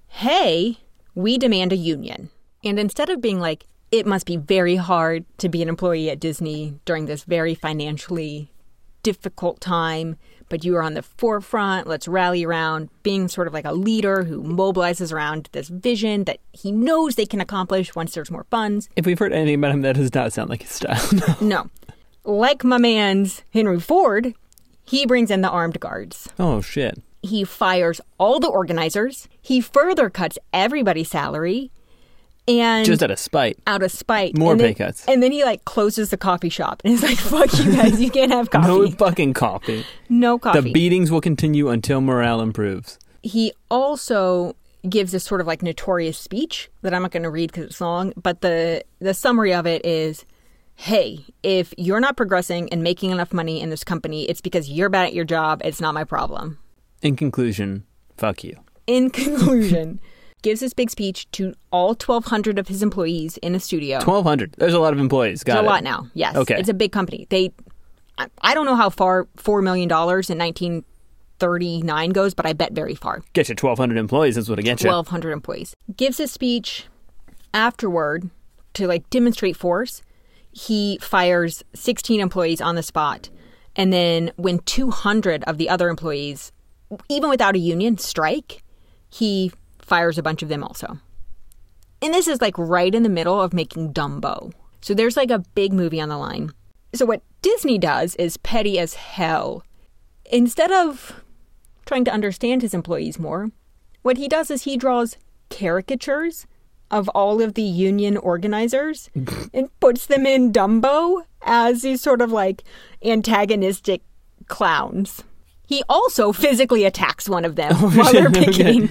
hey, 0.09 0.79
we 1.15 1.39
demand 1.39 1.73
a 1.73 1.77
union. 1.77 2.31
And 2.65 2.79
instead 2.79 3.09
of 3.09 3.21
being 3.21 3.41
like, 3.41 3.67
it 3.91 4.07
must 4.07 4.25
be 4.25 4.37
very 4.37 4.77
hard 4.77 5.25
to 5.39 5.49
be 5.49 5.63
an 5.63 5.69
employee 5.69 6.11
at 6.11 6.21
Disney 6.21 6.79
during 6.85 7.07
this 7.07 7.25
very 7.25 7.55
financially 7.55 8.51
difficult 9.03 9.61
time, 9.61 10.17
but 10.53 10.67
you 10.67 10.77
are 10.77 10.83
on 10.83 10.93
the 10.93 11.01
forefront. 11.03 11.87
Let's 11.87 12.07
rally 12.07 12.45
around 12.45 12.91
being 13.03 13.27
sort 13.27 13.47
of 13.47 13.55
like 13.55 13.65
a 13.65 13.73
leader 13.73 14.23
who 14.23 14.43
mobilizes 14.43 15.11
around 15.11 15.49
this 15.53 15.69
vision 15.71 16.25
that 16.25 16.41
he 16.53 16.71
knows 16.71 17.15
they 17.15 17.25
can 17.25 17.41
accomplish 17.41 17.95
once 17.95 18.13
there's 18.13 18.31
more 18.31 18.45
funds. 18.51 18.91
If 18.95 19.07
we've 19.07 19.19
heard 19.19 19.33
anything 19.33 19.55
about 19.55 19.73
him, 19.73 19.81
that 19.81 19.97
does 19.97 20.15
not 20.15 20.31
sound 20.31 20.51
like 20.51 20.61
his 20.61 20.73
style. 20.73 21.09
No. 21.41 21.47
No. 21.65 21.71
Like 22.25 22.65
my 22.65 22.77
man's 22.77 23.43
Henry 23.55 23.81
Ford, 23.81 24.35
he 24.85 25.07
brings 25.07 25.31
in 25.31 25.41
the 25.41 25.49
armed 25.49 25.81
guards. 25.81 26.29
Oh 26.39 26.61
shit. 26.61 27.01
He 27.23 27.45
fires 27.45 28.03
all 28.19 28.39
the 28.39 28.49
organizers. 28.49 29.29
He 29.41 29.63
further 29.63 30.11
cuts 30.11 30.39
everybody's 30.53 31.09
salary. 31.09 31.72
And 32.49 32.85
Just 32.85 33.03
out 33.03 33.11
of 33.13 33.19
spite. 33.21 33.59
out 33.67 33.83
of 33.83 33.93
spite. 33.93 34.37
More 34.37 34.53
and 34.53 34.61
then, 34.61 34.69
pay 34.75 34.85
cuts. 34.85 35.07
And 35.07 35.23
then 35.23 35.31
he 35.33 35.45
like 35.45 35.65
closes 35.65 36.11
the 36.11 36.17
coffee 36.17 36.49
shop 36.49 36.83
and 36.85 36.91
he's 36.93 37.03
like, 37.03 37.17
fuck 37.19 37.57
you 37.59 37.73
guys, 37.73 38.01
you 38.01 38.11
can't 38.11 38.33
have 38.33 38.51
coffee. 38.51 38.67
No 38.67 38.91
fucking 38.91 39.33
coffee. 39.35 39.85
No 40.09 40.39
coffee. 40.39 40.61
The 40.61 40.73
beatings 40.73 41.11
will 41.11 41.21
continue 41.21 41.69
until 41.69 42.01
morale 42.01 42.41
improves. 42.41 42.99
he 43.23 43.53
also 43.71 44.57
gives 44.89 45.13
this 45.13 45.23
sort 45.23 45.41
of 45.41 45.47
like 45.47 45.63
notorious 45.63 46.19
speech 46.19 46.69
that 46.83 46.93
I'm 46.93 47.03
not 47.03 47.13
going 47.13 47.23
to 47.23 47.31
read 47.31 47.53
because 47.53 47.67
it's 47.67 47.81
long, 47.81 48.13
but 48.17 48.41
the 48.41 48.83
the 48.99 49.15
summary 49.15 49.55
of 49.55 49.65
it 49.65 49.87
is, 49.87 50.25
"Hey, 50.75 51.25
if 51.45 51.73
you're 51.79 52.01
not 52.01 52.17
progressing 52.17 52.69
and 52.73 52.83
making 52.83 53.11
enough 53.11 53.33
money 53.33 53.61
in 53.61 53.71
this 53.71 53.85
company, 53.85 54.25
it's 54.25 54.41
because 54.41 54.69
you're 54.69 54.89
bad 54.89 55.05
at 55.07 55.15
your 55.15 55.25
job. 55.25 55.61
It's 55.65 55.81
not 55.81 55.95
my 55.95 56.03
problem." 56.03 56.59
In 57.01 57.15
conclusion, 57.15 57.85
fuck 58.17 58.43
you. 58.43 58.57
In 58.89 59.11
conclusion, 59.11 60.01
gives 60.43 60.61
this 60.61 60.75
big 60.75 60.91
speech 60.91 61.31
to 61.33 61.55
all 61.71 61.89
1,200 61.89 62.59
of 62.59 62.69
his 62.69 62.83
employees 62.83 63.37
in 63.39 63.55
a 63.55 63.61
studio. 63.61 64.01
Twelve 64.01 64.25
hundred. 64.25 64.53
There's 64.59 64.75
a 64.75 64.81
lot 64.81 64.93
of 64.93 64.99
employees. 64.99 65.43
Got 65.45 65.55
It's 65.55 65.61
a 65.61 65.65
it. 65.65 65.67
lot 65.67 65.85
now. 65.85 66.09
Yes. 66.15 66.37
Okay. 66.37 66.59
It's 66.59 66.69
a 66.69 66.75
big 66.75 66.93
company. 66.93 67.27
They, 67.31 67.53
I, 68.43 68.55
don't 68.55 68.67
know 68.67 68.77
how 68.77 68.91
far 68.91 69.27
four 69.37 69.63
million 69.63 69.89
dollars 69.89 70.29
in 70.31 70.39
1939 70.39 72.11
goes, 72.11 72.35
but 72.35 72.47
I 72.47 72.53
bet 72.53 72.73
very 72.73 72.95
far. 72.95 73.23
Get 73.33 73.49
you 73.49 73.55
twelve 73.55 73.79
hundred 73.79 73.99
employees. 73.99 74.37
is 74.37 74.49
what 74.49 74.59
it 74.59 74.63
gets 74.63 74.83
you. 74.83 74.91
1,200 74.91 75.31
employees. 75.33 75.75
Gives 75.97 76.21
a 76.21 76.27
speech 76.29 76.87
afterward 77.55 78.31
to 78.75 78.87
like 78.87 79.09
demonstrate 79.11 79.57
force. 79.57 80.03
He 80.55 80.99
fires 81.01 81.65
16 81.75 82.21
employees 82.21 82.61
on 82.61 82.75
the 82.75 82.83
spot. 82.83 83.31
And 83.75 83.91
then 83.91 84.33
when 84.37 84.59
200 84.61 85.45
of 85.45 85.57
the 85.57 85.71
other 85.71 85.89
employees, 85.89 86.53
even 87.09 87.31
without 87.31 87.55
a 87.55 87.59
union, 87.59 87.97
strike, 87.97 88.63
he 89.09 89.51
fires 89.93 90.17
a 90.17 90.23
bunch 90.23 90.43
of 90.43 90.49
them 90.49 90.65
also. 90.65 90.97
And 92.01 92.15
this 92.15 92.27
is 92.27 92.41
like 92.41 92.57
right 92.57 92.95
in 92.95 93.03
the 93.03 93.11
middle 93.11 93.39
of 93.39 93.53
making 93.53 93.93
Dumbo. 93.93 94.51
So 94.81 94.95
there's 94.95 95.19
like 95.19 95.31
a 95.31 95.45
big 95.55 95.75
movie 95.75 96.01
on 96.01 96.09
the 96.09 96.17
line. 96.17 96.51
So 96.95 97.05
what 97.05 97.21
Disney 97.43 97.77
does 97.77 98.15
is 98.17 98.39
petty 98.39 98.79
as 98.79 98.95
hell. 98.95 99.63
Instead 100.31 100.73
of 100.73 101.23
trying 101.85 102.07
to 102.07 102.11
understand 102.11 102.63
his 102.63 102.73
employees 102.73 103.19
more, 103.19 103.51
what 104.01 104.17
he 104.17 104.29
does 104.29 104.51
is 104.51 104.63
he 104.63 104.79
draws 104.79 105.19
caricatures 105.51 106.47
of 106.91 107.11
all 107.11 107.43
of 107.43 107.53
the 107.53 107.63
union 107.63 108.17
organizers 108.17 109.11
and 109.53 109.69
puts 109.79 110.07
them 110.07 110.25
in 110.25 110.55
Dumbo 110.55 111.23
as 111.43 111.83
these 111.83 112.01
sort 112.01 112.23
of 112.23 112.33
like 112.33 112.65
antagonistic 113.05 114.01
clowns. 114.49 115.23
He 115.67 115.83
also 115.87 116.33
physically 116.33 116.85
attacks 116.85 117.29
one 117.29 117.45
of 117.45 117.57
them 117.57 117.73
oh, 117.77 117.91
while 117.91 118.11
they're 118.11 118.29
Okay. 118.49 118.89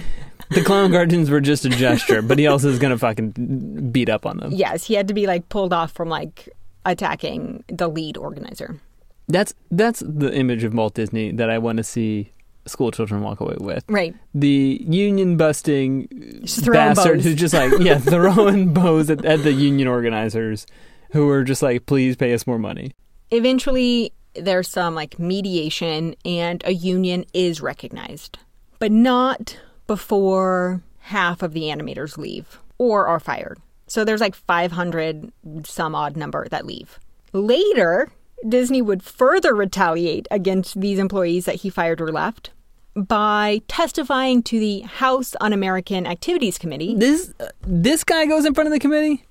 The 0.54 0.62
clown 0.64 0.92
cartoons 0.92 1.30
were 1.30 1.40
just 1.40 1.64
a 1.64 1.68
gesture, 1.68 2.22
but 2.22 2.38
he 2.38 2.46
also 2.46 2.68
is 2.68 2.78
gonna 2.78 2.98
fucking 2.98 3.90
beat 3.90 4.08
up 4.08 4.26
on 4.26 4.38
them. 4.38 4.52
Yes, 4.52 4.84
he 4.84 4.94
had 4.94 5.08
to 5.08 5.14
be 5.14 5.26
like 5.26 5.48
pulled 5.48 5.72
off 5.72 5.92
from 5.92 6.08
like 6.08 6.48
attacking 6.84 7.64
the 7.68 7.88
lead 7.88 8.16
organizer. 8.16 8.80
That's 9.28 9.54
that's 9.70 10.02
the 10.06 10.34
image 10.34 10.64
of 10.64 10.74
Walt 10.74 10.94
Disney 10.94 11.32
that 11.32 11.48
I 11.48 11.58
want 11.58 11.78
to 11.78 11.84
see 11.84 12.32
school 12.66 12.90
children 12.90 13.22
walk 13.22 13.40
away 13.40 13.56
with. 13.58 13.84
Right. 13.88 14.14
The 14.34 14.80
union 14.86 15.36
busting 15.36 16.08
bastard 16.42 17.16
bows. 17.16 17.24
who's 17.24 17.34
just 17.34 17.54
like 17.54 17.72
yeah 17.80 17.98
throwing 17.98 18.72
bows 18.72 19.10
at, 19.10 19.24
at 19.24 19.42
the 19.42 19.52
union 19.52 19.88
organizers, 19.88 20.66
who 21.12 21.28
are 21.30 21.44
just 21.44 21.62
like 21.62 21.86
please 21.86 22.16
pay 22.16 22.32
us 22.34 22.46
more 22.46 22.58
money. 22.58 22.92
Eventually, 23.30 24.12
there's 24.34 24.68
some 24.68 24.94
like 24.94 25.18
mediation 25.18 26.14
and 26.24 26.62
a 26.66 26.72
union 26.72 27.24
is 27.32 27.60
recognized, 27.60 28.38
but 28.78 28.92
not 28.92 29.58
before 29.86 30.82
half 31.00 31.42
of 31.42 31.52
the 31.52 31.62
animators 31.62 32.16
leave 32.18 32.58
or 32.78 33.06
are 33.06 33.20
fired. 33.20 33.58
So 33.86 34.04
there's 34.04 34.20
like 34.20 34.34
500 34.34 35.32
some 35.64 35.94
odd 35.94 36.16
number 36.16 36.48
that 36.48 36.64
leave. 36.66 36.98
Later, 37.32 38.10
Disney 38.48 38.82
would 38.82 39.02
further 39.02 39.54
retaliate 39.54 40.26
against 40.30 40.80
these 40.80 40.98
employees 40.98 41.44
that 41.44 41.56
he 41.56 41.70
fired 41.70 42.00
or 42.00 42.10
left 42.10 42.50
by 42.94 43.62
testifying 43.68 44.42
to 44.44 44.58
the 44.58 44.80
House 44.80 45.34
Un-American 45.40 46.06
Activities 46.06 46.58
Committee. 46.58 46.94
This 46.96 47.32
this 47.62 48.04
guy 48.04 48.26
goes 48.26 48.44
in 48.44 48.54
front 48.54 48.66
of 48.66 48.72
the 48.72 48.80
committee 48.80 49.24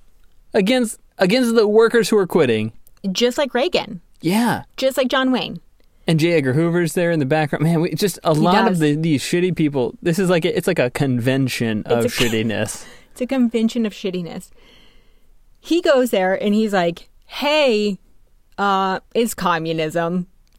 against 0.54 0.98
against 1.18 1.54
the 1.54 1.68
workers 1.68 2.08
who 2.08 2.16
are 2.18 2.26
quitting. 2.26 2.72
just 3.10 3.36
like 3.38 3.52
Reagan, 3.54 4.00
Yeah. 4.20 4.62
just 4.76 4.96
like 4.96 5.08
John 5.08 5.30
Wayne. 5.32 5.60
And 6.06 6.18
J. 6.18 6.32
Edgar 6.32 6.52
Hoover's 6.52 6.94
there 6.94 7.10
in 7.12 7.20
the 7.20 7.26
background. 7.26 7.64
Man, 7.64 7.80
we, 7.80 7.94
just 7.94 8.18
a 8.24 8.32
lot 8.32 8.66
does. 8.68 8.72
of 8.72 8.78
the, 8.80 8.96
these 8.96 9.22
shitty 9.22 9.54
people. 9.54 9.94
This 10.02 10.18
is 10.18 10.28
like 10.28 10.44
a, 10.44 10.56
it's 10.56 10.66
like 10.66 10.78
a 10.80 10.90
convention 10.90 11.82
of 11.84 12.04
It's 12.04 12.20
a- 12.20 12.24
shittiness. 12.24 12.84
It's 13.12 13.20
a 13.20 13.26
convention 13.26 13.84
of 13.84 13.92
shittiness. 13.92 14.48
He 15.60 15.82
goes 15.82 16.10
there 16.12 16.32
and 16.42 16.54
he's 16.54 16.72
like, 16.72 17.10
"Hey, 17.26 17.98
uh, 18.56 19.00
it's 19.14 19.34
communism." 19.34 20.28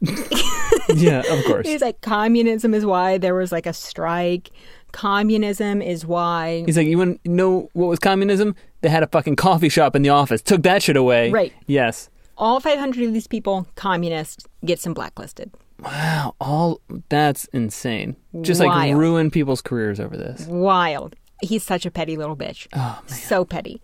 yeah, 0.94 1.22
of 1.28 1.44
course. 1.46 1.66
He's 1.66 1.80
like, 1.82 2.00
"Communism 2.00 2.74
is 2.74 2.86
why 2.86 3.18
there 3.18 3.34
was 3.34 3.50
like 3.50 3.66
a 3.66 3.72
strike. 3.72 4.50
Communism 4.92 5.82
is 5.82 6.06
why." 6.06 6.62
He's 6.64 6.76
like, 6.76 6.86
you 6.86 6.96
want 6.96 7.22
to 7.24 7.30
know 7.30 7.68
what 7.72 7.86
was 7.88 7.98
communism? 7.98 8.54
They 8.82 8.88
had 8.88 9.02
a 9.02 9.08
fucking 9.08 9.34
coffee 9.36 9.68
shop 9.68 9.96
in 9.96 10.02
the 10.02 10.10
office. 10.10 10.40
Took 10.40 10.62
that 10.62 10.82
shit 10.82 10.96
away. 10.96 11.30
Right. 11.32 11.52
Yes. 11.66 12.08
All 12.36 12.60
500 12.60 13.06
of 13.06 13.12
these 13.12 13.26
people, 13.26 13.66
communists, 13.76 14.46
get 14.64 14.80
some 14.80 14.94
blacklisted. 14.94 15.52
Wow. 15.80 16.34
All 16.40 16.80
that's 17.08 17.44
insane. 17.46 18.16
Just 18.40 18.60
like 18.60 18.94
ruin 18.94 19.30
people's 19.30 19.60
careers 19.62 20.00
over 20.00 20.16
this. 20.16 20.46
Wild. 20.46 21.16
He's 21.42 21.62
such 21.62 21.84
a 21.84 21.90
petty 21.90 22.16
little 22.16 22.36
bitch. 22.36 22.66
Oh 22.74 23.02
man. 23.08 23.08
So 23.08 23.44
petty. 23.44 23.82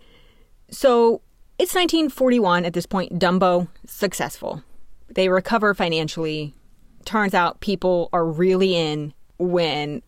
So 0.69 1.21
it's 1.59 1.75
1941 1.75 2.65
at 2.65 2.73
this 2.73 2.85
point. 2.85 3.19
Dumbo 3.19 3.67
successful. 3.85 4.63
They 5.09 5.29
recover 5.29 5.73
financially. 5.73 6.53
Turns 7.05 7.33
out 7.33 7.59
people 7.59 8.09
are 8.13 8.25
really 8.25 8.75
in 8.75 9.13
when 9.37 10.01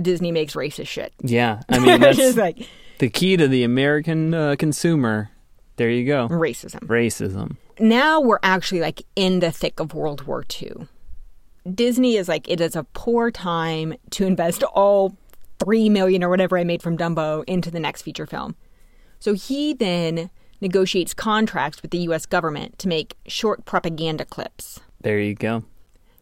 Disney 0.00 0.32
makes 0.32 0.54
racist 0.54 0.88
shit. 0.88 1.12
Yeah. 1.22 1.62
I 1.68 1.78
mean, 1.78 2.00
that's 2.00 2.36
like 2.36 2.68
the 2.98 3.08
key 3.08 3.36
to 3.36 3.48
the 3.48 3.62
American 3.64 4.34
uh, 4.34 4.56
consumer. 4.58 5.30
There 5.76 5.88
you 5.90 6.04
go. 6.04 6.28
racism. 6.28 6.80
Racism. 6.80 7.56
Now 7.80 8.20
we're 8.20 8.40
actually 8.42 8.80
like 8.80 9.02
in 9.14 9.40
the 9.40 9.52
thick 9.52 9.78
of 9.80 9.94
World 9.94 10.22
War 10.22 10.44
II. 10.60 10.88
Disney 11.74 12.16
is 12.16 12.28
like 12.28 12.48
it 12.48 12.60
is 12.60 12.74
a 12.74 12.84
poor 12.92 13.30
time 13.30 13.94
to 14.10 14.26
invest 14.26 14.62
all 14.62 15.16
three 15.58 15.88
million 15.88 16.24
or 16.24 16.28
whatever 16.28 16.58
I 16.58 16.64
made 16.64 16.82
from 16.82 16.96
Dumbo 16.96 17.44
into 17.46 17.70
the 17.70 17.80
next 17.80 18.02
feature 18.02 18.26
film. 18.26 18.56
So 19.20 19.34
he 19.34 19.74
then 19.74 20.30
negotiates 20.60 21.14
contracts 21.14 21.82
with 21.82 21.90
the 21.90 21.98
US 21.98 22.26
government 22.26 22.78
to 22.80 22.88
make 22.88 23.16
short 23.26 23.64
propaganda 23.64 24.24
clips. 24.24 24.80
There 25.00 25.20
you 25.20 25.34
go. 25.34 25.64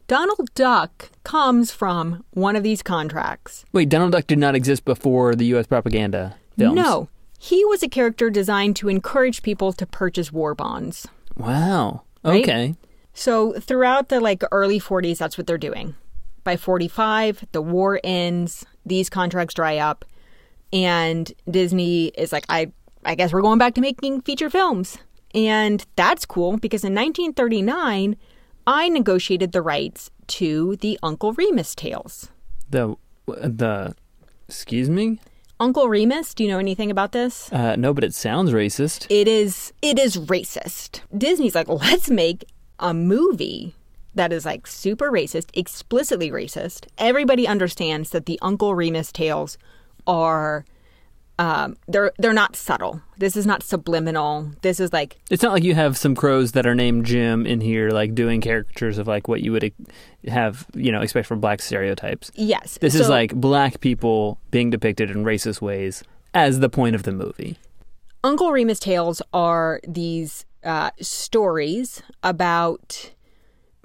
Donald 0.09 0.55
Duck 0.55 1.11
comes 1.25 1.73
from 1.73 2.25
one 2.31 2.55
of 2.55 2.63
these 2.63 2.83
contracts. 2.83 3.65
Wait, 3.73 3.89
Donald 3.89 4.13
Duck 4.13 4.27
did 4.27 4.39
not 4.39 4.55
exist 4.55 4.85
before 4.85 5.35
the 5.35 5.47
U.S. 5.47 5.67
propaganda 5.67 6.37
films. 6.57 6.77
No, 6.77 7.09
he 7.41 7.65
was 7.65 7.83
a 7.83 7.89
character 7.89 8.31
designed 8.31 8.77
to 8.77 8.89
encourage 8.89 9.43
people 9.43 9.73
to 9.73 9.85
purchase 9.85 10.33
war 10.33 10.55
bonds. 10.55 11.09
Wow. 11.37 12.03
Right? 12.25 12.43
Okay. 12.43 12.75
So 13.13 13.53
throughout 13.55 14.09
the 14.09 14.21
like 14.21 14.43
early 14.53 14.79
40s, 14.81 15.19
that's 15.19 15.39
what 15.39 15.47
they're 15.47 15.59
doing. 15.59 15.95
by 16.45 16.57
45, 16.57 17.47
the 17.53 17.61
war 17.63 17.99
ends, 18.05 18.65
these 18.85 19.11
contracts 19.11 19.55
dry 19.55 19.79
up, 19.79 20.05
and 20.73 21.33
Disney 21.51 22.07
is 22.09 22.31
like, 22.33 22.47
I, 22.49 22.71
I 23.05 23.15
guess 23.17 23.33
we're 23.33 23.43
going 23.43 23.59
back 23.59 23.75
to 23.75 23.81
making 23.81 24.21
feature 24.23 24.49
films. 24.49 24.99
And 25.35 25.85
that's 25.97 26.25
cool 26.25 26.57
because 26.57 26.85
in 26.85 26.95
1939, 26.95 28.17
I 28.67 28.89
negotiated 28.89 29.53
the 29.53 29.63
rights 29.63 30.11
to 30.29 30.77
the 30.77 30.99
Uncle 31.03 31.33
Remus 31.33 31.75
tales. 31.75 32.31
The 32.71 32.97
the 33.27 33.95
excuse 34.49 34.89
me? 34.89 35.19
Uncle 35.59 35.89
Remus, 35.89 36.35
do 36.35 36.45
you 36.45 36.51
know 36.51 36.59
anything 36.59 36.91
about 36.91 37.13
this? 37.13 37.51
Uh, 37.51 37.77
no, 37.77 37.95
but 37.95 38.05
it 38.05 38.15
sounds 38.15 38.53
racist. 38.53 39.07
It 39.09 39.27
is 39.27 39.73
it 39.81 39.99
is 39.99 40.17
racist. 40.19 41.01
Disney's 41.17 41.55
like, 41.55 41.69
let's 41.69 42.11
make 42.11 42.45
a 42.79 42.93
movie 42.93 43.75
that 44.15 44.33
is 44.33 44.45
like 44.45 44.67
super 44.67 45.11
racist, 45.11 45.49
explicitly 45.55 46.31
racist. 46.31 46.87
Everybody 46.99 47.47
understands 47.47 48.11
that 48.11 48.27
the 48.27 48.39
Uncle 48.43 48.75
Remus 48.75 49.13
tales 49.13 49.57
are 50.07 50.67
um, 51.39 51.77
they're 51.87 52.13
they're 52.19 52.33
not 52.33 52.57
subtle. 52.57 53.03
This 53.19 53.37
is 53.37 53.47
not 53.47 53.63
subliminal. 53.63 54.51
This 54.63 54.81
is 54.81 54.93
like 54.93 55.17
It's 55.31 55.43
not 55.43 55.53
like 55.53 55.65
you 55.65 55.75
have 55.75 55.97
some 55.97 56.15
crows 56.15 56.53
that 56.53 56.67
are 56.67 56.75
named 56.75 57.05
Jim 57.05 57.47
in 57.47 57.61
here, 57.61 57.91
like 57.91 58.15
doing 58.15 58.41
caricatures 58.41 58.99
of 58.99 59.07
like 59.07 59.29
what 59.29 59.43
you 59.43 59.53
would 59.53 59.73
have, 60.29 60.67
you 60.75 60.91
know, 60.91 61.01
expect 61.01 61.27
from 61.27 61.41
black 61.41 61.61
stereotypes. 61.61 62.31
yes. 62.35 62.79
This 62.81 62.95
is 62.95 63.09
like 63.09 63.35
black 63.35 63.81
people 63.81 64.39
being 64.51 64.71
depicted 64.71 65.11
in 65.11 65.25
racist 65.25 65.61
ways 65.61 66.03
as 66.33 66.61
the 66.61 66.69
point 66.69 66.95
of 66.95 67.03
the 67.03 67.13
movie. 67.13 67.57
Uncle 68.25 68.51
Remus 68.51 68.81
tales 68.81 69.23
are 69.33 69.81
these 69.87 70.47
uh, 70.65 70.91
stories 71.01 72.03
about 72.23 73.13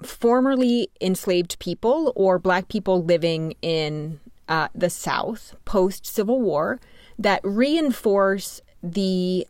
formerly 0.02 0.88
enslaved 1.00 1.58
people 1.58 2.12
or 2.16 2.38
black 2.38 2.68
people 2.68 3.04
living 3.04 3.54
in 3.62 4.18
uh, 4.48 4.68
the 4.74 4.90
South 4.90 5.54
post 5.64 6.06
Civil 6.06 6.40
War 6.40 6.80
that 7.18 7.40
reinforce 7.44 8.60
the 8.82 9.46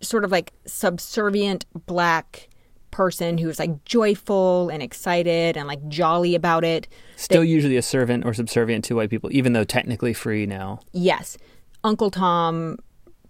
sort 0.00 0.24
of 0.24 0.30
like 0.30 0.52
subservient 0.66 1.64
black 1.86 2.48
person 2.90 3.38
who's 3.38 3.58
like 3.58 3.84
joyful 3.84 4.68
and 4.68 4.82
excited 4.82 5.56
and 5.56 5.66
like 5.66 5.86
jolly 5.88 6.34
about 6.34 6.62
it. 6.64 6.86
Still 7.16 7.42
usually 7.44 7.76
a 7.76 7.82
servant 7.82 8.24
or 8.24 8.32
subservient 8.34 8.84
to 8.86 8.96
white 8.96 9.10
people, 9.10 9.30
even 9.32 9.52
though 9.52 9.64
technically 9.64 10.12
free 10.12 10.46
now. 10.46 10.80
Yes, 10.92 11.36
Uncle 11.82 12.10
Tom 12.10 12.78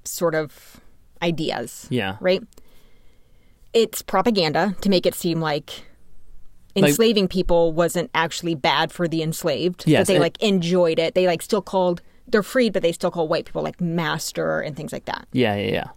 sort 0.04 0.34
of 0.34 0.80
ideas. 1.22 1.86
Yeah. 1.90 2.16
right? 2.20 2.42
It's 3.72 4.02
propaganda 4.02 4.76
to 4.82 4.88
make 4.90 5.06
it 5.06 5.14
seem 5.14 5.40
like 5.40 5.84
Like- 6.76 6.90
enslaving 6.90 7.28
people 7.28 7.72
wasn't 7.72 8.10
actually 8.14 8.54
bad 8.54 8.92
for 8.92 9.08
the 9.08 9.22
enslaved. 9.22 9.84
Yes, 9.86 10.06
that 10.06 10.12
they 10.12 10.16
it- 10.18 10.20
like 10.20 10.40
enjoyed 10.42 10.98
it. 10.98 11.14
They 11.14 11.26
like 11.26 11.40
still 11.42 11.62
called 11.62 12.02
they're 12.28 12.42
freed, 12.42 12.72
but 12.72 12.82
they 12.82 12.92
still 12.92 13.10
call 13.10 13.28
white 13.28 13.44
people 13.46 13.62
like 13.62 13.80
master 13.80 14.60
and 14.60 14.76
things 14.76 14.92
like 14.92 15.04
that. 15.06 15.26
Yeah, 15.32 15.56
yeah, 15.56 15.72
yeah. 15.72 15.88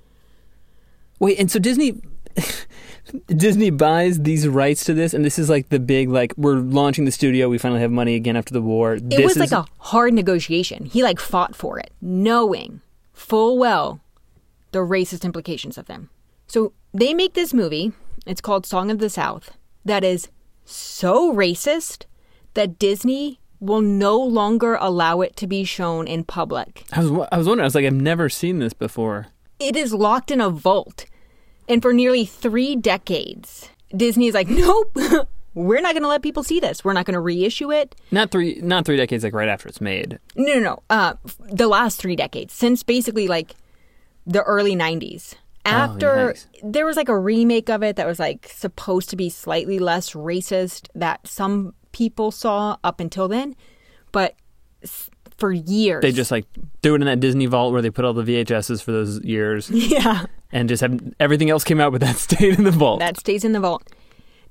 Wait, 1.20 1.40
and 1.40 1.50
so 1.50 1.60
Disney 1.60 2.02
Disney 3.28 3.70
buys 3.70 4.20
these 4.20 4.48
rights 4.48 4.84
to 4.86 4.94
this 4.94 5.14
and 5.14 5.24
this 5.26 5.40
is 5.40 5.50
like 5.50 5.70
the 5.70 5.80
big 5.80 6.10
like 6.10 6.34
we're 6.38 6.58
launching 6.58 7.06
the 7.06 7.12
studio, 7.12 7.50
we 7.50 7.58
finally 7.58 7.82
have 7.82 7.92
money 7.92 8.16
again 8.16 8.36
after 8.36 8.54
the 8.54 8.62
war. 8.62 8.96
It 8.96 9.10
this 9.10 9.24
was 9.24 9.38
is 9.38 9.52
like 9.52 9.52
a 9.52 9.68
hard 9.80 10.14
negotiation. 10.14 10.86
He 10.86 11.04
like 11.04 11.20
fought 11.20 11.56
for 11.56 11.80
it, 11.80 11.92
knowing 12.02 12.82
full 13.14 13.58
well 13.58 14.02
the 14.72 14.80
racist 14.80 15.24
implications 15.24 15.78
of 15.78 15.88
them. 15.88 16.10
So 16.48 16.74
they 16.94 17.14
make 17.14 17.34
this 17.34 17.54
movie. 17.54 17.94
It's 18.26 18.42
called 18.42 18.66
Song 18.66 18.92
of 18.92 19.00
the 19.00 19.10
South. 19.10 19.52
That 19.86 20.04
is 20.04 20.30
so 20.66 21.34
racist 21.34 22.06
that 22.54 22.78
Disney 22.78 23.40
will 23.60 23.82
no 23.82 24.18
longer 24.20 24.76
allow 24.80 25.22
it 25.22 25.36
to 25.38 25.48
be 25.48 25.64
shown 25.64 26.08
in 26.08 26.24
public. 26.24 26.84
I 26.92 27.00
was 27.00 27.28
I 27.32 27.38
was 27.38 27.48
wondering, 27.48 27.64
I 27.64 27.68
was 27.68 27.76
like 27.76 27.86
I've 27.86 27.94
never 27.94 28.30
seen 28.30 28.60
this 28.60 28.74
before. 28.74 29.28
It 29.60 29.76
is 29.76 29.94
locked 29.94 30.32
in 30.32 30.42
a 30.42 30.50
vault. 30.50 31.06
And 31.70 31.82
for 31.82 31.94
nearly 31.94 32.26
three 32.26 32.76
decades, 32.76 33.70
Disney 33.96 34.28
is 34.28 34.34
like, 34.34 34.48
nope, 34.50 34.96
we're 35.54 35.82
not 35.82 35.94
going 35.94 36.04
to 36.04 36.10
let 36.10 36.22
people 36.22 36.44
see 36.44 36.60
this. 36.60 36.86
We're 36.86 36.94
not 36.94 37.06
going 37.06 37.16
to 37.16 37.20
reissue 37.20 37.72
it. 37.72 37.96
Not 38.12 38.32
three 38.32 38.60
not 38.62 38.86
3 38.86 38.96
decades 38.98 39.24
like 39.24 39.34
right 39.34 39.50
after 39.50 39.68
it's 39.68 39.82
made. 39.82 40.20
No, 40.36 40.54
no, 40.54 40.60
no. 40.60 40.84
Uh, 40.90 41.14
f- 41.26 41.38
the 41.40 41.68
last 41.68 42.00
three 42.00 42.16
decades, 42.16 42.54
since 42.54 42.84
basically 42.84 43.28
like 43.28 43.56
the 44.26 44.44
early 44.44 44.76
90s. 44.76 45.36
After 45.66 46.34
yikes. 46.34 46.46
there 46.64 46.86
was 46.86 46.96
like 46.96 47.10
a 47.10 47.18
remake 47.18 47.70
of 47.70 47.84
it 47.84 47.98
that 47.98 48.08
was 48.08 48.20
like 48.20 48.48
supposed 48.48 49.10
to 49.10 49.18
be 49.18 49.30
slightly 49.30 49.80
less 49.80 50.14
racist 50.14 50.88
that 50.96 51.28
some 51.28 51.74
people 51.98 52.32
saw 52.32 52.78
up 52.84 53.00
until 53.00 53.28
then. 53.28 53.56
But 54.12 54.36
for 55.38 55.52
years. 55.52 56.02
They 56.02 56.12
just 56.12 56.32
like 56.32 56.46
threw 56.82 56.94
it 56.96 57.02
in 57.02 57.06
that 57.08 57.20
Disney 57.20 57.46
vault 57.46 57.72
where 57.74 57.82
they 57.82 57.90
put 57.90 58.06
all 58.06 58.14
the 58.14 58.24
VHSs 58.24 58.84
for 58.84 58.92
those 58.92 59.20
years 59.24 59.70
Yeah. 59.72 60.26
and 60.52 60.68
just 60.70 60.82
have 60.82 61.00
everything 61.20 61.50
else 61.50 61.64
came 61.64 61.80
out 61.80 61.92
but 61.92 62.02
that 62.02 62.16
stayed 62.28 62.58
in 62.58 62.64
the 62.64 62.72
vault. 62.72 63.00
That 63.00 63.18
stays 63.18 63.44
in 63.44 63.52
the 63.52 63.60
vault. 63.60 63.84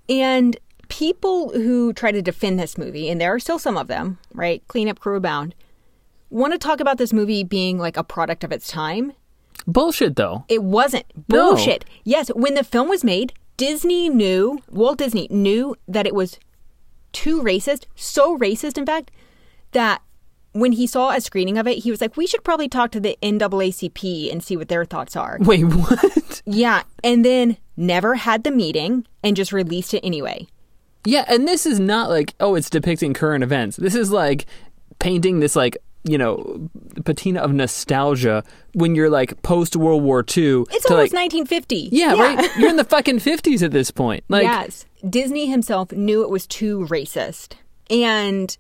And 0.09 0.57
people 0.89 1.51
who 1.51 1.93
try 1.93 2.13
to 2.13 2.23
defend 2.23 2.59
this 2.61 2.79
movie, 2.79 3.09
and 3.11 3.21
there 3.21 3.35
are 3.35 3.41
still 3.41 3.59
some 3.59 3.77
of 3.77 3.89
them, 3.89 4.19
right? 4.33 4.63
Cleanup 4.69 5.01
crew 5.01 5.17
abound, 5.17 5.55
want 6.31 6.53
to 6.53 6.59
talk 6.59 6.81
about 6.81 6.99
this 6.99 7.13
movie 7.13 7.43
being 7.43 7.79
like 7.79 7.97
a 7.97 8.05
product 8.05 8.45
of 8.45 8.53
its 8.53 8.69
time. 8.69 9.13
Bullshit 9.67 10.15
though. 10.17 10.45
It 10.49 10.63
wasn't. 10.63 11.07
No. 11.29 11.55
Bullshit. 11.55 11.85
Yes, 12.05 12.29
when 12.29 12.55
the 12.55 12.63
film 12.65 12.89
was 12.89 13.03
made, 13.03 13.33
Disney 13.57 14.09
knew, 14.09 14.61
Walt 14.71 14.99
Disney 14.99 15.27
knew 15.31 15.75
that 15.89 16.07
it 16.07 16.15
was 16.15 16.39
too 17.17 17.43
racist, 17.43 17.87
so 17.95 18.37
racist, 18.37 18.77
in 18.77 18.85
fact, 18.85 19.11
that 19.73 20.03
when 20.53 20.73
he 20.73 20.87
saw 20.87 21.11
a 21.11 21.21
screening 21.21 21.57
of 21.57 21.67
it, 21.67 21.79
he 21.79 21.91
was 21.91 22.03
like, 22.03 22.15
we 22.17 22.27
should 22.27 22.45
probably 22.45 22.69
talk 22.69 22.91
to 22.91 23.01
the 23.01 23.17
NAACP 23.23 24.31
and 24.31 24.45
see 24.45 24.55
what 24.55 24.69
their 24.69 24.85
thoughts 24.85 25.17
are. 25.17 25.39
Wait, 25.41 25.65
what? 25.65 26.43
Yeah, 26.49 26.83
and 27.03 27.25
then 27.25 27.57
never 27.77 28.15
had 28.15 28.45
the 28.45 28.51
meeting 28.53 29.07
and 29.25 29.35
just 29.35 29.53
released 29.53 29.95
it 29.95 30.01
anyway. 30.05 30.47
Yeah, 31.05 31.25
and 31.27 31.49
this 31.49 31.67
is 31.67 31.81
not 31.81 32.09
like, 32.11 32.35
oh, 32.39 32.55
it's 32.55 32.71
depicting 32.71 33.15
current 33.15 33.43
events. 33.43 33.77
This 33.77 33.95
is 33.95 34.13
like 34.13 34.45
painting 34.99 35.41
this 35.41 35.57
like, 35.57 35.77
you 36.05 36.19
know, 36.19 36.69
patina 37.05 37.41
of 37.41 37.53
nostalgia 37.53 38.45
when 38.75 38.95
you're 38.95 39.11
like 39.11 39.43
post 39.43 39.75
World 39.75 40.03
War 40.05 40.21
II. 40.21 40.65
It's 40.71 40.87
almost 40.87 41.13
like, 41.13 41.33
1950. 41.33 41.89
yeah, 41.91 42.13
right. 42.13 42.57
You're 42.59 42.71
in 42.71 42.77
the 42.77 42.85
fucking 42.95 43.19
50s 43.19 43.63
at 43.63 43.73
this 43.73 43.91
point. 43.91 44.23
Like 44.29 44.45
yes. 44.45 44.87
Disney 45.09 45.47
himself 45.47 45.93
knew 45.93 46.23
it 46.23 46.31
was 46.31 46.47
too 46.47 46.87
racist 46.91 47.55
and 47.91 48.57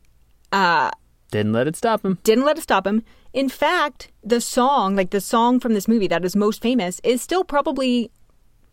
uh, 0.52 0.90
didn't 1.30 1.52
let 1.52 1.66
it 1.66 1.76
stop 1.76 2.04
him. 2.04 2.18
didn't 2.22 2.44
let 2.44 2.58
it 2.58 2.62
stop 2.62 2.86
him. 2.86 3.02
In 3.32 3.48
fact, 3.48 4.10
the 4.22 4.40
song, 4.40 4.96
like 4.96 5.10
the 5.10 5.20
song 5.20 5.60
from 5.60 5.74
this 5.74 5.88
movie 5.88 6.06
that 6.08 6.24
is 6.24 6.36
most 6.36 6.62
famous, 6.62 7.00
is 7.04 7.20
still 7.20 7.44
probably 7.44 8.10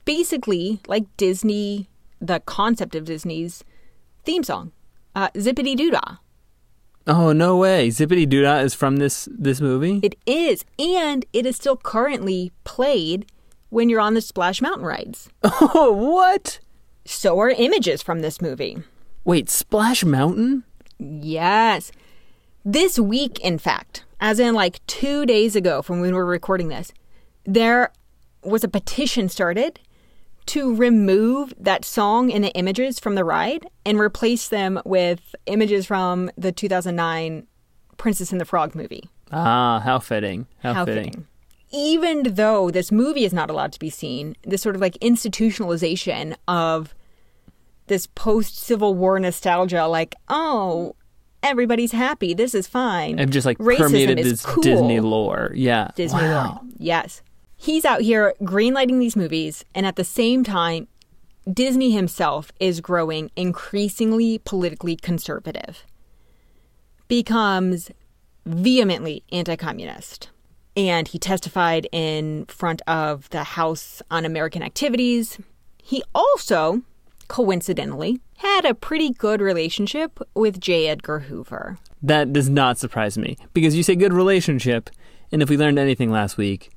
basically 0.06 0.80
like 0.88 1.06
Disney, 1.18 1.90
the 2.22 2.40
concept 2.42 2.96
of 2.96 3.06
Disney's 3.06 3.64
theme 4.24 4.44
song, 4.44 4.72
uh, 5.16 5.30
Zip-a-Dee-Doo-Dah. 5.38 6.18
Oh, 7.06 7.34
no 7.34 7.58
way. 7.58 7.90
Zip-a-Dee-Doo-Dah 7.90 8.60
is 8.60 8.74
from 8.74 8.98
this 8.98 9.28
this 9.32 9.60
movie? 9.60 10.00
It 10.02 10.16
is, 10.26 10.64
and 10.80 11.26
it 11.34 11.46
is 11.46 11.58
still 11.58 11.76
currently 11.76 12.54
played 12.64 13.26
when 13.70 13.90
you're 13.90 14.00
on 14.00 14.14
the 14.14 14.22
Splash 14.22 14.62
Mountain 14.62 14.86
rides. 14.86 15.30
oh, 15.44 15.92
what? 15.92 16.60
So 17.06 17.40
are 17.40 17.50
images 17.50 18.02
from 18.02 18.22
this 18.22 18.42
movie. 18.42 18.78
Wait, 19.26 19.50
Splash 19.50 20.04
Mountain? 20.04 20.64
Yes. 21.00 21.92
This 22.66 22.98
week, 22.98 23.40
in 23.40 23.58
fact, 23.58 24.06
as 24.20 24.40
in 24.40 24.54
like 24.54 24.86
two 24.88 25.26
days 25.26 25.56
ago 25.56 25.82
from 25.82 26.00
when 26.00 26.12
we 26.12 26.18
were 26.18 26.26
recording 26.26 26.70
this, 26.70 26.94
there 27.46 27.92
was 28.44 28.64
a 28.64 28.70
petition 28.70 29.28
started 29.30 29.80
to 30.46 30.76
remove 30.76 31.54
that 31.58 31.86
song 31.86 32.32
and 32.32 32.44
the 32.44 32.52
images 32.52 33.00
from 33.00 33.16
the 33.16 33.24
ride 33.24 33.66
and 33.86 34.00
replace 34.00 34.50
them 34.50 34.82
with 34.86 35.36
images 35.46 35.86
from 35.86 36.30
the 36.38 36.52
2009 36.52 37.48
Princess 37.98 38.32
and 38.32 38.42
the 38.42 38.46
Frog 38.46 38.76
movie. 38.76 39.10
Ah, 39.32 39.80
how 39.80 40.00
fitting. 40.00 40.48
How, 40.60 40.74
How 40.74 40.86
fitting. 40.86 41.06
fitting. 41.06 41.28
Even 41.74 42.24
though 42.36 42.70
this 42.70 42.92
movie 42.92 43.26
is 43.26 43.34
not 43.34 43.50
allowed 43.50 43.74
to 43.74 43.80
be 43.80 43.90
seen, 43.90 44.36
this 44.44 44.62
sort 44.62 44.76
of 44.76 44.82
like 44.82 44.94
institutionalization 45.00 46.36
of 46.48 46.94
this 47.88 48.08
post 48.08 48.58
Civil 48.58 48.94
War 48.96 49.20
nostalgia, 49.20 49.88
like, 49.88 50.16
oh, 50.30 50.96
everybody's 51.42 51.92
happy, 51.92 52.34
this 52.34 52.54
is 52.56 52.68
fine. 52.68 53.20
I've 53.20 53.30
just 53.30 53.46
like 53.46 53.58
Racism 53.58 53.78
permeated 53.78 54.20
is 54.20 54.30
this 54.30 54.46
cool. 54.46 54.64
Disney 54.64 55.00
lore. 55.00 55.52
Yeah. 55.56 55.90
Disney 55.96 56.22
wow. 56.22 56.60
lore. 56.62 56.72
Yes. 56.78 57.22
He's 57.58 57.86
out 57.86 58.02
here 58.02 58.34
greenlighting 58.42 59.00
these 59.00 59.16
movies, 59.16 59.64
and 59.74 59.86
at 59.86 59.96
the 59.96 60.04
same 60.04 60.44
time, 60.44 60.88
Disney 61.52 61.92
himself 61.92 62.52
is 62.60 62.82
growing 62.82 63.32
increasingly 63.36 64.38
politically 64.40 64.96
conservative, 64.96 65.86
becomes 67.08 67.92
vehemently 68.46 69.24
anti 69.32 69.56
communist. 69.56 70.30
And 70.76 71.08
he 71.08 71.20
testified 71.20 71.88
in 71.92 72.46
front 72.46 72.82
of 72.88 73.30
the 73.30 73.44
House 73.44 74.02
Un-American 74.10 74.64
Activities. 74.64 75.38
He 75.78 76.04
also 76.16 76.82
coincidentally, 77.28 78.20
had 78.38 78.66
a 78.66 78.74
pretty 78.74 79.10
good 79.10 79.42
relationship 79.42 80.20
with 80.36 80.60
J. 80.60 80.88
Edgar 80.88 81.20
Hoover. 81.20 81.78
That 82.02 82.34
does 82.34 82.50
not 82.50 82.78
surprise 82.78 83.18
me 83.18 83.38
because 83.54 83.76
you 83.76 83.84
say 83.84 83.96
good 83.96 84.14
relationship, 84.14 84.90
and 85.32 85.42
if 85.42 85.50
we 85.50 85.58
learned 85.58 85.80
anything 85.80 86.12
last 86.12 86.38
week, 86.38 86.70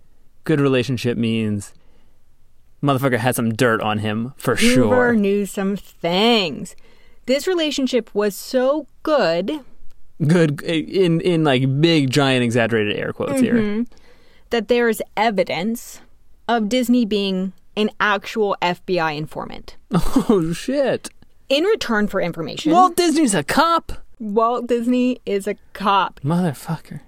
good 0.45 0.61
relationship 0.61 1.19
means 1.19 1.75
motherfucker 2.83 3.19
had 3.19 3.35
some 3.35 3.53
dirt 3.53 3.81
on 3.81 3.99
him 3.99 4.33
for 4.37 4.57
sure 4.57 4.85
Hoover 4.85 5.15
knew 5.15 5.47
some 5.47 5.77
things. 5.77 6.77
This 7.27 7.47
relationship 7.47 8.15
was 8.15 8.37
so 8.37 8.87
good 9.03 9.61
Good 10.25 10.63
in 10.63 11.21
in 11.21 11.45
like 11.45 11.81
big 11.81 12.11
giant 12.11 12.43
exaggerated 12.43 12.97
air 12.97 13.13
quotes 13.13 13.41
here. 13.41 13.55
Mm-hmm. 13.55 13.83
that 14.51 14.69
there 14.69 14.89
is 14.89 15.03
evidence 15.17 16.01
of 16.49 16.69
Disney 16.69 17.05
being 17.05 17.53
an 17.77 17.91
actual 18.01 18.57
FBI 18.63 19.17
informant. 19.17 19.77
Oh 20.29 20.53
shit! 20.53 21.11
In 21.49 21.65
return 21.65 22.09
for 22.09 22.21
information, 22.21 22.73
Walt 22.73 22.97
Disney's 22.97 23.35
a 23.35 23.45
cop, 23.45 23.93
Walt 24.19 24.67
Disney 24.67 25.21
is 25.27 25.47
a 25.47 25.57
cop. 25.75 26.21
motherfucker. 26.21 27.01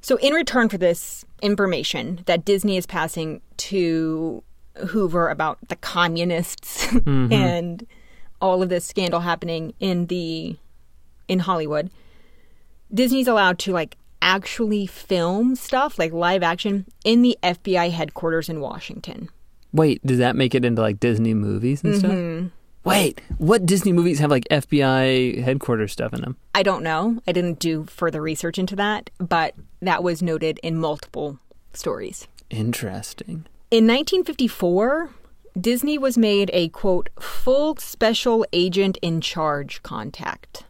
So, 0.00 0.16
in 0.16 0.32
return 0.34 0.68
for 0.68 0.78
this 0.78 1.24
information 1.42 2.22
that 2.26 2.44
Disney 2.44 2.76
is 2.76 2.86
passing 2.86 3.40
to 3.58 4.42
Hoover 4.88 5.28
about 5.28 5.58
the 5.68 5.76
communists 5.76 6.86
mm-hmm. 6.86 7.32
and 7.32 7.86
all 8.40 8.62
of 8.62 8.68
this 8.68 8.86
scandal 8.86 9.20
happening 9.20 9.74
in 9.80 10.06
the 10.06 10.56
in 11.28 11.40
Hollywood, 11.40 11.90
Disney's 12.92 13.28
allowed 13.28 13.58
to 13.60 13.72
like 13.72 13.96
actually 14.22 14.86
film 14.86 15.56
stuff 15.56 15.98
like 15.98 16.12
live 16.12 16.42
action 16.42 16.86
in 17.04 17.22
the 17.22 17.38
FBI 17.42 17.90
headquarters 17.90 18.48
in 18.48 18.60
Washington. 18.60 19.28
Wait, 19.72 20.04
does 20.04 20.18
that 20.18 20.36
make 20.36 20.54
it 20.54 20.64
into 20.64 20.82
like 20.82 21.00
Disney 21.00 21.34
movies 21.34 21.82
and 21.84 21.96
stuff? 21.96 22.10
Mm-hmm. 22.10 22.48
Wait, 22.82 23.20
what 23.38 23.66
Disney 23.66 23.92
movies 23.92 24.18
have 24.18 24.30
like 24.30 24.48
FBI 24.50 25.42
headquarters 25.42 25.92
stuff 25.92 26.14
in 26.14 26.22
them? 26.22 26.36
I 26.54 26.62
don't 26.62 26.82
know. 26.82 27.20
I 27.26 27.32
didn't 27.32 27.58
do 27.58 27.84
further 27.84 28.22
research 28.22 28.58
into 28.58 28.74
that, 28.76 29.10
but 29.18 29.54
that 29.80 30.02
was 30.02 30.22
noted 30.22 30.58
in 30.62 30.78
multiple 30.78 31.38
stories. 31.72 32.26
Interesting. 32.48 33.46
In 33.70 33.86
1954, 33.86 35.10
Disney 35.60 35.98
was 35.98 36.16
made 36.16 36.50
a 36.52 36.68
quote, 36.70 37.10
full 37.20 37.76
special 37.76 38.46
agent 38.52 38.98
in 39.02 39.20
charge 39.20 39.82
contact. 39.82 40.64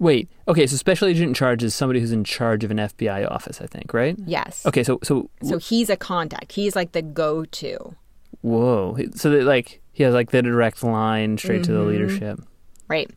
Wait, 0.00 0.28
okay, 0.48 0.66
so 0.66 0.76
special 0.76 1.06
agent 1.08 1.28
in 1.28 1.34
charge 1.34 1.62
is 1.62 1.74
somebody 1.74 2.00
who's 2.00 2.12
in 2.12 2.24
charge 2.24 2.64
of 2.64 2.70
an 2.70 2.78
FBI 2.78 3.30
office, 3.30 3.60
I 3.60 3.66
think, 3.66 3.94
right? 3.94 4.16
Yes. 4.26 4.66
Okay, 4.66 4.82
so 4.82 4.98
so 5.02 5.30
So 5.42 5.58
he's 5.58 5.88
a 5.88 5.96
contact. 5.96 6.52
He's 6.52 6.74
like 6.76 6.92
the 6.92 7.02
go 7.02 7.44
to. 7.44 7.94
whoa, 8.42 8.96
so 9.14 9.30
that 9.30 9.44
like 9.44 9.80
he 9.92 10.02
has 10.02 10.12
like 10.12 10.30
the 10.30 10.42
direct 10.42 10.82
line 10.82 11.38
straight 11.38 11.64
to 11.64 11.72
the 11.72 11.82
leadership. 11.82 12.40
Right. 12.88 13.10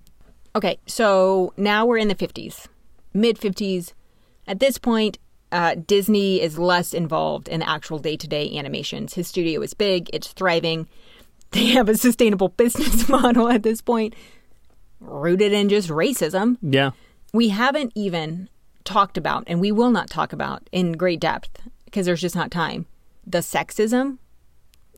Okay, 0.55 0.77
so 0.85 1.53
now 1.57 1.85
we're 1.85 1.97
in 1.97 2.07
the 2.07 2.15
50s, 2.15 2.67
mid 3.13 3.37
50s. 3.37 3.93
At 4.47 4.59
this 4.59 4.77
point, 4.77 5.17
uh, 5.51 5.75
Disney 5.75 6.41
is 6.41 6.57
less 6.57 6.93
involved 6.93 7.47
in 7.47 7.59
the 7.59 7.69
actual 7.69 7.99
day 7.99 8.15
to 8.17 8.27
day 8.27 8.55
animations. 8.57 9.13
His 9.15 9.27
studio 9.27 9.61
is 9.61 9.73
big, 9.73 10.09
it's 10.13 10.27
thriving. 10.27 10.87
They 11.51 11.67
have 11.67 11.87
a 11.87 11.95
sustainable 11.95 12.49
business 12.57 13.07
model 13.07 13.47
at 13.47 13.63
this 13.63 13.79
point, 13.79 14.13
rooted 14.99 15.53
in 15.53 15.69
just 15.69 15.89
racism. 15.89 16.57
Yeah. 16.61 16.91
We 17.33 17.49
haven't 17.49 17.91
even 17.95 18.49
talked 18.83 19.17
about, 19.17 19.43
and 19.47 19.59
we 19.59 19.71
will 19.71 19.91
not 19.91 20.09
talk 20.09 20.33
about 20.33 20.67
in 20.71 20.93
great 20.93 21.19
depth 21.19 21.61
because 21.85 22.05
there's 22.05 22.21
just 22.21 22.35
not 22.35 22.51
time, 22.51 22.85
the 23.25 23.39
sexism 23.39 24.17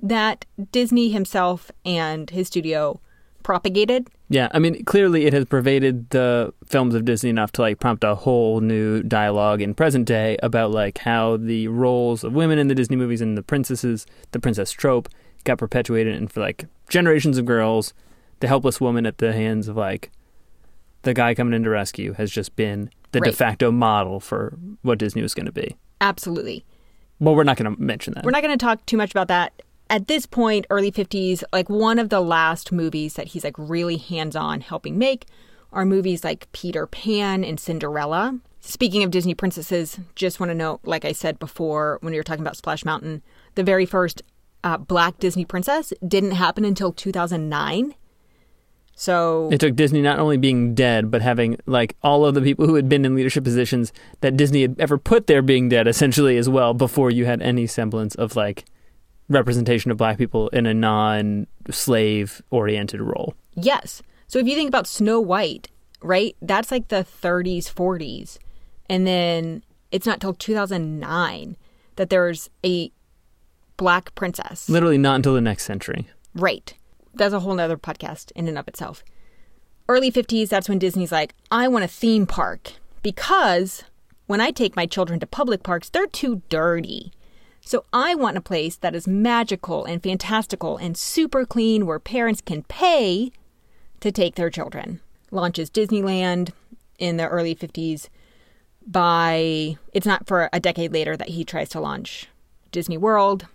that 0.02 0.46
Disney 0.72 1.10
himself 1.10 1.72
and 1.86 2.30
his 2.30 2.48
studio 2.48 3.00
propagated. 3.44 4.08
Yeah, 4.30 4.48
I 4.52 4.60
mean, 4.60 4.84
clearly 4.86 5.26
it 5.26 5.34
has 5.34 5.46
pervaded 5.46 6.10
the 6.12 6.54
films 6.66 6.94
of 6.94 7.04
Disney 7.04 7.32
enough 7.32 7.52
to 7.54 7.62
like 7.62 7.80
prompt 7.80 8.04
a 8.04 8.16
whole 8.16 8.62
new 8.62 9.02
dialogue 9.02 9.62
in 9.62 9.74
present 9.74 10.06
day 10.06 10.38
about 10.44 10.72
like 10.72 11.00
how 11.00 11.38
the 11.38 11.68
roles 11.68 12.24
of 12.24 12.34
women 12.34 12.60
in 12.60 12.68
the 12.68 12.76
Disney 12.76 12.96
movies 12.96 13.22
and 13.22 13.38
the 13.38 13.44
princesses, 13.44 14.06
the 14.32 14.40
princess 14.40 14.72
trope, 14.72 15.10
got 15.46 15.58
perpetuated, 15.58 16.16
and 16.16 16.32
for 16.32 16.42
like 16.42 16.66
generations 16.90 17.38
of 17.38 17.46
girls, 17.46 17.94
the 18.40 18.48
helpless 18.48 18.80
woman 18.80 19.06
at 19.06 19.18
the 19.18 19.34
hands 19.34 19.68
of 19.68 19.78
like 19.78 20.12
the 21.04 21.14
guy 21.14 21.34
coming 21.34 21.54
in 21.54 21.64
to 21.64 21.70
rescue 21.70 22.14
has 22.14 22.32
just 22.32 22.56
been 22.56 22.90
the 23.12 23.20
de 23.22 23.32
facto 23.32 23.72
model 23.72 24.20
for 24.20 24.58
what 24.82 25.00
Disney 25.00 25.22
was 25.22 25.34
going 25.34 25.46
to 25.46 25.52
be. 25.52 25.76
Absolutely. 26.02 26.66
Well, 27.20 27.36
we're 27.36 27.44
not 27.44 27.58
going 27.58 27.74
to 27.74 27.82
mention 27.82 28.14
that. 28.14 28.24
We're 28.24 28.32
not 28.32 28.44
going 28.44 28.58
to 28.58 28.64
talk 28.64 28.86
too 28.86 28.98
much 28.98 29.12
about 29.12 29.28
that. 29.28 29.62
At 29.90 30.08
this 30.08 30.26
point, 30.26 30.68
early 30.70 30.92
50s, 30.92 31.44
like 31.52 31.70
one 31.70 32.00
of 32.00 32.10
the 32.10 32.22
last 32.22 32.72
movies 32.72 33.16
that 33.16 33.30
he's 33.30 33.44
like 33.44 33.56
really 33.58 33.98
hands 33.98 34.36
on 34.36 34.62
helping 34.62 34.98
make 34.98 35.26
are 35.72 35.86
movies 35.86 36.24
like 36.24 36.52
Peter 36.52 36.86
Pan 36.86 37.44
and 37.44 37.60
Cinderella. 37.60 38.40
Speaking 38.62 39.04
of 39.04 39.12
Disney 39.12 39.34
princesses, 39.34 40.00
just 40.16 40.40
want 40.40 40.52
to 40.52 40.56
note, 40.56 40.82
like 40.84 41.06
I 41.06 41.12
said 41.12 41.40
before 41.40 41.98
when 42.02 42.12
we 42.12 42.18
were 42.18 42.24
talking 42.24 42.44
about 42.44 42.58
Splash 42.58 42.86
Mountain, 42.86 43.24
the 43.56 43.64
very 43.64 43.86
first 43.86 44.22
uh, 44.64 44.78
black 44.78 45.18
Disney 45.20 45.46
princess 45.46 45.92
didn't 46.08 46.32
happen 46.32 46.66
until 46.66 46.92
2009. 46.92 47.96
So, 49.00 49.48
It 49.50 49.62
took 49.62 49.78
Disney 49.78 50.02
not 50.02 50.20
only 50.20 50.36
being 50.36 50.76
dead, 50.76 51.10
but 51.10 51.22
having 51.22 51.58
like 51.66 51.96
all 52.04 52.26
of 52.26 52.36
the 52.36 52.42
people 52.42 52.68
who 52.68 52.76
had 52.76 52.90
been 52.90 53.06
in 53.06 53.16
leadership 53.16 53.46
positions 53.46 53.94
that 54.20 54.36
Disney 54.36 54.64
had 54.64 54.76
ever 54.78 54.98
put 54.98 55.26
there 55.28 55.42
being 55.42 55.70
dead, 55.70 55.88
essentially 55.88 56.36
as 56.36 56.50
well, 56.50 56.74
before 56.74 57.10
you 57.10 57.24
had 57.24 57.42
any 57.42 57.66
semblance 57.66 58.14
of 58.16 58.36
like 58.36 58.66
representation 59.30 59.90
of 59.90 59.96
black 59.96 60.18
people 60.18 60.50
in 60.50 60.66
a 60.66 60.74
non-slave 60.74 62.42
oriented 62.50 63.00
role. 63.00 63.36
Yes. 63.56 64.02
So 64.28 64.38
if 64.38 64.48
you 64.48 64.56
think 64.56 64.68
about 64.68 64.86
Snow 64.86 65.22
White, 65.22 65.70
right? 66.02 66.36
That's 66.42 66.70
like 66.70 66.90
the 66.90 67.06
30s, 67.06 67.74
40s. 67.74 68.38
And 68.90 69.08
then 69.08 69.64
it's 69.94 70.06
not 70.06 70.20
till 70.20 70.34
2009 70.34 71.56
that 71.96 72.10
there's 72.10 72.50
a 72.66 72.92
black 73.78 74.14
princess. 74.16 74.68
Literally 74.68 74.98
not 74.98 75.16
until 75.16 75.36
the 75.36 75.40
next 75.40 75.64
century. 75.64 76.10
Right. 76.36 76.74
That's 77.14 77.34
a 77.34 77.40
whole 77.40 77.56
nother 77.56 77.78
podcast 77.78 78.32
in 78.36 78.48
and 78.48 78.58
of 78.58 78.68
itself. 78.68 79.04
Early 79.88 80.12
50s, 80.12 80.50
that's 80.50 80.70
when 80.70 80.80
Disney's 80.80 81.12
like, 81.12 81.34
I 81.50 81.68
want 81.68 81.86
a 81.86 81.88
theme 81.88 82.28
park 82.28 82.74
because 83.02 83.84
when 84.28 84.42
I 84.42 84.52
take 84.52 84.76
my 84.76 84.86
children 84.86 85.20
to 85.20 85.28
public 85.28 85.64
parks, 85.64 85.90
they're 85.90 86.06
too 86.06 86.44
dirty. 86.50 87.12
So 87.62 87.86
I 87.92 88.16
want 88.16 88.38
a 88.38 88.42
place 88.42 88.76
that 88.78 88.96
is 88.96 89.08
magical 89.08 89.86
and 89.86 90.02
fantastical 90.02 90.78
and 90.78 90.96
super 90.96 91.46
clean 91.46 91.86
where 91.86 92.00
parents 92.00 92.42
can 92.42 92.64
pay 92.64 93.32
to 94.00 94.12
take 94.12 94.36
their 94.36 94.50
children. 94.50 95.02
Launches 95.32 95.70
Disneyland 95.70 96.52
in 96.98 97.18
the 97.18 97.28
early 97.28 97.56
50s. 97.56 98.10
By 98.86 99.78
it's 99.94 100.06
not 100.06 100.28
for 100.28 100.50
a 100.52 100.60
decade 100.60 100.94
later 100.94 101.16
that 101.18 101.30
he 101.30 101.44
tries 101.44 101.70
to 101.70 101.80
launch 101.80 102.28
Disney 102.72 102.98
World. 102.98 103.48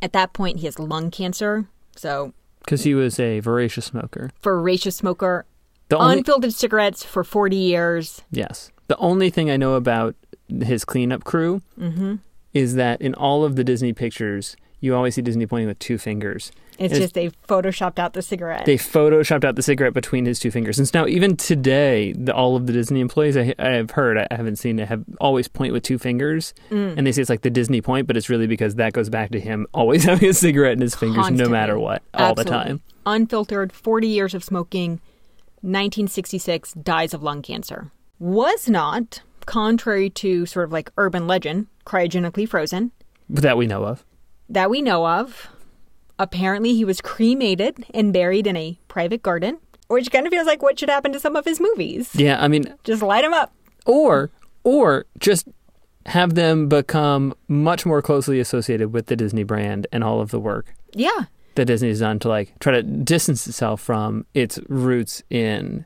At 0.00 0.12
that 0.12 0.32
point, 0.32 0.58
he 0.58 0.66
has 0.66 0.78
lung 0.78 1.10
cancer. 1.10 1.66
So, 1.96 2.32
Because 2.64 2.84
he 2.84 2.94
was 2.94 3.18
a 3.20 3.40
voracious 3.40 3.84
smoker. 3.86 4.30
voracious 4.42 4.96
smoker, 4.96 5.44
The 5.88 5.98
only 5.98 6.18
unfiltered 6.18 6.52
cigarettes 6.54 7.02
for 7.04 7.24
40 7.24 7.56
years. 7.56 8.22
yes, 8.30 8.70
the 8.88 8.96
only 8.98 9.30
thing 9.30 9.50
I 9.50 9.56
know 9.56 9.74
about 9.74 10.14
his 10.48 10.84
cleanup 10.84 11.24
crew 11.24 11.62
Mm-hmm. 11.78 12.16
is 12.54 12.74
that 12.74 13.00
in 13.00 13.14
all 13.14 13.44
of 13.44 13.56
the 13.56 13.64
Disney 13.64 13.92
pictures, 13.92 14.56
you 14.80 14.94
always 14.94 15.14
see 15.14 15.22
Disney 15.22 15.46
pointing 15.46 15.68
with 15.68 15.78
two 15.78 15.98
fingers. 15.98 16.52
It's 16.78 16.98
just 16.98 17.14
they 17.14 17.30
photoshopped 17.48 17.98
out 17.98 18.14
the 18.14 18.22
cigarette. 18.22 18.64
They 18.64 18.76
photoshopped 18.76 19.44
out 19.44 19.56
the 19.56 19.62
cigarette 19.62 19.94
between 19.94 20.24
his 20.24 20.38
two 20.38 20.50
fingers. 20.50 20.78
And 20.78 20.88
so 20.88 21.02
now, 21.02 21.06
even 21.06 21.36
today, 21.36 22.12
the, 22.14 22.34
all 22.34 22.56
of 22.56 22.66
the 22.66 22.72
Disney 22.72 23.00
employees 23.00 23.36
I, 23.36 23.54
I've 23.58 23.90
heard, 23.90 24.18
I 24.18 24.26
haven't 24.30 24.56
seen 24.56 24.78
it, 24.78 24.88
have 24.88 25.04
always 25.20 25.48
point 25.48 25.72
with 25.72 25.82
two 25.82 25.98
fingers. 25.98 26.54
Mm. 26.70 26.96
And 26.96 27.06
they 27.06 27.12
say 27.12 27.20
it's 27.20 27.30
like 27.30 27.42
the 27.42 27.50
Disney 27.50 27.80
point, 27.80 28.06
but 28.06 28.16
it's 28.16 28.28
really 28.28 28.46
because 28.46 28.76
that 28.76 28.94
goes 28.94 29.08
back 29.10 29.30
to 29.30 29.40
him 29.40 29.66
always 29.74 30.04
having 30.04 30.28
a 30.30 30.34
cigarette 30.34 30.72
in 30.72 30.80
his 30.80 30.94
fingers, 30.94 31.30
no 31.30 31.48
matter 31.48 31.78
what, 31.78 32.02
all 32.14 32.34
the 32.34 32.44
time. 32.44 32.80
Unfiltered, 33.04 33.72
40 33.72 34.08
years 34.08 34.34
of 34.34 34.42
smoking, 34.42 34.92
1966, 35.60 36.72
dies 36.74 37.14
of 37.14 37.22
lung 37.22 37.42
cancer. 37.42 37.90
Was 38.18 38.68
not, 38.68 39.22
contrary 39.46 40.08
to 40.10 40.46
sort 40.46 40.64
of 40.64 40.72
like 40.72 40.90
urban 40.96 41.26
legend, 41.26 41.66
cryogenically 41.84 42.48
frozen, 42.48 42.92
That 43.28 43.56
we 43.56 43.66
know 43.66 43.84
of. 43.84 44.04
that 44.48 44.70
we 44.70 44.82
know 44.82 45.06
of. 45.06 45.48
Apparently, 46.18 46.74
he 46.74 46.84
was 46.84 47.00
cremated 47.00 47.84
and 47.94 48.12
buried 48.12 48.46
in 48.46 48.56
a 48.56 48.78
private 48.88 49.22
garden, 49.22 49.58
which 49.88 50.10
kind 50.10 50.26
of 50.26 50.30
feels 50.32 50.46
like 50.46 50.62
what 50.62 50.78
should 50.78 50.90
happen 50.90 51.12
to 51.12 51.20
some 51.20 51.36
of 51.36 51.44
his 51.44 51.60
movies. 51.60 52.10
Yeah, 52.14 52.42
I 52.42 52.48
mean, 52.48 52.74
Just 52.84 53.02
light 53.02 53.24
him 53.24 53.34
up. 53.34 53.52
or 53.86 54.30
or 54.64 55.06
just 55.18 55.48
have 56.06 56.34
them 56.34 56.68
become 56.68 57.34
much 57.48 57.84
more 57.86 58.00
closely 58.02 58.38
associated 58.40 58.92
with 58.92 59.06
the 59.06 59.16
Disney 59.16 59.42
brand 59.44 59.86
and 59.92 60.02
all 60.04 60.20
of 60.20 60.30
the 60.30 60.38
work 60.40 60.74
Yeah. 60.94 61.24
that 61.56 61.64
Disney's 61.66 62.00
done 62.00 62.18
to 62.20 62.28
like 62.28 62.58
try 62.60 62.72
to 62.72 62.82
distance 62.82 63.46
itself 63.46 63.80
from 63.80 64.24
its 64.34 64.58
roots 64.68 65.22
in 65.30 65.84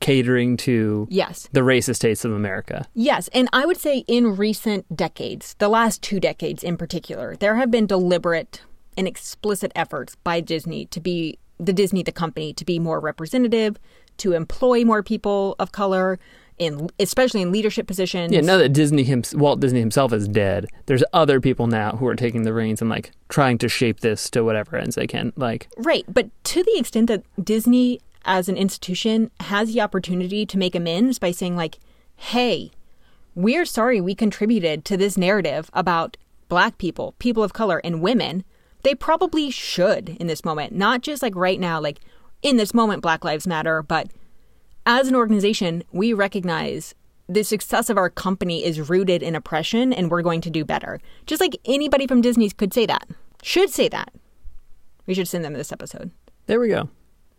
catering 0.00 0.56
to 0.58 1.06
Yes. 1.10 1.48
the 1.52 1.60
racist 1.60 1.96
states 1.96 2.24
of 2.24 2.32
America. 2.32 2.86
Yes, 2.94 3.28
and 3.32 3.48
I 3.52 3.64
would 3.66 3.76
say 3.78 4.04
in 4.08 4.36
recent 4.36 4.94
decades, 4.96 5.54
the 5.58 5.68
last 5.68 6.02
two 6.02 6.18
decades 6.18 6.62
in 6.64 6.76
particular, 6.76 7.36
there 7.36 7.54
have 7.56 7.70
been 7.70 7.86
deliberate 7.86 8.60
and 8.96 9.06
explicit 9.06 9.72
efforts 9.74 10.16
by 10.16 10.40
Disney 10.40 10.86
to 10.86 11.00
be 11.00 11.38
the 11.58 11.72
Disney, 11.72 12.02
the 12.02 12.12
company, 12.12 12.52
to 12.54 12.64
be 12.64 12.78
more 12.78 13.00
representative, 13.00 13.78
to 14.18 14.32
employ 14.32 14.84
more 14.84 15.02
people 15.02 15.54
of 15.58 15.72
color, 15.72 16.18
in 16.58 16.88
especially 16.98 17.42
in 17.42 17.50
leadership 17.50 17.86
positions. 17.86 18.32
Yeah, 18.32 18.40
now 18.40 18.56
that 18.58 18.70
Disney 18.70 19.04
him, 19.04 19.22
Walt 19.34 19.60
Disney 19.60 19.80
himself 19.80 20.12
is 20.12 20.28
dead, 20.28 20.66
there's 20.86 21.04
other 21.12 21.40
people 21.40 21.66
now 21.66 21.92
who 21.92 22.06
are 22.06 22.14
taking 22.14 22.42
the 22.42 22.52
reins 22.52 22.80
and 22.80 22.90
like 22.90 23.12
trying 23.28 23.58
to 23.58 23.68
shape 23.68 24.00
this 24.00 24.28
to 24.30 24.44
whatever 24.44 24.76
ends 24.76 24.96
they 24.96 25.06
can. 25.06 25.32
Like, 25.36 25.68
Right, 25.76 26.04
but 26.08 26.28
to 26.44 26.62
the 26.62 26.76
extent 26.78 27.06
that 27.08 27.22
Disney 27.42 28.00
as 28.24 28.48
an 28.48 28.56
institution 28.56 29.30
has 29.40 29.72
the 29.72 29.80
opportunity 29.80 30.46
to 30.46 30.58
make 30.58 30.74
amends 30.74 31.18
by 31.18 31.32
saying 31.32 31.56
like, 31.56 31.78
"Hey, 32.16 32.70
we're 33.34 33.64
sorry 33.64 34.00
we 34.00 34.14
contributed 34.14 34.84
to 34.84 34.96
this 34.96 35.16
narrative 35.16 35.70
about 35.72 36.16
black 36.48 36.78
people, 36.78 37.14
people 37.18 37.42
of 37.42 37.52
color 37.52 37.80
and 37.82 38.00
women." 38.00 38.44
They 38.82 38.94
probably 38.94 39.50
should 39.50 40.10
in 40.20 40.26
this 40.26 40.44
moment, 40.44 40.72
not 40.72 41.02
just 41.02 41.22
like 41.22 41.36
right 41.36 41.60
now 41.60 41.80
like 41.80 42.00
in 42.42 42.56
this 42.56 42.74
moment 42.74 43.02
Black 43.02 43.24
Lives 43.24 43.46
Matter, 43.46 43.82
but 43.82 44.10
as 44.84 45.08
an 45.08 45.14
organization, 45.14 45.84
we 45.92 46.12
recognize 46.12 46.94
the 47.28 47.44
success 47.44 47.88
of 47.88 47.96
our 47.96 48.10
company 48.10 48.64
is 48.64 48.90
rooted 48.90 49.22
in 49.22 49.34
oppression 49.34 49.92
and 49.92 50.10
we're 50.10 50.22
going 50.22 50.40
to 50.40 50.50
do 50.50 50.64
better. 50.64 51.00
Just 51.26 51.40
like 51.40 51.56
anybody 51.64 52.06
from 52.06 52.20
Disney 52.20 52.50
could 52.50 52.74
say 52.74 52.86
that, 52.86 53.08
should 53.42 53.70
say 53.70 53.88
that. 53.88 54.12
We 55.06 55.14
should 55.14 55.28
send 55.28 55.44
them 55.44 55.54
this 55.54 55.72
episode. 55.72 56.10
there 56.46 56.60
we 56.60 56.68
go. 56.68 56.88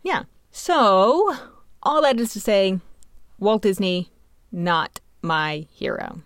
Yeah. 0.01 0.23
So, 0.51 1.35
all 1.81 2.01
that 2.01 2.19
is 2.19 2.33
to 2.33 2.39
say, 2.39 2.79
Walt 3.39 3.63
Disney, 3.63 4.11
not 4.51 4.99
my 5.21 5.65
hero. 5.71 6.21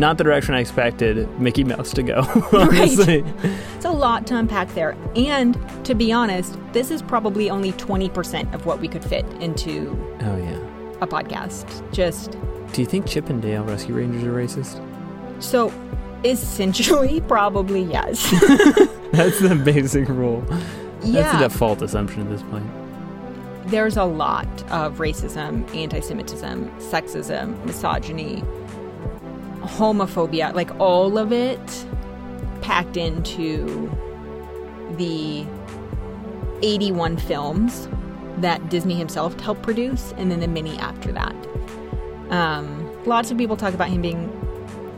Not 0.00 0.16
the 0.16 0.24
direction 0.24 0.54
I 0.54 0.60
expected 0.60 1.28
Mickey 1.38 1.62
Mouse 1.62 1.92
to 1.92 2.02
go. 2.02 2.20
Honestly. 2.52 3.22
It's 3.76 3.84
a 3.84 3.90
lot 3.90 4.26
to 4.28 4.36
unpack 4.36 4.72
there. 4.74 4.96
And 5.14 5.58
to 5.84 5.94
be 5.94 6.10
honest, 6.10 6.56
this 6.72 6.90
is 6.90 7.02
probably 7.02 7.50
only 7.50 7.72
20% 7.72 8.54
of 8.54 8.64
what 8.64 8.80
we 8.80 8.88
could 8.88 9.04
fit 9.04 9.26
into 9.42 9.90
Oh 10.22 10.36
yeah. 10.38 10.58
a 11.02 11.06
podcast. 11.06 11.66
Just 11.92 12.38
Do 12.72 12.80
you 12.80 12.86
think 12.86 13.06
Chip 13.06 13.28
and 13.28 13.42
Dale 13.42 13.62
Rescue 13.62 13.94
Rangers 13.94 14.24
are 14.24 14.32
racist? 14.32 14.82
so 15.42 15.70
essentially, 16.24 17.20
probably 17.28 17.82
yes. 17.82 18.30
That's 19.12 19.38
the 19.40 19.54
basic 19.62 20.08
rule. 20.08 20.40
That's 21.00 21.06
yeah. 21.06 21.38
the 21.40 21.48
default 21.48 21.82
assumption 21.82 22.22
at 22.22 22.30
this 22.30 22.42
point. 22.44 22.66
there's 23.66 23.96
a 23.98 24.04
lot 24.04 24.48
of 24.70 24.96
racism, 24.98 25.72
anti 25.74 26.00
Semitism, 26.00 26.70
sexism, 26.78 27.62
misogyny, 27.66 28.42
homophobia, 29.60 30.54
like 30.54 30.74
all 30.78 31.18
of 31.18 31.32
it 31.32 31.86
packed 32.60 32.96
into 32.96 33.90
the 34.96 35.46
81 36.62 37.16
films 37.16 37.88
that 38.38 38.68
Disney 38.68 38.94
himself 38.94 39.38
helped 39.40 39.62
produce, 39.62 40.12
and 40.16 40.30
then 40.30 40.40
the 40.40 40.48
many 40.48 40.78
after 40.78 41.12
that. 41.12 41.34
Um, 42.30 42.88
lots 43.04 43.30
of 43.30 43.38
people 43.38 43.56
talk 43.56 43.74
about 43.74 43.88
him 43.88 44.02
being 44.02 44.36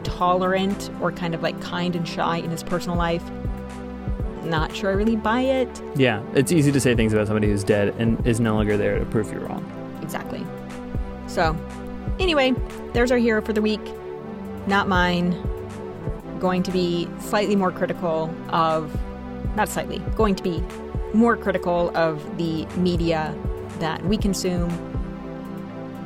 tolerant 0.04 0.90
or 1.00 1.12
kind 1.12 1.34
of 1.34 1.42
like 1.42 1.60
kind 1.60 1.96
and 1.96 2.06
shy 2.06 2.36
in 2.38 2.50
his 2.50 2.62
personal 2.62 2.96
life. 2.96 3.22
Not 4.44 4.74
sure 4.74 4.90
I 4.90 4.94
really 4.94 5.16
buy 5.16 5.40
it. 5.40 5.82
Yeah, 5.94 6.22
it's 6.34 6.52
easy 6.52 6.72
to 6.72 6.80
say 6.80 6.94
things 6.94 7.12
about 7.12 7.28
somebody 7.28 7.46
who's 7.46 7.64
dead 7.64 7.94
and 7.98 8.24
is 8.26 8.40
no 8.40 8.54
longer 8.54 8.76
there 8.76 8.98
to 8.98 9.06
prove 9.06 9.32
you 9.32 9.38
wrong. 9.38 9.64
Exactly. 10.02 10.44
So, 11.26 11.56
anyway, 12.18 12.54
there's 12.92 13.12
our 13.12 13.18
hero 13.18 13.40
for 13.40 13.52
the 13.52 13.62
week. 13.62 13.80
Not 14.66 14.88
mine. 14.88 15.36
Going 16.40 16.62
to 16.64 16.70
be 16.70 17.08
slightly 17.20 17.56
more 17.56 17.70
critical 17.70 18.32
of, 18.48 18.92
not 19.56 19.68
slightly, 19.68 19.98
going 20.16 20.34
to 20.34 20.42
be 20.42 20.62
more 21.14 21.36
critical 21.36 21.94
of 21.96 22.36
the 22.38 22.66
media 22.76 23.34
that 23.78 24.04
we 24.04 24.16
consume. 24.16 24.70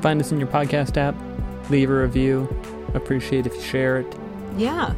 Find 0.02 0.20
us 0.20 0.30
in 0.32 0.38
your 0.38 0.48
podcast 0.48 0.96
app, 0.96 1.14
leave 1.70 1.90
a 1.90 1.94
review. 1.94 2.48
Appreciate 2.94 3.46
if 3.46 3.54
you 3.54 3.62
share 3.62 3.98
it. 3.98 4.16
Yeah, 4.56 4.94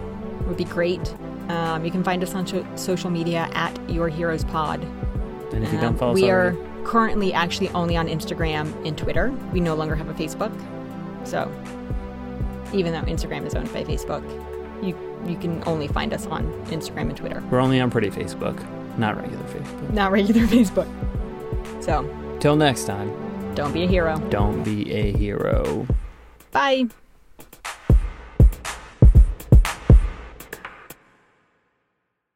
would 0.46 0.56
be 0.56 0.64
great. 0.64 1.14
Um, 1.48 1.84
you 1.84 1.90
can 1.90 2.02
find 2.04 2.22
us 2.22 2.34
on 2.34 2.46
so- 2.46 2.66
social 2.74 3.10
media 3.10 3.48
at 3.54 3.72
Your 3.90 4.08
Heroes 4.08 4.44
Pod. 4.44 4.82
And 5.52 5.64
if 5.64 5.70
you 5.72 5.78
Um, 5.78 5.84
don't 5.84 5.98
follow 5.98 6.12
us 6.12 6.16
we 6.16 6.30
already, 6.30 6.58
are 6.58 6.84
currently 6.84 7.32
actually 7.32 7.68
only 7.70 7.96
on 7.96 8.06
Instagram 8.08 8.72
and 8.86 8.98
Twitter. 8.98 9.32
We 9.52 9.60
no 9.60 9.74
longer 9.74 9.94
have 9.94 10.08
a 10.08 10.14
Facebook. 10.14 10.52
So, 11.24 11.50
even 12.72 12.92
though 12.92 13.02
Instagram 13.02 13.46
is 13.46 13.54
owned 13.54 13.72
by 13.72 13.84
Facebook, 13.84 14.22
you 14.84 14.96
you 15.26 15.36
can 15.36 15.62
only 15.66 15.88
find 15.88 16.12
us 16.12 16.26
on 16.26 16.44
Instagram 16.66 17.08
and 17.08 17.16
Twitter, 17.16 17.42
we're 17.50 17.60
only 17.60 17.80
on 17.80 17.90
Pretty 17.90 18.10
Facebook, 18.10 18.56
not 18.98 19.16
regular 19.16 19.42
Facebook. 19.44 19.90
not 19.92 20.12
regular 20.12 20.42
Facebook. 20.46 20.88
So, 21.82 22.08
Till 22.40 22.54
next 22.56 22.84
time, 22.84 23.10
don't 23.54 23.72
be 23.72 23.82
a 23.84 23.86
hero. 23.88 24.16
don't 24.30 24.62
be 24.62 24.92
a 24.92 25.12
hero. 25.12 25.86
Bye. 26.52 26.86